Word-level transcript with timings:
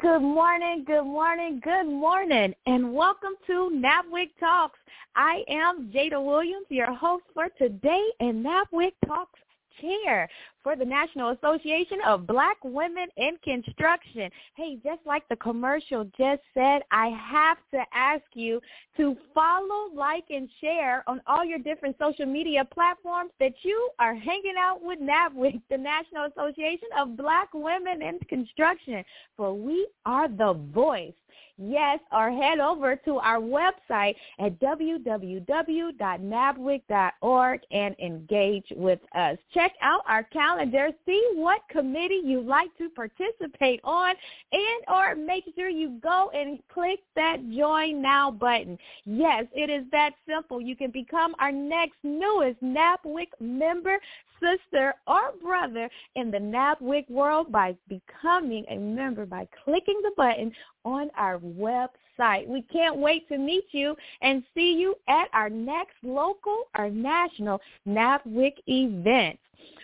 Good 0.00 0.22
morning, 0.22 0.82
good 0.84 1.04
morning, 1.04 1.60
good 1.62 1.86
morning, 1.86 2.52
and 2.66 2.92
welcome 2.92 3.34
to 3.46 3.70
NABWIC 3.72 4.30
Talks. 4.40 4.80
I 5.14 5.44
am 5.48 5.92
Jada 5.94 6.20
Williams, 6.20 6.66
your 6.68 6.92
host 6.92 7.22
for 7.32 7.48
today, 7.56 8.02
and 8.18 8.44
NABWIC 8.44 8.90
Talks 9.06 9.38
chair 9.80 10.28
for 10.62 10.76
the 10.76 10.84
National 10.84 11.30
Association 11.30 11.98
of 12.06 12.26
Black 12.26 12.56
Women 12.62 13.08
in 13.16 13.38
Construction. 13.42 14.30
Hey, 14.54 14.78
just 14.84 15.00
like 15.06 15.26
the 15.28 15.36
commercial 15.36 16.04
just 16.18 16.42
said, 16.52 16.82
I 16.90 17.08
have 17.08 17.58
to 17.72 17.80
ask 17.94 18.24
you 18.34 18.60
to 18.96 19.16
follow, 19.34 19.88
like, 19.94 20.24
and 20.30 20.48
share 20.60 21.04
on 21.06 21.20
all 21.26 21.44
your 21.44 21.58
different 21.58 21.96
social 21.98 22.26
media 22.26 22.64
platforms 22.64 23.30
that 23.40 23.54
you 23.62 23.90
are 23.98 24.14
hanging 24.14 24.56
out 24.58 24.82
with 24.82 24.98
NABWIC, 25.00 25.62
the 25.70 25.78
National 25.78 26.26
Association 26.26 26.88
of 26.98 27.16
Black 27.16 27.48
Women 27.54 28.02
in 28.02 28.18
Construction, 28.28 29.04
for 29.36 29.54
we 29.54 29.88
are 30.04 30.28
the 30.28 30.54
voice 30.74 31.14
yes, 31.58 31.98
or 32.12 32.30
head 32.30 32.60
over 32.60 32.94
to 32.96 33.18
our 33.18 33.38
website 33.38 34.14
at 34.38 34.58
www.nabwic.org 34.60 37.60
and 37.70 37.96
engage 37.98 38.72
with 38.76 39.00
us. 39.14 39.38
Check 39.52 39.72
out 39.82 40.00
our 40.06 40.22
calendar, 40.24 40.88
see 41.04 41.22
what 41.34 41.60
committee 41.70 42.22
you'd 42.24 42.46
like 42.46 42.74
to 42.78 42.88
participate 42.90 43.80
on, 43.84 44.14
and 44.52 44.84
or 44.88 45.14
make 45.14 45.44
sure 45.54 45.68
you 45.68 45.98
go 46.02 46.30
and 46.34 46.58
click 46.72 47.00
that 47.16 47.38
join 47.50 48.00
now 48.00 48.30
button. 48.30 48.78
Yes, 49.04 49.44
it 49.52 49.68
is 49.70 49.84
that 49.92 50.14
simple. 50.28 50.60
You 50.60 50.76
can 50.76 50.90
become 50.90 51.34
our 51.38 51.52
next 51.52 51.96
newest 52.02 52.62
NABWIC 52.62 53.28
member 53.40 53.98
sister 54.40 54.94
or 55.06 55.32
brother 55.42 55.88
in 56.16 56.30
the 56.30 56.38
NABWIC 56.38 57.10
world 57.10 57.50
by 57.52 57.76
becoming 57.88 58.64
a 58.68 58.76
member 58.76 59.26
by 59.26 59.48
clicking 59.64 60.00
the 60.02 60.12
button 60.16 60.52
on 60.84 61.10
our 61.16 61.38
website. 61.38 62.46
We 62.46 62.62
can't 62.72 62.98
wait 62.98 63.28
to 63.28 63.38
meet 63.38 63.66
you 63.72 63.96
and 64.22 64.42
see 64.54 64.74
you 64.74 64.94
at 65.08 65.28
our 65.32 65.50
next 65.50 65.94
local 66.02 66.64
or 66.76 66.90
national 66.90 67.60
NABWIC 67.86 68.54
event. 68.66 69.38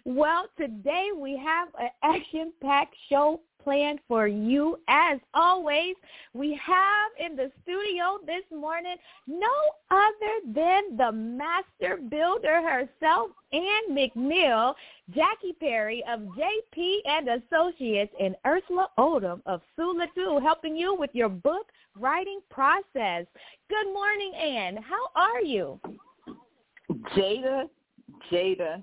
Well, 0.05 0.47
today 0.59 1.09
we 1.17 1.37
have 1.39 1.69
an 1.81 1.91
action-packed 2.03 2.95
show 3.09 3.41
planned 3.65 4.01
for 4.07 4.29
you. 4.29 4.79
As 4.89 5.19
always, 5.33 5.97
we 6.35 6.61
have 6.63 7.11
in 7.19 7.37
the 7.37 7.51
studio 7.63 8.19
this 8.27 8.45
morning 8.57 8.97
no 9.27 9.49
other 9.91 10.53
than 10.55 10.97
the 10.97 11.11
master 11.11 11.99
builder 12.09 12.61
herself, 12.63 13.31
Ann 13.53 13.91
McNeil, 13.91 14.75
Jackie 15.15 15.55
Perry 15.59 16.05
of 16.09 16.21
JP 16.21 16.99
and 17.07 17.29
Associates, 17.29 18.15
and 18.21 18.37
Ursula 18.47 18.89
Odom 18.99 19.41
of 19.47 19.63
Sula 19.75 20.07
2, 20.15 20.41
helping 20.43 20.77
you 20.77 20.95
with 20.95 21.11
your 21.15 21.29
book 21.29 21.67
writing 21.99 22.41
process. 22.51 23.27
Good 23.69 23.93
morning, 23.93 24.35
Ann. 24.35 24.77
How 24.77 25.09
are 25.17 25.43
you? 25.43 25.81
Jada, 27.17 27.69
Jada, 28.31 28.83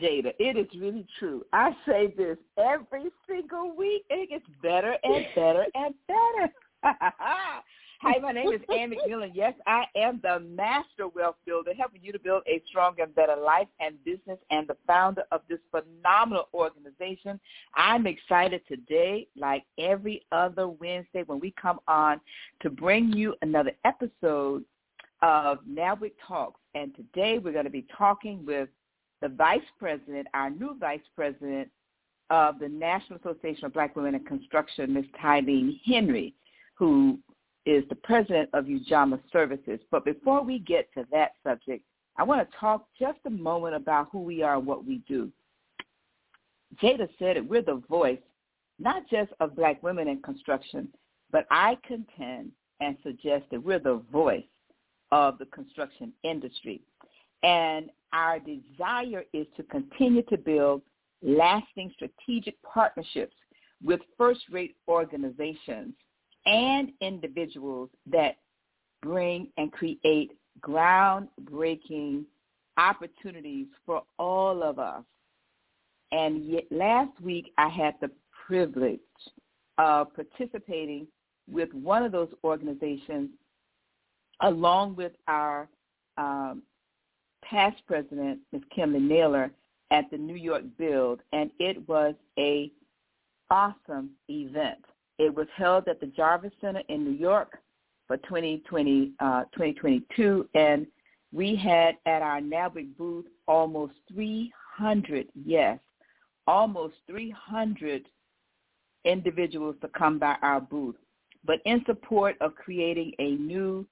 Jada, 0.00 0.32
it 0.38 0.56
is 0.56 0.68
really 0.80 1.06
true. 1.18 1.44
I 1.52 1.70
say 1.86 2.14
this 2.16 2.38
every 2.56 3.10
single 3.28 3.74
week. 3.74 4.04
It 4.10 4.30
gets 4.30 4.44
better 4.62 4.96
and 5.02 5.26
better 5.34 5.66
and 5.74 5.94
better. 6.06 6.52
Hi, 8.02 8.18
my 8.20 8.32
name 8.32 8.52
is 8.52 8.60
Ann 8.68 8.92
McMillan. 8.92 9.30
Yes, 9.32 9.54
I 9.66 9.84
am 9.96 10.20
the 10.22 10.40
master 10.40 11.06
wealth 11.14 11.36
builder, 11.46 11.72
helping 11.72 12.02
you 12.02 12.12
to 12.12 12.18
build 12.18 12.42
a 12.48 12.60
stronger 12.66 13.04
and 13.04 13.14
better 13.14 13.36
life 13.36 13.68
and 13.78 13.94
business 14.04 14.38
and 14.50 14.66
the 14.66 14.76
founder 14.88 15.22
of 15.30 15.42
this 15.48 15.60
phenomenal 15.70 16.48
organization. 16.52 17.38
I'm 17.76 18.08
excited 18.08 18.62
today, 18.66 19.28
like 19.36 19.64
every 19.78 20.26
other 20.32 20.68
Wednesday, 20.68 21.22
when 21.26 21.38
we 21.38 21.54
come 21.60 21.78
on 21.86 22.20
to 22.62 22.70
bring 22.70 23.12
you 23.12 23.34
another 23.42 23.72
episode 23.84 24.64
of 25.22 25.58
NABWIC 25.68 26.12
Talks. 26.26 26.60
And 26.74 26.94
today 26.96 27.38
we're 27.38 27.52
going 27.52 27.66
to 27.66 27.70
be 27.70 27.86
talking 27.96 28.44
with 28.44 28.68
the 29.22 29.28
vice 29.28 29.60
president, 29.78 30.26
our 30.34 30.50
new 30.50 30.76
vice 30.78 31.00
president 31.14 31.70
of 32.28 32.58
the 32.58 32.68
National 32.68 33.18
Association 33.20 33.64
of 33.64 33.72
Black 33.72 33.96
Women 33.96 34.16
in 34.16 34.24
Construction, 34.24 34.92
Ms. 34.92 35.04
Tylene 35.22 35.80
Henry, 35.86 36.34
who 36.74 37.18
is 37.64 37.84
the 37.88 37.94
president 37.94 38.50
of 38.52 38.64
Ujima 38.64 39.20
Services. 39.32 39.78
But 39.90 40.04
before 40.04 40.42
we 40.42 40.58
get 40.58 40.92
to 40.94 41.06
that 41.12 41.32
subject, 41.44 41.84
I 42.16 42.24
want 42.24 42.46
to 42.46 42.56
talk 42.58 42.88
just 42.98 43.18
a 43.24 43.30
moment 43.30 43.76
about 43.76 44.08
who 44.10 44.20
we 44.20 44.42
are 44.42 44.56
and 44.56 44.66
what 44.66 44.84
we 44.84 44.98
do. 45.08 45.30
Jada 46.82 47.08
said 47.18 47.36
it, 47.36 47.48
we're 47.48 47.62
the 47.62 47.82
voice, 47.88 48.18
not 48.78 49.08
just 49.08 49.30
of 49.38 49.54
black 49.54 49.82
women 49.82 50.08
in 50.08 50.20
construction, 50.22 50.88
but 51.30 51.46
I 51.50 51.78
contend 51.86 52.50
and 52.80 52.96
suggest 53.02 53.44
that 53.50 53.62
we're 53.62 53.78
the 53.78 54.02
voice 54.10 54.42
of 55.12 55.38
the 55.38 55.46
construction 55.46 56.12
industry. 56.24 56.80
And 57.42 57.90
our 58.12 58.38
desire 58.38 59.24
is 59.32 59.46
to 59.56 59.62
continue 59.64 60.22
to 60.24 60.36
build 60.36 60.82
lasting 61.22 61.92
strategic 61.94 62.60
partnerships 62.62 63.34
with 63.82 64.00
first-rate 64.18 64.76
organizations 64.88 65.94
and 66.46 66.90
individuals 67.00 67.88
that 68.10 68.36
bring 69.02 69.48
and 69.56 69.72
create 69.72 70.32
groundbreaking 70.60 72.24
opportunities 72.76 73.66
for 73.84 74.02
all 74.18 74.62
of 74.62 74.78
us. 74.78 75.04
And 76.10 76.44
yet 76.44 76.64
last 76.70 77.18
week 77.20 77.52
I 77.58 77.68
had 77.68 77.94
the 78.00 78.10
privilege 78.46 79.00
of 79.78 80.08
participating 80.14 81.06
with 81.50 81.72
one 81.72 82.02
of 82.02 82.12
those 82.12 82.28
organizations 82.44 83.30
along 84.42 84.96
with 84.96 85.12
our 85.28 85.68
um, 86.18 86.62
past 87.42 87.76
president, 87.86 88.40
Ms. 88.52 88.62
Kimberly 88.74 89.04
Naylor, 89.04 89.50
at 89.90 90.10
the 90.10 90.16
New 90.16 90.36
York 90.36 90.62
Build, 90.78 91.20
and 91.32 91.50
it 91.58 91.86
was 91.86 92.14
a 92.38 92.72
awesome 93.50 94.10
event. 94.28 94.82
It 95.18 95.34
was 95.34 95.46
held 95.54 95.86
at 95.86 96.00
the 96.00 96.06
Javits 96.06 96.52
Center 96.60 96.82
in 96.88 97.04
New 97.04 97.12
York 97.12 97.58
for 98.08 98.16
2020, 98.16 99.12
uh, 99.20 99.42
2022, 99.52 100.48
and 100.54 100.86
we 101.32 101.54
had 101.54 101.96
at 102.06 102.22
our 102.22 102.40
NABWIC 102.40 102.96
booth 102.96 103.26
almost 103.46 103.92
300, 104.12 105.28
yes, 105.44 105.78
almost 106.46 106.94
300 107.06 108.06
individuals 109.04 109.76
to 109.82 109.88
come 109.88 110.18
by 110.18 110.36
our 110.42 110.60
booth. 110.60 110.96
But 111.44 111.60
in 111.64 111.84
support 111.86 112.36
of 112.40 112.54
creating 112.54 113.12
a 113.18 113.32
new 113.32 113.86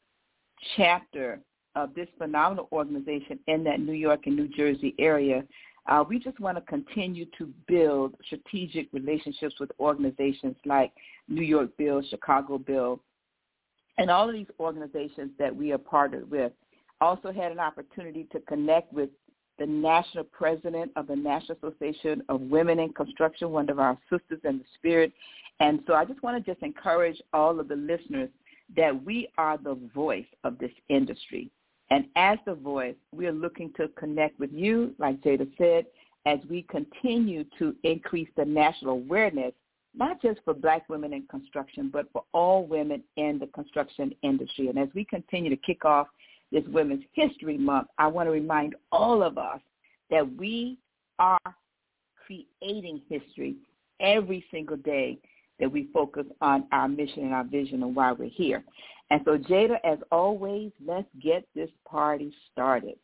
chapter 0.76 1.40
of 1.74 1.94
this 1.94 2.08
phenomenal 2.18 2.68
organization 2.72 3.38
in 3.46 3.64
that 3.64 3.80
New 3.80 3.92
York 3.92 4.26
and 4.26 4.36
New 4.36 4.48
Jersey 4.48 4.94
area, 4.98 5.44
Uh, 5.86 6.04
we 6.06 6.18
just 6.18 6.38
want 6.38 6.56
to 6.56 6.60
continue 6.62 7.26
to 7.38 7.46
build 7.66 8.14
strategic 8.26 8.86
relationships 8.92 9.54
with 9.58 9.70
organizations 9.80 10.54
like 10.64 10.92
New 11.26 11.42
York 11.42 11.70
Build, 11.78 12.04
Chicago 12.08 12.58
Build, 12.58 13.00
and 13.98 14.10
all 14.10 14.28
of 14.28 14.34
these 14.34 14.52
organizations 14.60 15.30
that 15.38 15.54
we 15.54 15.72
are 15.72 15.78
partnered 15.78 16.30
with. 16.30 16.52
Also 17.00 17.32
had 17.32 17.50
an 17.50 17.58
opportunity 17.58 18.24
to 18.30 18.40
connect 18.40 18.92
with 18.92 19.10
the 19.58 19.66
national 19.66 20.24
president 20.24 20.92
of 20.96 21.06
the 21.06 21.16
National 21.16 21.56
Association 21.58 22.22
of 22.28 22.40
Women 22.42 22.78
in 22.78 22.92
Construction, 22.92 23.50
one 23.50 23.68
of 23.70 23.78
our 23.78 23.98
sisters 24.10 24.40
in 24.44 24.58
the 24.58 24.64
spirit. 24.76 25.12
And 25.60 25.80
so 25.86 25.94
I 25.94 26.04
just 26.04 26.22
want 26.22 26.36
to 26.36 26.50
just 26.52 26.62
encourage 26.62 27.20
all 27.32 27.58
of 27.58 27.68
the 27.68 27.76
listeners 27.76 28.30
that 28.76 28.92
we 29.04 29.28
are 29.38 29.58
the 29.58 29.76
voice 29.94 30.30
of 30.44 30.58
this 30.58 30.72
industry. 30.88 31.50
And 31.90 32.06
as 32.16 32.38
the 32.46 32.54
voice, 32.54 32.94
we 33.12 33.26
are 33.26 33.32
looking 33.32 33.72
to 33.76 33.88
connect 33.88 34.38
with 34.38 34.52
you, 34.52 34.94
like 34.98 35.20
Jada 35.22 35.48
said, 35.58 35.86
as 36.26 36.38
we 36.48 36.62
continue 36.62 37.44
to 37.58 37.74
increase 37.82 38.28
the 38.36 38.44
national 38.44 38.92
awareness, 38.92 39.52
not 39.94 40.22
just 40.22 40.40
for 40.44 40.54
black 40.54 40.88
women 40.88 41.12
in 41.12 41.26
construction, 41.26 41.90
but 41.92 42.06
for 42.12 42.24
all 42.32 42.64
women 42.64 43.02
in 43.16 43.38
the 43.38 43.48
construction 43.48 44.14
industry. 44.22 44.68
And 44.68 44.78
as 44.78 44.88
we 44.94 45.04
continue 45.04 45.50
to 45.50 45.56
kick 45.56 45.84
off 45.84 46.06
this 46.52 46.64
Women's 46.68 47.04
History 47.12 47.58
Month, 47.58 47.88
I 47.98 48.06
want 48.06 48.28
to 48.28 48.30
remind 48.30 48.76
all 48.92 49.22
of 49.22 49.38
us 49.38 49.60
that 50.10 50.36
we 50.36 50.78
are 51.18 51.38
creating 52.24 53.02
history 53.08 53.56
every 53.98 54.44
single 54.50 54.76
day 54.76 55.18
that 55.58 55.70
we 55.70 55.88
focus 55.92 56.24
on 56.40 56.66
our 56.72 56.88
mission 56.88 57.24
and 57.24 57.34
our 57.34 57.44
vision 57.44 57.82
and 57.82 57.94
why 57.94 58.12
we're 58.12 58.28
here. 58.28 58.64
And 59.10 59.20
so, 59.24 59.36
Jada, 59.36 59.76
as 59.84 59.98
always, 60.12 60.70
let's 60.84 61.08
get 61.20 61.44
this 61.54 61.70
party 61.84 62.32
started. 62.52 62.96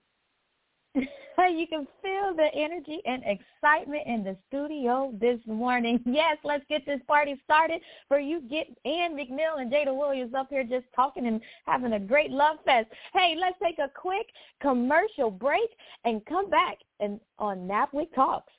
you 0.95 1.67
can 1.67 1.87
feel 2.03 2.35
the 2.35 2.49
energy 2.55 3.01
and 3.05 3.23
excitement 3.25 4.03
in 4.07 4.25
the 4.25 4.37
studio 4.49 5.13
this 5.21 5.39
morning. 5.47 6.01
Yes, 6.17 6.39
let's 6.45 6.65
get 6.69 6.87
this 6.87 7.01
party 7.07 7.39
started. 7.45 7.81
For 8.09 8.19
you, 8.19 8.41
get 8.49 8.69
Ann 8.87 9.15
McNeil 9.15 9.61
and 9.61 9.71
Jada 9.71 9.95
Williams 9.95 10.33
up 10.35 10.49
here 10.49 10.65
just 10.65 10.87
talking 10.95 11.27
and 11.27 11.43
having 11.67 11.93
a 11.93 12.01
great 12.01 12.31
love 12.31 12.57
fest. 12.65 12.87
Hey, 13.13 13.37
let's 13.39 13.59
take 13.63 13.79
a 13.79 13.91
quick 13.95 14.27
commercial 14.63 15.31
break 15.31 15.69
and 16.05 16.25
come 16.25 16.49
back 16.49 16.79
and 17.01 17.21
on 17.39 17.69
NABWIC 17.69 18.15
Talks. 18.15 18.53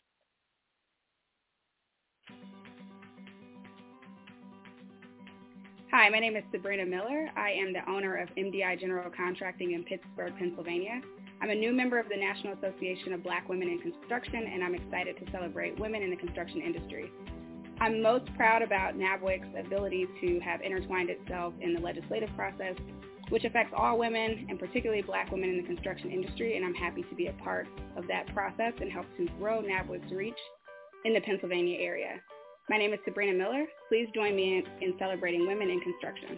Hi, 5.89 6.09
my 6.09 6.19
name 6.19 6.35
is 6.35 6.43
Sabrina 6.51 6.85
Miller. 6.85 7.29
I 7.37 7.51
am 7.51 7.71
the 7.71 7.89
owner 7.89 8.17
of 8.17 8.27
MDI 8.35 8.77
General 8.77 9.09
Contracting 9.09 9.71
in 9.71 9.85
Pittsburgh, 9.85 10.33
Pennsylvania. 10.37 10.99
I'm 11.41 11.49
a 11.49 11.55
new 11.55 11.71
member 11.71 11.97
of 11.97 12.09
the 12.09 12.17
National 12.17 12.51
Association 12.57 13.13
of 13.13 13.23
Black 13.23 13.47
Women 13.47 13.69
in 13.69 13.79
Construction, 13.79 14.49
and 14.51 14.61
I'm 14.65 14.75
excited 14.75 15.15
to 15.15 15.31
celebrate 15.31 15.79
women 15.79 16.03
in 16.03 16.09
the 16.09 16.17
construction 16.17 16.61
industry. 16.61 17.09
I'm 17.79 18.01
most 18.01 18.25
proud 18.35 18.63
about 18.63 18.97
NABWIC's 18.97 19.65
ability 19.65 20.07
to 20.19 20.41
have 20.41 20.59
intertwined 20.59 21.09
itself 21.09 21.53
in 21.61 21.73
the 21.73 21.79
legislative 21.79 22.35
process, 22.35 22.75
which 23.29 23.45
affects 23.45 23.73
all 23.73 23.97
women, 23.97 24.45
and 24.49 24.59
particularly 24.59 25.03
black 25.03 25.31
women 25.31 25.51
in 25.51 25.57
the 25.61 25.67
construction 25.67 26.11
industry, 26.11 26.57
and 26.57 26.65
I'm 26.65 26.75
happy 26.75 27.03
to 27.03 27.15
be 27.15 27.27
a 27.27 27.33
part 27.41 27.65
of 27.95 28.05
that 28.09 28.27
process 28.33 28.73
and 28.81 28.91
help 28.91 29.05
to 29.15 29.25
grow 29.39 29.61
NABWIC's 29.61 30.11
reach 30.11 30.39
in 31.05 31.13
the 31.13 31.21
Pennsylvania 31.21 31.79
area. 31.79 32.19
My 32.69 32.77
name 32.77 32.91
is 32.91 32.99
Sabrina 33.05 33.31
Miller. 33.31 33.63
Please 33.87 34.09
join 34.13 34.35
me 34.35 34.57
in, 34.57 34.87
in 34.89 34.93
celebrating 34.99 35.47
women 35.47 35.69
in 35.69 35.79
construction. 35.79 36.37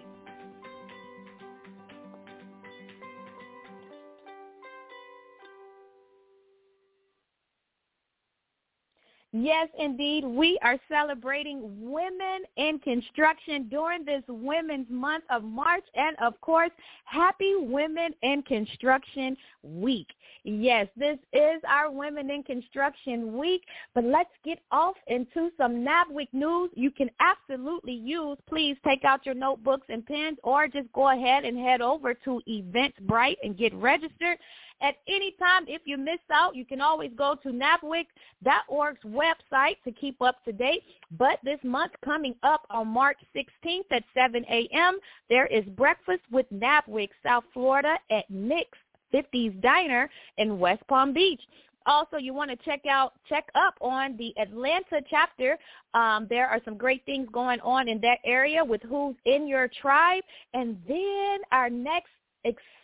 Yes, 9.41 9.69
indeed. 9.77 10.25
We 10.25 10.59
are 10.63 10.77
celebrating 10.89 11.62
women 11.80 12.44
in 12.57 12.77
construction 12.80 13.69
during 13.69 14.03
this 14.03 14.21
Women's 14.27 14.88
Month 14.89 15.24
of 15.30 15.44
March. 15.44 15.86
And 15.95 16.18
of 16.21 16.39
course, 16.41 16.71
Happy 17.06 17.56
Women 17.57 18.13
in 18.21 18.41
Construction 18.44 19.38
Week. 19.63 20.07
Yes, 20.44 20.88
this 20.97 21.18
is 21.31 21.62
our 21.69 21.89
Women 21.89 22.30
in 22.30 22.44
Construction 22.44 23.38
Week. 23.38 23.63
But 23.95 24.03
let's 24.03 24.30
get 24.44 24.59
off 24.71 24.95
into 25.07 25.51
some 25.57 25.86
NABWIC 25.86 26.27
news 26.33 26.71
you 26.74 26.91
can 26.91 27.09
absolutely 27.21 27.94
use. 27.94 28.38
Please 28.45 28.75
take 28.86 29.06
out 29.06 29.25
your 29.25 29.36
notebooks 29.36 29.88
and 29.88 30.06
pens 30.06 30.38
or 30.44 30.68
just 30.68 30.91
go 30.91 31.12
ahead 31.12 31.45
and 31.45 31.57
head 31.57 31.80
over 31.80 32.13
to 32.13 32.41
Eventbrite 32.45 33.38
and 33.41 33.57
get 33.57 33.74
registered 33.75 34.38
at 34.81 34.95
any 35.07 35.35
time. 35.39 35.65
If 35.67 35.81
you 35.85 35.97
miss 35.97 36.19
out, 36.31 36.55
you 36.55 36.65
can 36.65 36.81
always 36.81 37.11
go 37.17 37.35
to 37.43 37.49
NABWIC.org's 37.49 39.03
website 39.05 39.75
to 39.83 39.91
keep 39.91 40.21
up 40.21 40.43
to 40.45 40.51
date. 40.51 40.83
But 41.17 41.39
this 41.43 41.59
month 41.63 41.93
coming 42.03 42.35
up 42.43 42.65
on 42.69 42.87
March 42.87 43.17
16th 43.35 43.91
at 43.91 44.03
7 44.13 44.45
a.m., 44.49 44.99
there 45.29 45.47
is 45.47 45.65
Breakfast 45.65 46.23
with 46.31 46.45
NABWIC 46.53 47.09
South 47.23 47.43
Florida 47.53 47.97
at 48.11 48.29
Nick's 48.29 48.77
50s 49.13 49.59
Diner 49.61 50.09
in 50.37 50.59
West 50.59 50.83
Palm 50.87 51.13
Beach. 51.13 51.41
Also, 51.85 52.17
you 52.17 52.33
want 52.33 52.51
to 52.51 52.57
check 52.57 52.81
out, 52.87 53.13
check 53.27 53.45
up 53.55 53.73
on 53.81 54.15
the 54.17 54.33
Atlanta 54.39 55.01
chapter. 55.09 55.57
Um, 55.93 56.27
there 56.29 56.47
are 56.47 56.59
some 56.63 56.77
great 56.77 57.03
things 57.05 57.27
going 57.31 57.59
on 57.61 57.87
in 57.87 57.99
that 58.01 58.19
area 58.25 58.63
with 58.63 58.81
who's 58.83 59.15
in 59.25 59.47
your 59.47 59.67
tribe. 59.81 60.23
And 60.53 60.77
then 60.87 61.39
our 61.51 61.69
next 61.69 62.11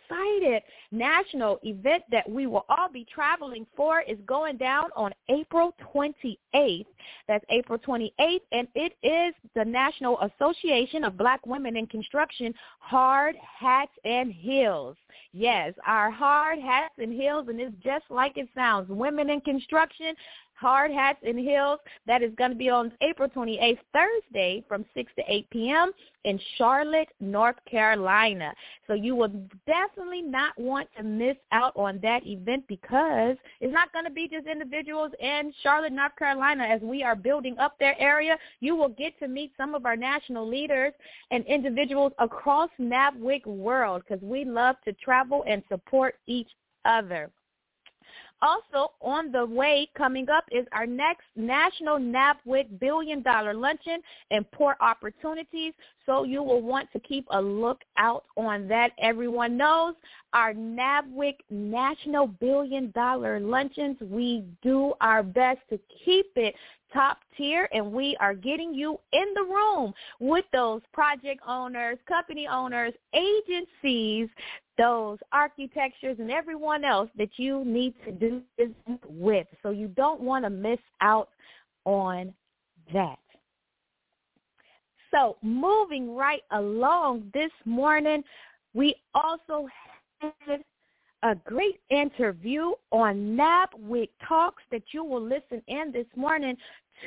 excited 0.08 0.62
national 0.92 1.58
event 1.62 2.02
that 2.10 2.28
we 2.28 2.46
will 2.46 2.64
all 2.68 2.88
be 2.92 3.06
traveling 3.12 3.66
for 3.76 4.00
is 4.02 4.18
going 4.26 4.56
down 4.56 4.90
on 4.96 5.12
April 5.28 5.74
28th. 5.94 6.86
That's 7.28 7.44
April 7.50 7.78
28th, 7.78 8.40
and 8.52 8.68
it 8.74 8.96
is 9.02 9.34
the 9.54 9.64
National 9.64 10.18
Association 10.20 11.04
of 11.04 11.16
Black 11.16 11.44
Women 11.46 11.76
in 11.76 11.86
Construction 11.86 12.54
Hard 12.78 13.36
Hats 13.58 13.92
and 14.04 14.32
Heels. 14.32 14.96
Yes, 15.32 15.74
our 15.86 16.10
hard 16.10 16.58
hats 16.58 16.94
and 16.98 17.12
heels, 17.12 17.48
and 17.48 17.60
it's 17.60 17.74
just 17.84 18.04
like 18.08 18.38
it 18.38 18.48
sounds. 18.54 18.88
Women 18.88 19.28
in 19.28 19.40
construction, 19.42 20.14
Hard 20.56 20.90
Hats 20.90 21.18
and 21.22 21.38
Heels. 21.38 21.78
That 22.06 22.22
is 22.22 22.32
going 22.36 22.50
to 22.50 22.56
be 22.56 22.70
on 22.70 22.92
April 23.02 23.28
28th, 23.28 23.78
Thursday 23.92 24.64
from 24.66 24.84
6 24.94 25.12
to 25.16 25.22
8 25.28 25.50
p.m. 25.50 25.92
in 26.24 26.40
Charlotte, 26.56 27.08
North 27.20 27.56
Carolina. 27.70 28.54
So 28.86 28.94
you 28.94 29.14
will 29.14 29.32
definitely 29.66 30.22
not 30.22 30.58
want 30.58 30.88
to 30.96 31.02
miss 31.02 31.36
out 31.52 31.72
on 31.76 32.00
that 32.02 32.26
event 32.26 32.64
because 32.68 33.36
it's 33.60 33.72
not 33.72 33.92
going 33.92 34.06
to 34.06 34.10
be 34.10 34.28
just 34.28 34.46
individuals 34.46 35.12
in 35.20 35.52
Charlotte, 35.62 35.92
North 35.92 36.16
Carolina 36.18 36.64
as 36.64 36.80
we 36.80 37.02
are 37.02 37.14
building 37.14 37.58
up 37.58 37.78
their 37.78 37.98
area. 38.00 38.38
You 38.60 38.76
will 38.76 38.88
get 38.88 39.18
to 39.20 39.28
meet 39.28 39.52
some 39.56 39.74
of 39.74 39.84
our 39.84 39.96
national 39.96 40.48
leaders 40.48 40.92
and 41.30 41.44
individuals 41.44 42.12
across 42.18 42.70
NABWIC 42.80 43.46
world 43.46 44.02
because 44.08 44.22
we 44.22 44.44
love 44.44 44.76
to 44.86 44.92
travel 44.94 45.44
and 45.46 45.62
support 45.68 46.14
each 46.26 46.48
other. 46.84 47.30
Also 48.42 48.92
on 49.00 49.32
the 49.32 49.46
way 49.46 49.88
coming 49.96 50.28
up 50.28 50.44
is 50.52 50.66
our 50.72 50.86
next 50.86 51.24
National 51.36 51.98
NABWIC 51.98 52.78
Billion 52.78 53.22
Dollar 53.22 53.54
Luncheon 53.54 54.00
and 54.30 54.50
Port 54.50 54.76
Opportunities. 54.80 55.72
So 56.04 56.24
you 56.24 56.42
will 56.42 56.60
want 56.60 56.88
to 56.92 57.00
keep 57.00 57.26
a 57.30 57.40
lookout 57.40 58.24
on 58.36 58.68
that. 58.68 58.92
Everyone 58.98 59.56
knows 59.56 59.94
our 60.34 60.52
NABWIC 60.52 61.36
National 61.50 62.26
Billion 62.26 62.90
Dollar 62.90 63.40
Luncheons. 63.40 63.96
We 64.02 64.44
do 64.62 64.92
our 65.00 65.22
best 65.22 65.60
to 65.70 65.80
keep 66.04 66.26
it 66.36 66.54
top 66.92 67.18
tier 67.36 67.68
and 67.72 67.92
we 67.92 68.16
are 68.20 68.34
getting 68.34 68.74
you 68.74 68.98
in 69.12 69.26
the 69.34 69.42
room 69.42 69.92
with 70.20 70.44
those 70.52 70.80
project 70.92 71.40
owners, 71.46 71.98
company 72.06 72.46
owners, 72.46 72.92
agencies, 73.14 74.28
those 74.78 75.18
architectures 75.32 76.16
and 76.18 76.30
everyone 76.30 76.84
else 76.84 77.08
that 77.16 77.30
you 77.36 77.64
need 77.64 77.94
to 78.04 78.12
do 78.12 78.42
business 78.56 79.00
with. 79.08 79.46
So 79.62 79.70
you 79.70 79.88
don't 79.88 80.20
want 80.20 80.44
to 80.44 80.50
miss 80.50 80.80
out 81.00 81.30
on 81.84 82.34
that. 82.92 83.18
So 85.10 85.36
moving 85.42 86.14
right 86.14 86.42
along 86.50 87.30
this 87.32 87.52
morning, 87.64 88.22
we 88.74 88.94
also 89.14 89.66
had 90.20 90.62
a 91.26 91.34
great 91.44 91.80
interview 91.90 92.70
on 92.92 93.36
NABWIC 93.36 94.10
Talks 94.28 94.62
that 94.70 94.82
you 94.92 95.02
will 95.02 95.20
listen 95.20 95.60
in 95.66 95.90
this 95.92 96.06
morning 96.14 96.56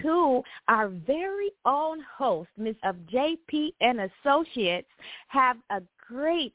to 0.01 0.43
our 0.67 0.89
very 0.89 1.51
own 1.63 2.03
host, 2.17 2.49
Ms. 2.57 2.75
of 2.83 2.97
JP 3.11 3.69
and 3.79 4.01
Associates, 4.01 4.89
have 5.29 5.55
a 5.69 5.81
great 6.05 6.53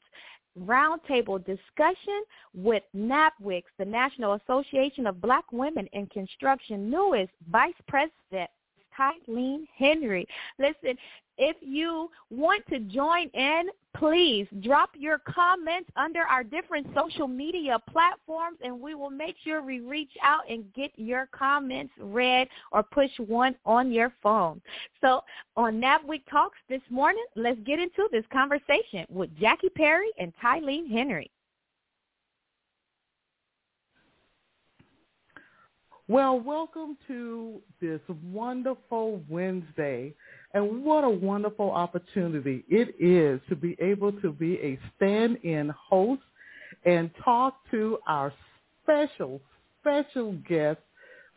roundtable 0.59 1.43
discussion 1.43 2.21
with 2.53 2.83
NABWICS, 2.95 3.63
the 3.79 3.85
National 3.85 4.33
Association 4.33 5.07
of 5.07 5.19
Black 5.19 5.45
Women 5.51 5.87
in 5.93 6.05
Construction, 6.07 6.91
newest 6.91 7.31
Vice 7.49 7.73
President 7.87 8.49
Tylene 8.97 9.65
Henry. 9.77 10.27
Listen, 10.59 10.97
if 11.37 11.57
you 11.61 12.09
want 12.29 12.65
to 12.69 12.79
join 12.79 13.27
in, 13.29 13.67
please 13.97 14.47
drop 14.61 14.89
your 14.97 15.19
comments 15.19 15.89
under 15.95 16.21
our 16.21 16.43
different 16.43 16.87
social 16.95 17.27
media 17.27 17.77
platforms 17.89 18.57
and 18.63 18.79
we 18.79 18.95
will 18.95 19.09
make 19.09 19.35
sure 19.43 19.61
we 19.61 19.79
reach 19.79 20.11
out 20.23 20.49
and 20.49 20.65
get 20.73 20.91
your 20.95 21.27
comments 21.31 21.93
read 21.99 22.47
or 22.71 22.83
push 22.83 23.11
one 23.27 23.55
on 23.65 23.91
your 23.91 24.13
phone. 24.21 24.61
So 25.01 25.21
on 25.55 25.81
NABWIC 25.81 26.21
Talks 26.29 26.57
this 26.69 26.81
morning, 26.89 27.25
let's 27.35 27.59
get 27.65 27.79
into 27.79 28.07
this 28.11 28.25
conversation 28.31 29.05
with 29.09 29.29
Jackie 29.37 29.69
Perry 29.69 30.09
and 30.17 30.33
Tylene 30.41 30.89
Henry. 30.89 31.29
Well, 36.07 36.39
welcome 36.39 36.97
to 37.07 37.59
this 37.81 37.99
wonderful 38.31 39.23
Wednesday. 39.27 40.13
And 40.53 40.85
what 40.85 41.03
a 41.03 41.09
wonderful 41.09 41.71
opportunity 41.71 42.63
it 42.69 42.95
is 42.99 43.41
to 43.49 43.55
be 43.55 43.75
able 43.81 44.11
to 44.21 44.31
be 44.31 44.53
a 44.59 44.77
stand-in 44.95 45.69
host 45.69 46.21
and 46.85 47.09
talk 47.23 47.55
to 47.71 47.97
our 48.07 48.31
special, 48.83 49.41
special 49.81 50.33
guest, 50.47 50.77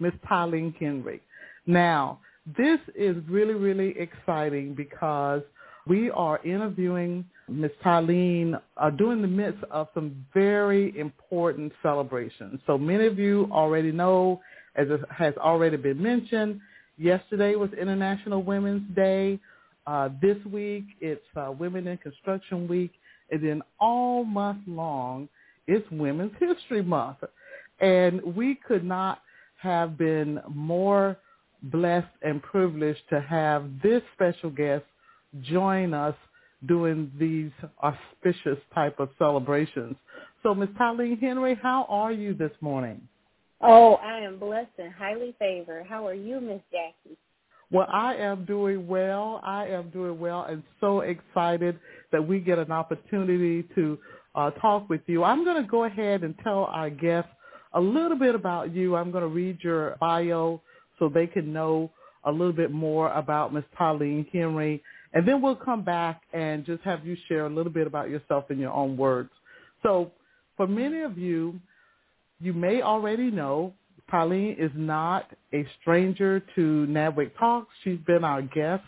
Ms. 0.01 0.13
Tylene 0.31 0.77
Henry. 0.77 1.23
Now, 1.67 2.21
this 2.59 2.79
is 2.95 3.17
really, 3.27 3.55
really 3.55 3.95
exciting 3.99 4.75
because 4.75 5.41
we 5.87 6.11
are 6.11 6.45
interviewing 6.45 7.25
Ms. 7.49 7.71
Tylene 7.83 8.61
uh, 8.77 8.91
during 8.91 9.23
the 9.23 9.29
midst 9.29 9.65
of 9.71 9.89
some 9.95 10.27
very 10.35 10.97
important 10.99 11.73
celebrations. 11.83 12.61
So 12.67 12.77
many 12.77 13.07
of 13.07 13.19
you 13.19 13.49
already 13.51 13.93
know 13.93 14.43
as 14.79 14.89
has 15.11 15.35
already 15.37 15.77
been 15.77 16.03
mentioned, 16.03 16.61
yesterday 16.97 17.57
was 17.57 17.71
International 17.73 18.43
Women's 18.43 18.95
Day. 18.95 19.39
Uh, 19.87 20.11
this 20.23 20.37
week 20.51 20.85
it's 21.01 21.25
uh, 21.37 21.53
Women 21.53 21.87
in 21.89 21.99
Construction 21.99 22.69
Week. 22.69 22.93
And 23.31 23.45
then 23.45 23.63
all 23.81 24.25
month 24.25 24.61
long 24.67 25.29
it's 25.67 25.87
Women's 25.91 26.33
History 26.41 26.83
Month. 26.83 27.19
And 27.81 28.23
we 28.37 28.59
could 28.67 28.85
not 28.85 29.21
have 29.61 29.99
been 29.99 30.41
more 30.49 31.17
blessed 31.63 32.07
and 32.23 32.43
privileged 32.43 33.01
to 33.11 33.21
have 33.21 33.69
this 33.83 34.03
special 34.15 34.51
guest 34.51 34.85
join 35.43 35.93
us 35.93 36.15
during 36.67 37.11
these 37.19 37.51
auspicious 37.83 38.59
type 38.75 38.99
of 38.99 39.11
celebrations. 39.19 39.97
So 40.43 40.55
Ms. 40.55 40.71
Tylene 40.79 41.21
Henry, 41.21 41.59
how 41.61 41.87
are 41.89 42.13
you 42.13 42.35
this 42.35 42.53
morning? 42.61 43.09
Oh, 43.61 43.95
I 43.95 44.19
am 44.19 44.39
blessed 44.39 44.71
and 44.79 44.93
highly 44.93 45.35
favored. 45.39 45.87
How 45.87 46.07
are 46.07 46.15
you, 46.15 46.41
Miss 46.41 46.61
Jackie? 46.71 47.17
Well, 47.71 47.89
I 47.93 48.15
am 48.15 48.45
doing 48.45 48.87
well. 48.87 49.41
I 49.45 49.67
am 49.67 49.91
doing 49.91 50.19
well 50.19 50.45
and 50.49 50.63
so 50.81 51.01
excited 51.01 51.79
that 52.13 52.27
we 52.27 52.41
get 52.41 52.59
an 52.59 52.73
opportunity 52.73 53.69
to 53.75 53.99
uh, 54.35 54.51
talk 54.53 54.89
with 54.89 55.03
you. 55.07 55.25
I'm 55.25 55.45
going 55.45 55.63
to 55.63 55.69
go 55.69 55.85
ahead 55.85 56.23
and 56.23 56.35
tell 56.43 56.65
our 56.65 56.89
guests 56.89 57.31
a 57.75 57.81
little 57.81 58.19
bit 58.19 58.35
about 58.35 58.75
you. 58.75 58.97
I'm 58.97 59.11
going 59.11 59.23
to 59.23 59.29
read 59.29 59.59
your 59.63 59.97
bio 60.01 60.63
so 60.99 61.09
they 61.09 61.27
can 61.27 61.53
know 61.53 61.91
a 62.25 62.31
little 62.33 62.53
bit 62.53 62.71
more 62.71 63.13
about 63.13 63.53
Miss 63.53 63.65
Tylene 63.79 64.27
Henry. 64.33 64.83
And 65.13 65.27
then 65.27 65.43
we'll 65.43 65.57
come 65.57 65.83
back 65.83 66.23
and 66.33 66.65
just 66.65 66.83
have 66.85 67.05
you 67.05 67.17
share 67.29 67.47
a 67.47 67.51
little 67.51 67.73
bit 67.73 67.87
about 67.87 68.09
yourself 68.09 68.51
in 68.51 68.59
your 68.59 68.73
own 68.73 68.97
words. 68.97 69.31
So 69.83 70.11
for 70.57 70.67
many 70.67 71.03
of 71.03 71.19
you, 71.19 71.61
you 72.41 72.53
may 72.53 72.83
already 72.83 73.31
know 73.31 73.75
Tylene 74.11 74.59
is 74.59 74.71
not 74.75 75.31
a 75.53 75.67
stranger 75.81 76.41
to 76.55 76.87
NABWIC 76.89 77.33
Talks. 77.39 77.69
She's 77.85 77.99
been 78.07 78.25
our 78.25 78.43
guest 78.43 78.85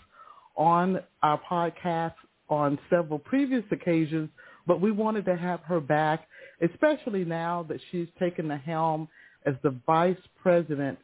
on 0.56 1.00
our 1.22 1.40
podcast 1.50 2.14
on 2.48 2.78
several 2.88 3.18
previous 3.18 3.64
occasions, 3.70 4.30
but 4.66 4.80
we 4.80 4.90
wanted 4.90 5.24
to 5.26 5.36
have 5.36 5.60
her 5.60 5.80
back, 5.80 6.26
especially 6.62 7.24
now 7.24 7.64
that 7.68 7.80
she's 7.90 8.08
taken 8.18 8.48
the 8.48 8.56
helm 8.56 9.08
as 9.46 9.54
the 9.62 9.74
vice 9.86 10.16
president 10.42 10.98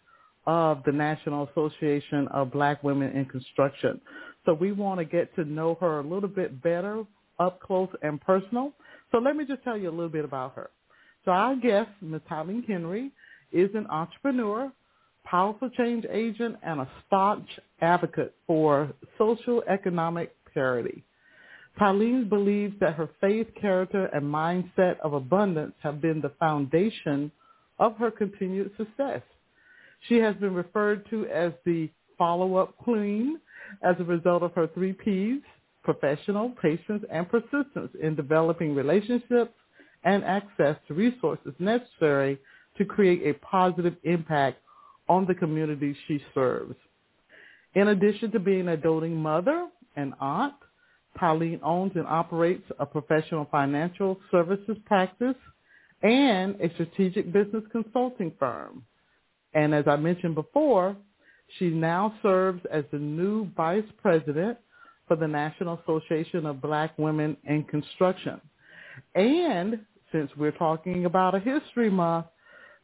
of 0.46 0.82
the 0.84 0.92
National 0.92 1.48
Association 1.48 2.28
of 2.28 2.52
Black 2.52 2.82
Women 2.82 3.12
in 3.12 3.24
Construction. 3.26 4.00
So 4.44 4.54
we 4.54 4.72
want 4.72 5.00
to 5.00 5.04
get 5.04 5.34
to 5.36 5.44
know 5.44 5.76
her 5.80 5.98
a 5.98 6.02
little 6.02 6.28
bit 6.28 6.62
better, 6.62 7.04
up 7.38 7.60
close 7.60 7.88
and 8.02 8.20
personal. 8.20 8.72
So 9.12 9.18
let 9.18 9.36
me 9.36 9.44
just 9.44 9.62
tell 9.64 9.76
you 9.76 9.88
a 9.88 9.90
little 9.90 10.08
bit 10.08 10.24
about 10.24 10.54
her. 10.54 10.70
So 11.26 11.32
our 11.32 11.56
guest. 11.56 11.90
Tylene 12.30 12.64
Henry, 12.66 13.10
is 13.52 13.68
an 13.74 13.86
entrepreneur, 13.88 14.72
powerful 15.24 15.68
change 15.70 16.06
agent, 16.10 16.56
and 16.62 16.80
a 16.80 16.88
staunch 17.06 17.48
advocate 17.80 18.34
for 18.46 18.92
social 19.18 19.62
economic 19.68 20.34
parity. 20.54 21.04
Tylene 21.80 22.28
believes 22.28 22.74
that 22.80 22.94
her 22.94 23.10
faith, 23.20 23.48
character, 23.60 24.06
and 24.06 24.22
mindset 24.22 24.98
of 25.00 25.12
abundance 25.12 25.74
have 25.82 26.00
been 26.00 26.20
the 26.20 26.32
foundation 26.38 27.30
of 27.78 27.96
her 27.96 28.10
continued 28.10 28.70
success. 28.76 29.20
She 30.08 30.16
has 30.18 30.36
been 30.36 30.54
referred 30.54 31.08
to 31.10 31.26
as 31.26 31.52
the 31.64 31.90
follow-up 32.16 32.76
queen 32.78 33.40
as 33.82 33.96
a 33.98 34.04
result 34.04 34.42
of 34.44 34.52
her 34.52 34.68
three 34.68 34.92
Ps, 34.92 35.44
professional, 35.82 36.50
patience, 36.62 37.04
and 37.10 37.28
persistence 37.28 37.90
in 38.00 38.14
developing 38.14 38.74
relationships, 38.74 39.52
and 40.06 40.24
access 40.24 40.76
to 40.88 40.94
resources 40.94 41.52
necessary 41.58 42.38
to 42.78 42.84
create 42.84 43.26
a 43.26 43.38
positive 43.44 43.96
impact 44.04 44.58
on 45.08 45.26
the 45.26 45.34
community 45.34 45.94
she 46.06 46.22
serves. 46.32 46.76
In 47.74 47.88
addition 47.88 48.30
to 48.30 48.38
being 48.38 48.68
a 48.68 48.76
doting 48.76 49.16
mother 49.16 49.68
and 49.96 50.14
aunt, 50.20 50.54
Tylene 51.18 51.60
owns 51.62 51.92
and 51.96 52.06
operates 52.06 52.64
a 52.78 52.86
professional 52.86 53.46
financial 53.50 54.18
services 54.30 54.76
practice 54.86 55.34
and 56.02 56.60
a 56.60 56.70
strategic 56.74 57.32
business 57.32 57.64
consulting 57.72 58.32
firm. 58.38 58.84
And 59.54 59.74
as 59.74 59.84
I 59.88 59.96
mentioned 59.96 60.34
before, 60.34 60.96
she 61.58 61.68
now 61.68 62.14
serves 62.22 62.60
as 62.70 62.84
the 62.92 62.98
new 62.98 63.48
vice 63.56 63.84
president 64.00 64.58
for 65.08 65.16
the 65.16 65.26
National 65.26 65.80
Association 65.82 66.46
of 66.46 66.60
Black 66.60 66.96
Women 66.98 67.36
in 67.44 67.64
Construction. 67.64 68.40
And 69.14 69.80
since 70.12 70.30
we're 70.36 70.52
talking 70.52 71.04
about 71.04 71.34
a 71.34 71.40
history 71.40 71.90
month, 71.90 72.26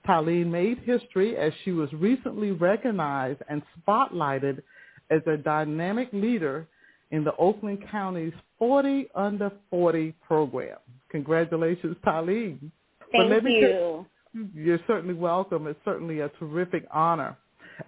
Tylene 0.07 0.50
made 0.50 0.79
history 0.81 1.37
as 1.37 1.52
she 1.64 1.73
was 1.73 1.93
recently 1.93 2.50
recognized 2.50 3.41
and 3.49 3.62
spotlighted 3.79 4.62
as 5.11 5.21
a 5.26 5.37
dynamic 5.37 6.09
leader 6.12 6.67
in 7.11 7.23
the 7.25 7.35
Oakland 7.37 7.85
County's 7.91 8.33
40 8.59 9.09
Under 9.14 9.52
40 9.71 10.14
program. 10.26 10.79
Congratulations, 11.11 11.97
Tylene. 12.05 12.71
Thank 13.12 13.45
you. 13.45 14.07
you're 14.55 14.81
certainly 14.87 15.14
welcome. 15.14 15.67
It's 15.67 15.79
certainly 15.85 16.21
a 16.21 16.31
terrific 16.41 16.87
honor. 16.91 17.37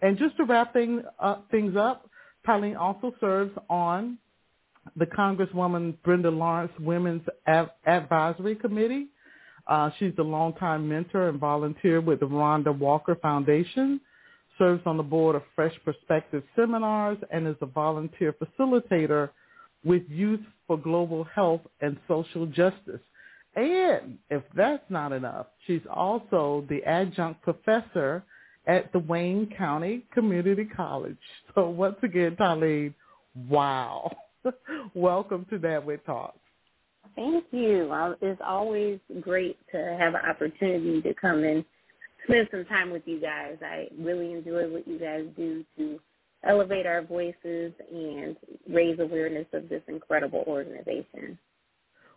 And 0.02 0.18
just 0.18 0.36
to 0.36 0.44
wrap 0.44 0.72
thing, 0.72 1.02
uh, 1.18 1.36
things 1.50 1.76
up, 1.76 2.08
Tylene 2.46 2.78
also 2.78 3.12
serves 3.20 3.52
on 3.70 4.18
the 4.96 5.06
Congresswoman 5.06 5.96
Brenda 6.04 6.30
Lawrence 6.30 6.72
Women's 6.78 7.22
Advisory 7.86 8.54
Committee 8.56 9.08
uh, 9.66 9.90
she's 9.98 10.12
a 10.18 10.22
longtime 10.22 10.88
mentor 10.88 11.28
and 11.28 11.38
volunteer 11.38 12.00
with 12.00 12.20
the 12.20 12.26
Rhonda 12.26 12.76
Walker 12.76 13.16
Foundation, 13.16 14.00
serves 14.58 14.82
on 14.86 14.96
the 14.96 15.02
board 15.02 15.36
of 15.36 15.42
Fresh 15.54 15.74
Perspective 15.84 16.42
Seminars, 16.54 17.18
and 17.30 17.46
is 17.46 17.56
a 17.60 17.66
volunteer 17.66 18.34
facilitator 18.34 19.30
with 19.84 20.02
Youth 20.08 20.40
for 20.66 20.78
Global 20.78 21.24
Health 21.24 21.62
and 21.80 21.96
Social 22.08 22.46
Justice. 22.46 23.00
And 23.56 24.18
if 24.30 24.42
that's 24.56 24.84
not 24.88 25.12
enough, 25.12 25.46
she's 25.66 25.82
also 25.92 26.64
the 26.68 26.82
adjunct 26.84 27.42
professor 27.42 28.24
at 28.66 28.92
the 28.92 28.98
Wayne 28.98 29.48
County 29.56 30.04
Community 30.12 30.64
College. 30.64 31.18
So 31.54 31.68
once 31.68 31.96
again, 32.02 32.36
Tylene, 32.36 32.94
wow. 33.48 34.10
Welcome 34.94 35.46
to 35.50 35.58
NABWIC 35.58 36.04
Talks. 36.04 36.38
Thank 37.16 37.44
you. 37.50 38.14
It's 38.20 38.40
always 38.44 38.98
great 39.20 39.58
to 39.72 39.96
have 39.98 40.14
an 40.14 40.28
opportunity 40.28 41.00
to 41.02 41.14
come 41.14 41.44
and 41.44 41.64
spend 42.24 42.48
some 42.50 42.64
time 42.66 42.90
with 42.90 43.02
you 43.06 43.20
guys. 43.20 43.56
I 43.62 43.88
really 43.98 44.32
enjoy 44.32 44.68
what 44.68 44.86
you 44.88 44.98
guys 44.98 45.24
do 45.36 45.64
to 45.78 46.00
elevate 46.46 46.86
our 46.86 47.02
voices 47.02 47.72
and 47.92 48.36
raise 48.68 48.98
awareness 48.98 49.46
of 49.52 49.68
this 49.68 49.82
incredible 49.88 50.44
organization. 50.46 51.38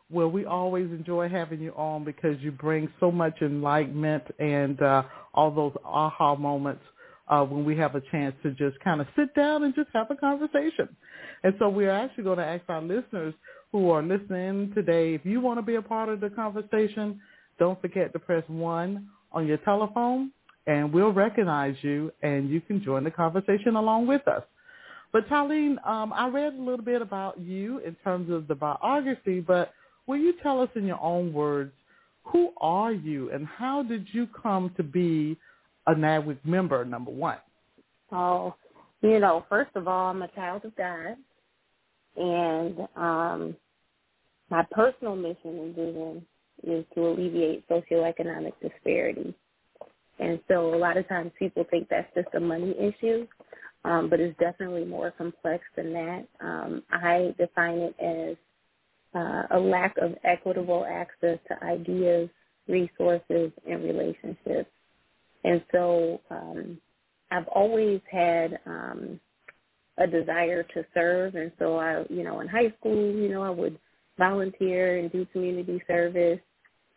Well, 0.09 0.29
we 0.29 0.45
always 0.45 0.85
enjoy 0.85 1.27
having 1.27 1.61
you 1.61 1.73
on 1.73 2.05
because 2.05 2.37
you 2.39 2.51
bring 2.51 2.89
so 2.99 3.11
much 3.11 3.41
enlightenment 3.41 4.23
and 4.39 4.81
uh, 4.81 5.03
all 5.33 5.51
those 5.51 5.73
aha 5.83 6.35
moments 6.35 6.81
uh, 7.27 7.43
when 7.43 7.65
we 7.65 7.75
have 7.77 7.95
a 7.95 8.01
chance 8.09 8.33
to 8.43 8.51
just 8.51 8.79
kind 8.79 9.01
of 9.01 9.07
sit 9.17 9.35
down 9.35 9.63
and 9.63 9.75
just 9.75 9.89
have 9.93 10.09
a 10.09 10.15
conversation. 10.15 10.87
And 11.43 11.53
so 11.59 11.67
we're 11.67 11.91
actually 11.91 12.23
going 12.23 12.37
to 12.37 12.45
ask 12.45 12.63
our 12.69 12.81
listeners 12.81 13.33
who 13.71 13.89
are 13.89 14.01
listening 14.01 14.71
today, 14.73 15.13
if 15.13 15.25
you 15.25 15.41
want 15.41 15.57
to 15.57 15.61
be 15.61 15.75
a 15.75 15.81
part 15.81 16.09
of 16.09 16.19
the 16.19 16.29
conversation, 16.29 17.19
don't 17.59 17.79
forget 17.81 18.13
to 18.13 18.19
press 18.19 18.43
1 18.47 19.07
on 19.31 19.47
your 19.47 19.57
telephone 19.57 20.31
and 20.67 20.93
we'll 20.93 21.13
recognize 21.13 21.75
you 21.81 22.11
and 22.21 22.49
you 22.49 22.61
can 22.61 22.83
join 22.83 23.03
the 23.03 23.11
conversation 23.11 23.75
along 23.75 24.07
with 24.07 24.27
us. 24.27 24.43
But 25.13 25.27
Tylene, 25.29 25.77
um, 25.87 26.11
I 26.13 26.27
read 26.27 26.53
a 26.53 26.61
little 26.61 26.83
bit 26.83 27.01
about 27.01 27.39
you 27.39 27.79
in 27.79 27.95
terms 28.03 28.31
of 28.31 28.47
the 28.47 28.55
biography, 28.55 29.39
but 29.39 29.71
will 30.05 30.17
you 30.17 30.33
tell 30.43 30.61
us 30.61 30.69
in 30.75 30.85
your 30.85 31.01
own 31.01 31.33
words, 31.33 31.71
who 32.23 32.51
are 32.59 32.91
you 32.91 33.31
and 33.31 33.47
how 33.47 33.83
did 33.83 34.05
you 34.11 34.27
come 34.41 34.71
to 34.75 34.83
be 34.83 35.37
a 35.87 35.95
NABWIC 35.95 36.39
member, 36.43 36.83
number 36.83 37.11
one? 37.11 37.37
Oh, 38.11 38.53
you 39.01 39.19
know, 39.19 39.45
first 39.47 39.71
of 39.75 39.87
all, 39.87 40.09
I'm 40.09 40.21
a 40.21 40.27
child 40.29 40.65
of 40.65 40.75
God. 40.75 41.15
And 42.17 42.79
um, 42.95 43.55
my 44.49 44.63
personal 44.71 45.15
mission 45.15 45.37
and 45.59 45.75
vision 45.75 46.25
is 46.63 46.85
to 46.95 47.07
alleviate 47.07 47.67
socioeconomic 47.69 48.53
disparity. 48.61 49.35
And 50.19 50.39
so 50.47 50.73
a 50.73 50.77
lot 50.77 50.97
of 50.97 51.07
times 51.07 51.31
people 51.37 51.65
think 51.69 51.89
that's 51.89 52.11
just 52.15 52.29
a 52.35 52.39
money 52.39 52.75
issue, 52.79 53.27
um, 53.85 54.09
but 54.09 54.19
it's 54.19 54.37
definitely 54.39 54.85
more 54.85 55.11
complex 55.11 55.63
than 55.75 55.93
that. 55.93 56.27
Um, 56.41 56.83
I 56.91 57.35
define 57.37 57.77
it 57.77 57.95
as 57.99 58.37
uh, 59.15 59.43
a 59.57 59.59
lack 59.59 59.95
of 60.01 60.15
equitable 60.23 60.85
access 60.89 61.37
to 61.47 61.63
ideas, 61.63 62.29
resources, 62.67 63.51
and 63.69 63.83
relationships. 63.83 64.71
And 65.43 65.61
so 65.71 66.19
um, 66.31 66.79
I've 67.31 67.47
always 67.47 68.01
had 68.11 68.59
um, 68.65 69.19
a 69.97 70.07
desire 70.07 70.63
to 70.63 70.85
serve, 70.93 71.35
and 71.35 71.51
so 71.59 71.77
I, 71.77 72.05
you 72.09 72.23
know, 72.23 72.39
in 72.41 72.47
high 72.47 72.73
school, 72.79 73.13
you 73.15 73.29
know, 73.29 73.41
I 73.41 73.49
would 73.49 73.79
volunteer 74.17 74.97
and 74.97 75.11
do 75.11 75.25
community 75.31 75.81
service. 75.87 76.39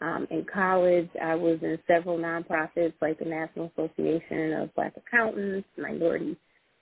Um, 0.03 0.27
in 0.31 0.47
college, 0.53 1.11
I 1.23 1.35
was 1.35 1.59
in 1.63 1.79
several 1.87 2.19
nonprofits 2.19 2.95
like 3.03 3.19
the 3.19 3.27
National 3.27 3.71
Association 3.77 4.55
of 4.55 4.75
Black 4.75 4.95
Accountants, 4.97 5.69
Minority 5.77 6.37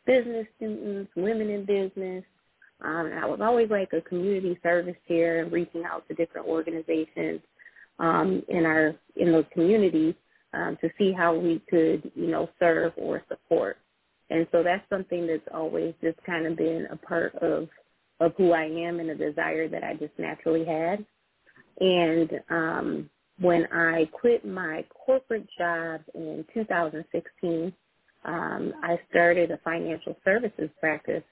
Business 0.06 0.46
Students, 0.56 1.10
Women 1.16 1.50
in 1.50 1.64
Business. 1.64 2.24
Um, 2.80 3.06
and 3.06 3.18
I 3.18 3.26
was 3.26 3.40
always 3.42 3.70
like 3.70 3.92
a 3.92 4.00
community 4.00 4.58
service 4.62 4.94
chair 5.08 5.42
and 5.42 5.52
reaching 5.52 5.84
out 5.84 6.06
to 6.08 6.14
different 6.14 6.46
organizations 6.46 7.40
um, 7.98 8.42
in 8.48 8.64
our 8.64 8.94
in 9.16 9.32
those 9.32 9.44
communities 9.52 10.14
um, 10.54 10.78
to 10.80 10.88
see 10.96 11.12
how 11.12 11.34
we 11.34 11.60
could, 11.68 12.10
you 12.14 12.28
know, 12.28 12.48
serve 12.58 12.92
or 12.96 13.22
support. 13.28 13.78
And 14.30 14.46
so 14.52 14.62
that's 14.62 14.88
something 14.90 15.26
that's 15.26 15.48
always 15.54 15.94
just 16.02 16.22
kind 16.24 16.46
of 16.46 16.56
been 16.56 16.86
a 16.90 16.96
part 16.96 17.34
of 17.36 17.68
of 18.20 18.32
who 18.36 18.52
I 18.52 18.64
am 18.64 18.98
and 18.98 19.10
a 19.10 19.14
desire 19.14 19.68
that 19.68 19.84
I 19.84 19.94
just 19.94 20.12
naturally 20.18 20.64
had. 20.64 21.04
And 21.80 22.30
um, 22.50 23.10
when 23.40 23.66
I 23.72 24.08
quit 24.12 24.44
my 24.44 24.84
corporate 25.06 25.46
job 25.56 26.00
in 26.14 26.44
2016, 26.52 27.72
um, 28.24 28.72
I 28.82 28.98
started 29.08 29.52
a 29.52 29.58
financial 29.58 30.16
services 30.24 30.68
practice, 30.80 31.22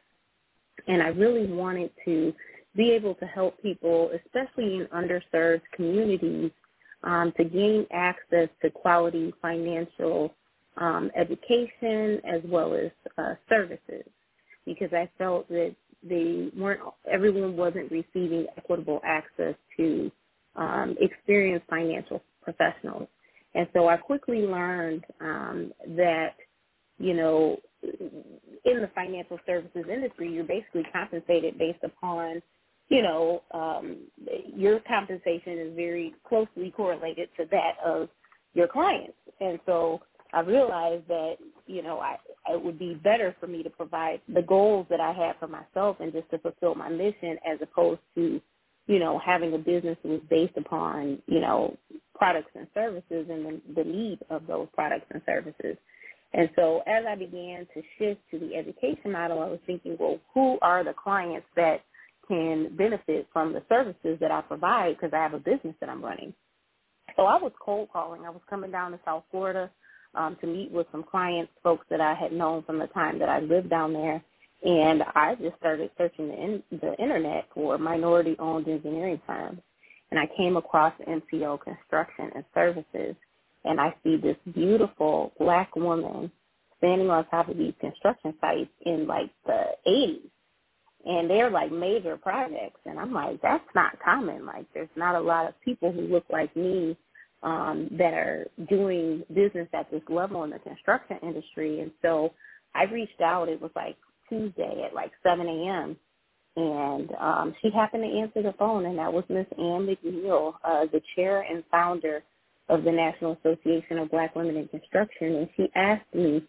and 0.86 1.02
I 1.02 1.08
really 1.08 1.46
wanted 1.46 1.90
to 2.04 2.32
be 2.76 2.92
able 2.92 3.14
to 3.16 3.26
help 3.26 3.60
people, 3.60 4.12
especially 4.24 4.76
in 4.76 4.86
underserved 4.94 5.62
communities, 5.74 6.52
um, 7.02 7.32
to 7.36 7.44
gain 7.44 7.86
access 7.92 8.48
to 8.62 8.70
quality 8.70 9.34
financial 9.42 10.32
um, 10.78 11.10
education 11.16 12.20
as 12.26 12.42
well 12.44 12.74
as 12.74 12.90
uh, 13.18 13.34
services, 13.48 14.04
because 14.64 14.92
I 14.92 15.10
felt 15.18 15.48
that 15.48 15.74
they 16.02 16.50
weren't 16.56 16.80
everyone 17.10 17.56
wasn't 17.56 17.90
receiving 17.90 18.46
equitable 18.56 19.00
access 19.04 19.54
to 19.76 20.10
um, 20.56 20.96
experienced 21.00 21.66
financial 21.68 22.22
professionals. 22.42 23.08
And 23.54 23.68
so 23.72 23.88
I 23.88 23.96
quickly 23.96 24.40
learned 24.42 25.04
um, 25.20 25.72
that, 25.96 26.34
you 26.98 27.14
know, 27.14 27.58
in 27.82 28.80
the 28.80 28.90
financial 28.94 29.38
services 29.46 29.84
industry, 29.90 30.32
you're 30.32 30.44
basically 30.44 30.84
compensated 30.92 31.58
based 31.58 31.82
upon, 31.82 32.42
you 32.88 33.02
know, 33.02 33.42
um, 33.52 33.98
your 34.54 34.80
compensation 34.80 35.58
is 35.58 35.74
very 35.74 36.14
closely 36.28 36.70
correlated 36.70 37.28
to 37.38 37.46
that 37.50 37.74
of 37.84 38.08
your 38.54 38.68
clients. 38.68 39.14
And 39.40 39.58
so 39.66 40.02
I 40.36 40.40
realized 40.40 41.08
that, 41.08 41.36
you 41.66 41.82
know, 41.82 42.00
I, 42.00 42.18
it 42.50 42.62
would 42.62 42.78
be 42.78 42.94
better 42.94 43.34
for 43.40 43.46
me 43.46 43.62
to 43.62 43.70
provide 43.70 44.20
the 44.28 44.42
goals 44.42 44.86
that 44.90 45.00
I 45.00 45.12
had 45.12 45.36
for 45.40 45.48
myself 45.48 45.96
and 46.00 46.12
just 46.12 46.30
to 46.30 46.38
fulfill 46.38 46.74
my 46.74 46.90
mission 46.90 47.38
as 47.50 47.58
opposed 47.62 48.02
to, 48.16 48.40
you 48.86 48.98
know, 48.98 49.18
having 49.18 49.54
a 49.54 49.58
business 49.58 49.96
that 50.02 50.10
was 50.10 50.20
based 50.28 50.58
upon, 50.58 51.22
you 51.26 51.40
know, 51.40 51.78
products 52.14 52.50
and 52.54 52.66
services 52.74 53.26
and 53.30 53.46
the, 53.46 53.60
the 53.76 53.84
need 53.84 54.18
of 54.28 54.46
those 54.46 54.68
products 54.74 55.06
and 55.10 55.22
services. 55.24 55.78
And 56.34 56.50
so 56.54 56.82
as 56.86 57.06
I 57.08 57.14
began 57.14 57.66
to 57.72 57.82
shift 57.98 58.20
to 58.30 58.38
the 58.38 58.54
education 58.56 59.12
model, 59.12 59.40
I 59.40 59.46
was 59.46 59.60
thinking, 59.66 59.96
well, 59.98 60.20
who 60.34 60.58
are 60.60 60.84
the 60.84 60.92
clients 60.92 61.46
that 61.56 61.82
can 62.28 62.76
benefit 62.76 63.26
from 63.32 63.54
the 63.54 63.62
services 63.70 64.18
that 64.20 64.30
I 64.30 64.42
provide 64.42 64.96
because 64.96 65.14
I 65.14 65.22
have 65.22 65.32
a 65.34 65.38
business 65.38 65.74
that 65.80 65.88
I'm 65.88 66.04
running. 66.04 66.34
So 67.16 67.22
I 67.22 67.36
was 67.36 67.52
cold 67.58 67.88
calling. 67.90 68.26
I 68.26 68.30
was 68.30 68.42
coming 68.50 68.70
down 68.70 68.92
to 68.92 69.00
South 69.06 69.24
Florida 69.30 69.70
um, 70.16 70.36
to 70.40 70.46
meet 70.46 70.70
with 70.70 70.86
some 70.92 71.04
clients, 71.04 71.52
folks 71.62 71.86
that 71.90 72.00
I 72.00 72.14
had 72.14 72.32
known 72.32 72.62
from 72.64 72.78
the 72.78 72.86
time 72.88 73.18
that 73.18 73.28
I 73.28 73.40
lived 73.40 73.70
down 73.70 73.92
there. 73.92 74.22
And 74.64 75.02
I 75.14 75.36
just 75.36 75.56
started 75.58 75.90
searching 75.98 76.28
the, 76.28 76.34
in, 76.34 76.62
the 76.70 76.94
internet 76.98 77.48
for 77.54 77.78
minority-owned 77.78 78.68
engineering 78.68 79.20
firms. 79.26 79.60
And 80.10 80.18
I 80.18 80.26
came 80.36 80.56
across 80.56 80.92
MCO 81.06 81.60
Construction 81.60 82.30
and 82.34 82.44
Services. 82.54 83.14
And 83.64 83.80
I 83.80 83.94
see 84.02 84.16
this 84.16 84.36
beautiful 84.54 85.32
black 85.38 85.74
woman 85.76 86.30
standing 86.78 87.10
on 87.10 87.26
top 87.28 87.48
of 87.48 87.58
these 87.58 87.74
construction 87.80 88.34
sites 88.40 88.70
in 88.84 89.06
like 89.06 89.30
the 89.46 89.64
80s. 89.86 90.30
And 91.04 91.30
they're 91.30 91.50
like 91.50 91.70
major 91.70 92.16
projects. 92.16 92.80
And 92.86 92.98
I'm 92.98 93.12
like, 93.12 93.40
that's 93.42 93.64
not 93.74 93.98
common. 94.04 94.46
Like 94.46 94.66
there's 94.74 94.88
not 94.96 95.14
a 95.16 95.20
lot 95.20 95.46
of 95.46 95.60
people 95.62 95.92
who 95.92 96.02
look 96.02 96.24
like 96.30 96.54
me 96.56 96.96
um, 97.42 97.88
that 97.92 98.14
are 98.14 98.46
doing 98.68 99.24
business 99.34 99.68
at 99.72 99.90
this 99.90 100.02
level 100.08 100.44
in 100.44 100.50
the 100.50 100.58
construction 100.60 101.18
industry. 101.22 101.80
And 101.80 101.90
so 102.02 102.32
I 102.74 102.84
reached 102.84 103.20
out. 103.20 103.48
It 103.48 103.60
was 103.60 103.70
like 103.76 103.96
Tuesday 104.28 104.84
at 104.86 104.94
like 104.94 105.12
7 105.22 105.46
a.m. 105.46 105.96
And 106.56 107.10
um, 107.20 107.54
she 107.60 107.70
happened 107.70 108.04
to 108.04 108.18
answer 108.18 108.42
the 108.42 108.56
phone, 108.58 108.86
and 108.86 108.98
that 108.98 109.12
was 109.12 109.24
Miss 109.28 109.46
Ann 109.58 109.86
McNeil, 109.86 110.54
uh, 110.64 110.86
the 110.90 111.02
chair 111.14 111.42
and 111.42 111.62
founder 111.70 112.22
of 112.68 112.82
the 112.82 112.90
National 112.90 113.38
Association 113.44 113.98
of 113.98 114.10
Black 114.10 114.34
Women 114.34 114.56
in 114.56 114.68
Construction. 114.68 115.36
And 115.36 115.48
she 115.56 115.68
asked 115.74 116.14
me 116.14 116.42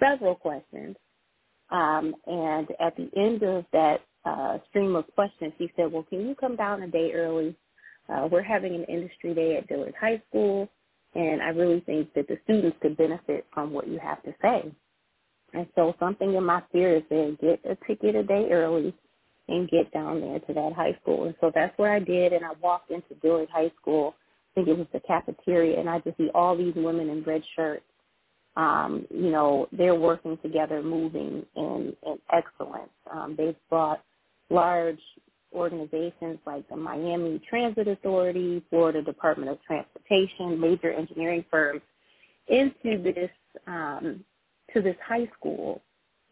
several 0.00 0.34
questions. 0.34 0.96
Um, 1.70 2.14
and 2.26 2.68
at 2.80 2.96
the 2.96 3.08
end 3.16 3.42
of 3.42 3.64
that 3.72 4.00
uh, 4.24 4.58
stream 4.68 4.96
of 4.96 5.04
questions, 5.14 5.52
she 5.58 5.70
said, 5.76 5.90
well, 5.92 6.04
can 6.04 6.28
you 6.28 6.34
come 6.34 6.56
down 6.56 6.82
a 6.82 6.88
day 6.88 7.12
early 7.14 7.56
uh, 8.08 8.28
we're 8.30 8.42
having 8.42 8.74
an 8.74 8.84
industry 8.84 9.34
day 9.34 9.56
at 9.56 9.68
Dillard 9.68 9.94
High 10.00 10.22
School, 10.28 10.68
and 11.14 11.42
I 11.42 11.48
really 11.48 11.80
think 11.80 12.12
that 12.14 12.28
the 12.28 12.38
students 12.44 12.76
could 12.80 12.96
benefit 12.96 13.46
from 13.52 13.72
what 13.72 13.88
you 13.88 13.98
have 13.98 14.22
to 14.24 14.34
say. 14.42 14.70
And 15.54 15.66
so 15.74 15.94
something 15.98 16.34
in 16.34 16.44
my 16.44 16.62
spirit 16.68 17.06
said, 17.08 17.38
get 17.40 17.60
a 17.64 17.76
ticket 17.86 18.14
a 18.14 18.22
day 18.22 18.48
early 18.50 18.94
and 19.48 19.70
get 19.70 19.92
down 19.92 20.20
there 20.20 20.38
to 20.40 20.52
that 20.54 20.72
high 20.74 20.96
school. 21.00 21.24
And 21.24 21.34
so 21.40 21.50
that's 21.54 21.76
what 21.78 21.90
I 21.90 22.00
did, 22.00 22.32
and 22.32 22.44
I 22.44 22.50
walked 22.60 22.90
into 22.90 23.14
Dillard 23.22 23.48
High 23.50 23.70
School. 23.80 24.14
I 24.52 24.54
think 24.54 24.68
it 24.68 24.78
was 24.78 24.88
the 24.92 25.00
cafeteria, 25.00 25.78
and 25.78 25.88
I 25.88 26.00
just 26.00 26.16
see 26.16 26.30
all 26.34 26.56
these 26.56 26.74
women 26.74 27.08
in 27.08 27.22
red 27.22 27.42
shirts. 27.54 27.84
Um, 28.56 29.06
you 29.10 29.30
know, 29.30 29.68
they're 29.70 29.94
working 29.94 30.38
together, 30.42 30.82
moving 30.82 31.44
in, 31.56 31.94
in 32.06 32.18
excellence. 32.32 32.90
Um, 33.12 33.34
they've 33.36 33.56
brought 33.68 34.02
large 34.50 35.00
organizations 35.56 36.38
like 36.46 36.68
the 36.68 36.76
Miami 36.76 37.40
Transit 37.48 37.88
Authority, 37.88 38.62
Florida 38.70 39.02
Department 39.02 39.50
of 39.50 39.58
Transportation, 39.66 40.60
major 40.60 40.92
engineering 40.92 41.44
firms 41.50 41.82
into 42.48 43.02
this 43.02 43.30
um, 43.66 44.24
to 44.74 44.82
this 44.82 44.96
high 45.06 45.28
school 45.38 45.82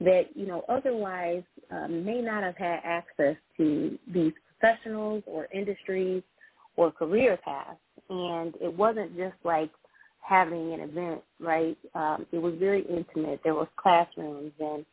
that 0.01 0.25
you 0.35 0.47
know 0.47 0.65
otherwise 0.69 1.43
um, 1.71 2.05
may 2.05 2.21
not 2.21 2.43
have 2.43 2.57
had 2.57 2.81
access 2.85 3.37
to 3.57 3.99
these 4.13 4.33
professionals 4.59 5.23
or 5.27 5.49
industries 5.53 6.23
or 6.77 6.91
career 6.91 7.39
paths. 7.45 7.79
And 8.11 8.55
it 8.61 8.73
wasn't 8.73 9.17
just 9.17 9.37
like 9.45 9.71
having 10.21 10.73
an 10.73 10.81
event, 10.81 11.23
right? 11.41 11.77
Um, 11.95 12.27
it 12.33 12.39
was 12.39 12.55
very 12.59 12.83
intimate. 12.83 13.41
There 13.45 13.55
was 13.55 13.69
classrooms 13.77 14.53
and 14.61 14.85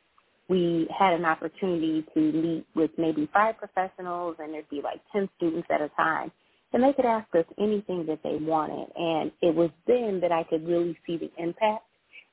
we 0.51 0.89
had 0.99 1.13
an 1.13 1.25
opportunity 1.25 2.05
to 2.13 2.21
meet 2.33 2.67
with 2.75 2.91
maybe 2.99 3.29
five 3.33 3.57
professionals 3.57 4.37
and 4.39 4.53
there'd 4.53 4.69
be 4.69 4.81
like 4.83 5.01
10 5.13 5.29
students 5.37 5.69
at 5.71 5.81
a 5.81 5.89
time. 5.97 6.31
And 6.73 6.83
they 6.83 6.93
could 6.93 7.05
ask 7.05 7.33
us 7.35 7.45
anything 7.59 8.05
that 8.07 8.19
they 8.23 8.37
wanted. 8.41 8.89
And 8.97 9.31
it 9.41 9.55
was 9.55 9.71
then 9.87 10.19
that 10.21 10.33
I 10.33 10.43
could 10.43 10.67
really 10.67 10.97
see 11.07 11.17
the 11.17 11.31
impact. 11.41 11.85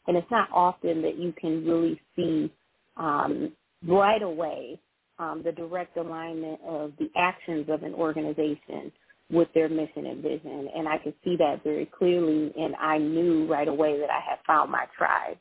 And 0.08 0.18
it's 0.18 0.30
not 0.32 0.50
often 0.52 1.02
that 1.02 1.18
you 1.18 1.32
can 1.40 1.66
really 1.66 2.00
see 2.16 2.52
um, 2.98 3.52
right 3.86 4.22
away 4.22 4.80
um, 5.20 5.42
the 5.44 5.52
direct 5.52 5.96
alignment 5.98 6.60
of 6.66 6.94
the 6.98 7.10
actions 7.16 7.68
of 7.70 7.84
an 7.84 7.94
organization 7.94 8.92
with 9.30 9.48
their 9.54 9.70
mission 9.70 10.06
and 10.06 10.22
vision. 10.24 10.68
And 10.74 10.88
I 10.88 10.98
could 10.98 11.14
see 11.24 11.36
that 11.38 11.62
very 11.64 11.86
clearly. 11.86 12.52
And 12.58 12.76
I 12.76 12.98
knew 12.98 13.46
right 13.48 13.68
away 13.68 14.00
that 14.00 14.10
I 14.10 14.20
had 14.28 14.40
found 14.48 14.72
my 14.72 14.86
tribe 14.98 15.38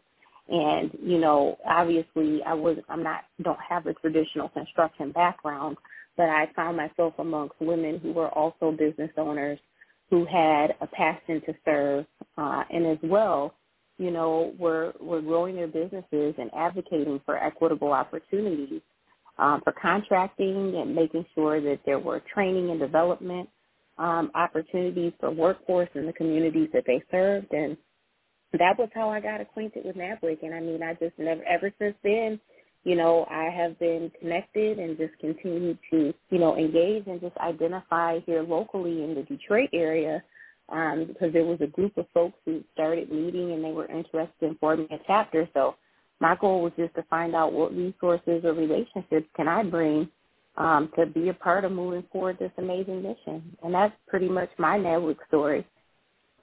And 0.50 0.92
you 1.04 1.20
know, 1.20 1.58
obviously, 1.68 2.42
I 2.46 2.54
was 2.54 2.78
I'm 2.90 3.04
not 3.04 3.26
don't 3.44 3.60
have 3.68 3.86
a 3.88 3.94
traditional 3.96 4.50
construction 4.50 5.12
background, 5.12 5.78
but 6.18 6.30
I 6.30 6.50
found 6.56 6.78
myself 6.78 7.14
amongst 7.20 7.56
women 7.62 8.00
who 8.00 8.14
were 8.14 8.30
also 8.30 8.72
business 8.72 9.12
owners 9.18 9.60
who 10.10 10.26
had 10.26 10.76
a 10.82 10.88
passion 10.88 11.42
to 11.46 11.54
serve, 11.66 12.06
uh, 12.38 12.64
and 12.72 12.88
as 12.88 12.98
well, 13.04 13.56
you 13.98 14.12
know, 14.12 14.54
were 14.60 14.94
were 15.00 15.22
growing 15.22 15.56
their 15.56 15.68
businesses 15.68 16.36
and 16.38 16.50
advocating 16.56 17.22
for 17.26 17.38
equitable 17.38 17.92
opportunities 17.94 18.82
um, 19.38 19.62
for 19.64 19.74
contracting 19.74 20.76
and 20.78 20.96
making 20.96 21.26
sure 21.36 21.62
that 21.62 21.80
there 21.86 22.00
were 22.00 22.22
training 22.34 22.72
and 22.72 22.80
development 22.80 23.50
um, 23.98 24.32
opportunities 24.36 25.14
for 25.20 25.32
workforce 25.32 25.90
in 25.96 26.06
the 26.06 26.14
communities 26.14 26.70
that 26.74 26.84
they 26.88 27.04
served, 27.12 27.52
and 27.54 27.78
that 28.54 28.78
was 28.78 28.90
how 28.94 29.10
I 29.10 29.20
got 29.20 29.42
acquainted 29.42 29.86
with 29.86 29.96
NABWIC. 29.96 30.44
And 30.44 30.54
I 30.54 30.60
mean, 30.60 30.82
I 30.84 30.94
just 30.94 31.18
never 31.18 31.44
ever 31.44 31.72
since 31.80 31.96
then 32.04 32.40
you 32.88 32.96
know, 32.96 33.28
I 33.30 33.50
have 33.50 33.78
been 33.80 34.10
connected 34.18 34.80
and 34.80 34.98
just 34.98 35.12
continue 35.20 35.78
to, 35.92 36.14
you 36.30 36.40
know, 36.40 36.56
engage 36.56 37.06
and 37.08 37.20
just 37.20 37.36
identify 37.36 38.20
here 38.26 38.44
locally 38.44 39.04
in 39.04 39.14
the 39.14 39.24
Detroit 39.24 39.70
area 39.74 40.24
um, 40.70 41.06
because 41.06 41.34
there 41.34 41.44
was 41.44 41.60
a 41.60 41.68
group 41.68 41.98
of 41.98 42.06
folks 42.14 42.38
who 42.46 42.64
started 42.74 43.12
meeting 43.12 43.52
and 43.52 43.62
they 43.62 43.72
were 43.72 43.88
interested 43.88 44.32
in 44.42 44.56
forming 44.56 44.88
a 44.92 45.00
chapter. 45.06 45.50
So 45.54 45.76
my 46.22 46.38
goal 46.40 46.62
was 46.62 46.72
just 46.78 46.96
to 46.96 47.04
find 47.10 47.36
out 47.36 47.52
what 47.52 47.76
resources 47.76 48.46
or 48.46 48.54
relationships 48.54 49.28
can 49.36 49.50
I 49.50 49.64
bring 49.64 50.08
um, 50.56 50.90
to 50.98 51.06
be 51.08 51.28
a 51.28 51.34
part 51.34 51.66
of 51.66 51.74
moving 51.74 52.06
forward 52.10 52.38
this 52.40 52.52
amazing 52.58 53.04
mission. 53.04 53.58
And 53.64 53.74
that's 53.74 53.94
pretty 54.08 54.30
much 54.30 54.50
my 54.58 54.78
NABWIC 54.78 55.18
story. 55.28 55.68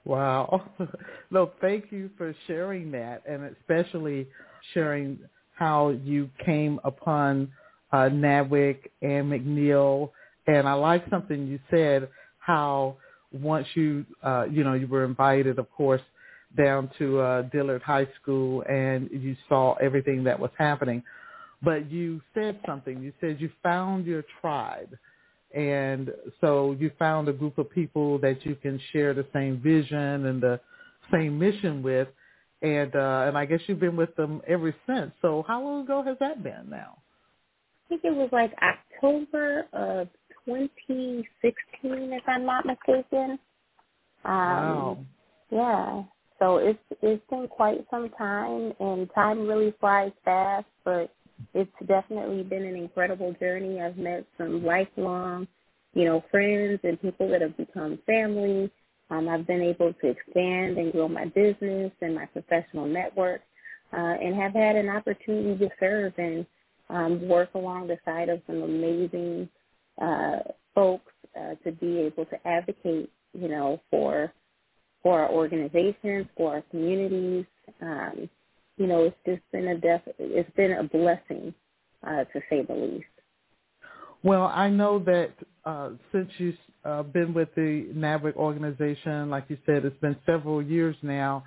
Wow. 0.05 0.69
no, 1.31 1.51
thank 1.59 1.91
you 1.91 2.09
for 2.17 2.33
sharing 2.47 2.91
that 2.91 3.23
and 3.27 3.43
especially 3.43 4.27
sharing 4.73 5.19
how 5.55 5.89
you 5.89 6.29
came 6.45 6.79
upon 6.83 7.51
uh, 7.91 8.09
NABWIC 8.09 8.77
and 9.01 9.31
McNeil. 9.31 10.11
And 10.47 10.67
I 10.67 10.73
like 10.73 11.03
something 11.09 11.47
you 11.47 11.59
said, 11.71 12.07
how 12.39 12.97
once 13.31 13.67
you, 13.73 14.05
uh, 14.23 14.45
you 14.49 14.63
know, 14.63 14.73
you 14.73 14.87
were 14.87 15.05
invited, 15.05 15.57
of 15.57 15.71
course, 15.71 16.01
down 16.55 16.89
to 16.99 17.19
uh, 17.19 17.41
Dillard 17.43 17.81
High 17.81 18.07
School 18.21 18.63
and 18.69 19.09
you 19.11 19.35
saw 19.49 19.73
everything 19.75 20.23
that 20.25 20.39
was 20.39 20.51
happening. 20.57 21.03
But 21.63 21.89
you 21.89 22.21
said 22.33 22.59
something. 22.67 23.01
You 23.01 23.11
said 23.19 23.37
you 23.39 23.49
found 23.63 24.05
your 24.05 24.23
tribe. 24.39 24.95
And 25.55 26.11
so 26.41 26.75
you 26.79 26.91
found 26.99 27.29
a 27.29 27.33
group 27.33 27.57
of 27.57 27.71
people 27.71 28.19
that 28.19 28.45
you 28.45 28.55
can 28.55 28.79
share 28.91 29.13
the 29.13 29.25
same 29.33 29.61
vision 29.61 30.25
and 30.25 30.41
the 30.41 30.59
same 31.11 31.39
mission 31.39 31.81
with 31.81 32.09
and 32.61 32.95
uh, 32.95 33.25
and 33.27 33.37
I 33.37 33.45
guess 33.45 33.59
you've 33.67 33.79
been 33.79 33.95
with 33.95 34.15
them 34.15 34.41
ever 34.47 34.73
since. 34.87 35.11
So 35.21 35.43
how 35.47 35.63
long 35.63 35.83
ago 35.83 36.03
has 36.03 36.17
that 36.19 36.43
been 36.43 36.69
now? 36.69 36.97
I 37.85 37.89
think 37.89 38.01
it 38.03 38.15
was 38.15 38.29
like 38.31 38.53
October 38.61 39.65
of 39.73 40.07
2016, 40.45 41.25
if 41.83 42.23
I'm 42.27 42.45
not 42.45 42.65
mistaken. 42.65 43.37
Um, 44.23 44.31
wow. 44.31 45.05
Yeah. 45.51 46.03
So 46.39 46.57
it's 46.57 46.79
it's 47.01 47.23
been 47.29 47.47
quite 47.47 47.85
some 47.91 48.09
time, 48.17 48.73
and 48.79 49.09
time 49.13 49.47
really 49.47 49.73
flies 49.79 50.11
fast. 50.23 50.65
But 50.83 51.13
it's 51.53 51.71
definitely 51.87 52.43
been 52.43 52.63
an 52.63 52.75
incredible 52.75 53.33
journey. 53.39 53.81
I've 53.81 53.97
met 53.97 54.25
some 54.37 54.63
lifelong, 54.63 55.47
you 55.93 56.05
know, 56.05 56.23
friends 56.31 56.79
and 56.83 57.01
people 57.01 57.29
that 57.29 57.41
have 57.41 57.57
become 57.57 57.99
family. 58.05 58.71
Um, 59.09 59.29
I've 59.29 59.45
been 59.45 59.61
able 59.61 59.93
to 59.93 60.07
expand 60.07 60.77
and 60.77 60.91
grow 60.91 61.07
my 61.07 61.25
business 61.25 61.91
and 62.01 62.15
my 62.15 62.25
professional 62.25 62.87
network 62.87 63.41
uh, 63.93 63.97
and 63.97 64.35
have 64.35 64.53
had 64.53 64.75
an 64.75 64.89
opportunity 64.89 65.57
to 65.65 65.69
serve 65.79 66.13
and 66.17 66.45
um, 66.89 67.27
work 67.27 67.49
along 67.55 67.87
the 67.87 67.97
side 68.05 68.29
of 68.29 68.41
some 68.47 68.61
amazing 68.61 69.49
uh, 70.01 70.39
folks 70.73 71.11
uh, 71.39 71.55
to 71.63 71.71
be 71.71 71.99
able 71.99 72.25
to 72.25 72.47
advocate, 72.47 73.11
you 73.33 73.47
know, 73.47 73.81
for 73.89 74.31
for 75.03 75.21
our 75.21 75.29
organizations, 75.29 76.25
for 76.35 76.55
our 76.55 76.63
communities. 76.71 77.45
Um, 77.79 78.27
you 78.77 78.87
know, 78.87 79.03
it's 79.03 79.17
just 79.25 79.41
been 79.51 79.67
a 79.67 79.77
def- 79.77 80.15
it's 80.19 80.49
been 80.55 80.73
a 80.73 80.83
blessing 80.83 81.53
uh, 82.05 82.23
to 82.25 82.41
say 82.49 82.63
the 82.63 82.73
least. 82.73 83.05
Well, 84.23 84.51
I 84.53 84.69
know 84.69 84.99
that 84.99 85.31
uh, 85.65 85.91
since 86.11 86.29
you've 86.37 86.55
uh, 86.83 87.03
been 87.03 87.33
with 87.33 87.53
the 87.55 87.87
NABWIC 87.95 88.35
organization, 88.35 89.29
like 89.29 89.45
you 89.49 89.57
said, 89.65 89.85
it's 89.85 89.99
been 89.99 90.15
several 90.25 90.61
years 90.61 90.95
now, 91.01 91.43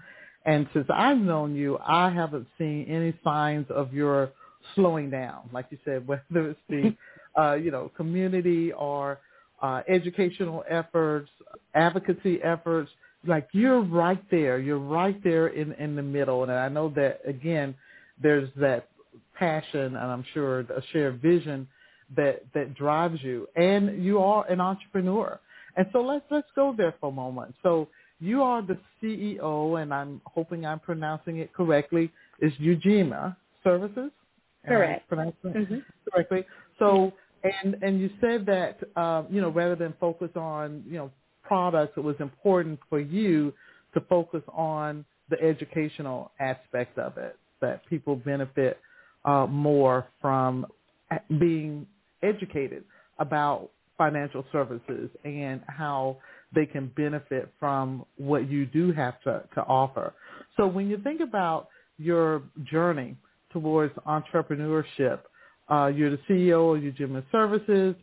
and 0.47 0.69
since 0.73 0.87
I've 0.93 1.19
known 1.19 1.55
you, 1.55 1.79
I 1.85 2.11
haven't 2.11 2.47
seen 2.57 2.87
any 2.89 3.15
signs 3.25 3.67
of 3.71 3.93
your 3.93 4.31
slowing 4.75 5.11
down. 5.11 5.51
Like 5.53 5.67
you 5.71 5.79
said, 5.85 6.07
whether 6.07 6.51
it's 6.51 6.61
the 6.69 6.97
uh, 7.41 7.55
you 7.55 7.71
know 7.71 7.91
community 7.97 8.73
or 8.73 9.19
uh, 9.61 9.83
educational 9.89 10.65
efforts, 10.69 11.31
advocacy 11.75 12.41
efforts, 12.43 12.91
like 13.27 13.49
you're 13.53 13.83
right 13.83 14.23
there. 14.31 14.59
You're 14.59 14.79
right 14.79 15.23
there 15.25 15.49
in 15.49 15.73
in 15.75 15.97
the 15.97 16.03
middle, 16.03 16.43
and 16.43 16.53
I 16.53 16.69
know 16.69 16.89
that 16.91 17.21
again, 17.27 17.75
there's 18.23 18.49
that 18.57 18.89
passion, 19.35 19.97
and 19.97 19.97
I'm 19.97 20.25
sure 20.35 20.61
a 20.61 20.83
shared 20.93 21.21
vision 21.21 21.69
that 22.17 22.45
that 22.55 22.75
drives 22.75 23.23
you. 23.23 23.49
And 23.57 24.03
you 24.05 24.21
are 24.21 24.47
an 24.51 24.61
entrepreneur. 24.61 25.39
And 25.77 25.87
so 25.93 26.01
let's 26.01 26.25
let's 26.31 26.49
go 26.55 26.75
there 26.77 26.95
for 27.01 27.11
a 27.11 27.15
moment. 27.15 27.55
So 27.63 27.89
you 28.21 28.43
are 28.43 28.63
the 28.63 28.77
ceo 29.01 29.81
and 29.81 29.95
i'm 29.95 30.21
hoping 30.27 30.67
i'm 30.67 30.81
pronouncing 30.81 31.39
it 31.39 31.55
correctly 31.55 32.11
is 32.41 32.53
Ujima 32.55 33.37
services? 33.63 34.11
Correct. 34.67 35.09
pronouncing 35.09 35.53
mm-hmm. 35.53 35.79
correctly? 36.13 36.45
So 36.79 37.13
and 37.45 37.77
and 37.83 38.01
you 38.01 38.11
said 38.21 38.47
that 38.47 38.79
um, 39.01 39.27
you 39.31 39.41
know 39.41 39.49
rather 39.49 39.77
than 39.77 39.95
focus 40.01 40.31
on 40.37 40.85
you 40.87 40.99
know 40.99 41.11
products 41.49 41.95
it 41.97 42.05
was 42.05 42.17
important 42.21 42.79
for 42.91 43.01
you 43.01 43.53
to 43.95 44.01
focus 44.09 44.43
on 44.53 45.05
the 45.31 45.41
educational 45.43 46.31
aspect 46.41 46.99
of 46.99 47.17
it 47.17 47.37
that 47.61 47.85
people 47.89 48.17
benefit 48.17 48.79
uh, 49.25 49.47
more 49.47 50.07
from 50.21 50.67
being 51.41 51.87
educated 52.23 52.85
about 53.19 53.71
financial 53.97 54.45
services 54.53 55.11
and 55.25 55.61
how 55.67 56.17
they 56.55 56.65
can 56.65 56.91
benefit 56.97 57.53
from 57.59 58.05
what 58.17 58.49
you 58.49 58.65
do 58.67 58.93
have 58.93 59.21
to, 59.23 59.43
to 59.55 59.61
offer. 59.63 60.15
So 60.57 60.67
when 60.67 60.89
you 60.89 60.99
think 61.03 61.21
about 61.21 61.69
your 61.99 62.43
journey 62.71 63.17
towards 63.53 63.95
entrepreneurship, 64.07 65.21
uh, 65.71 65.87
you're 65.89 66.11
the 66.11 66.21
CEO 66.29 66.77
of 66.77 66.83
Ujima 66.83 67.25
Services, 67.31 67.95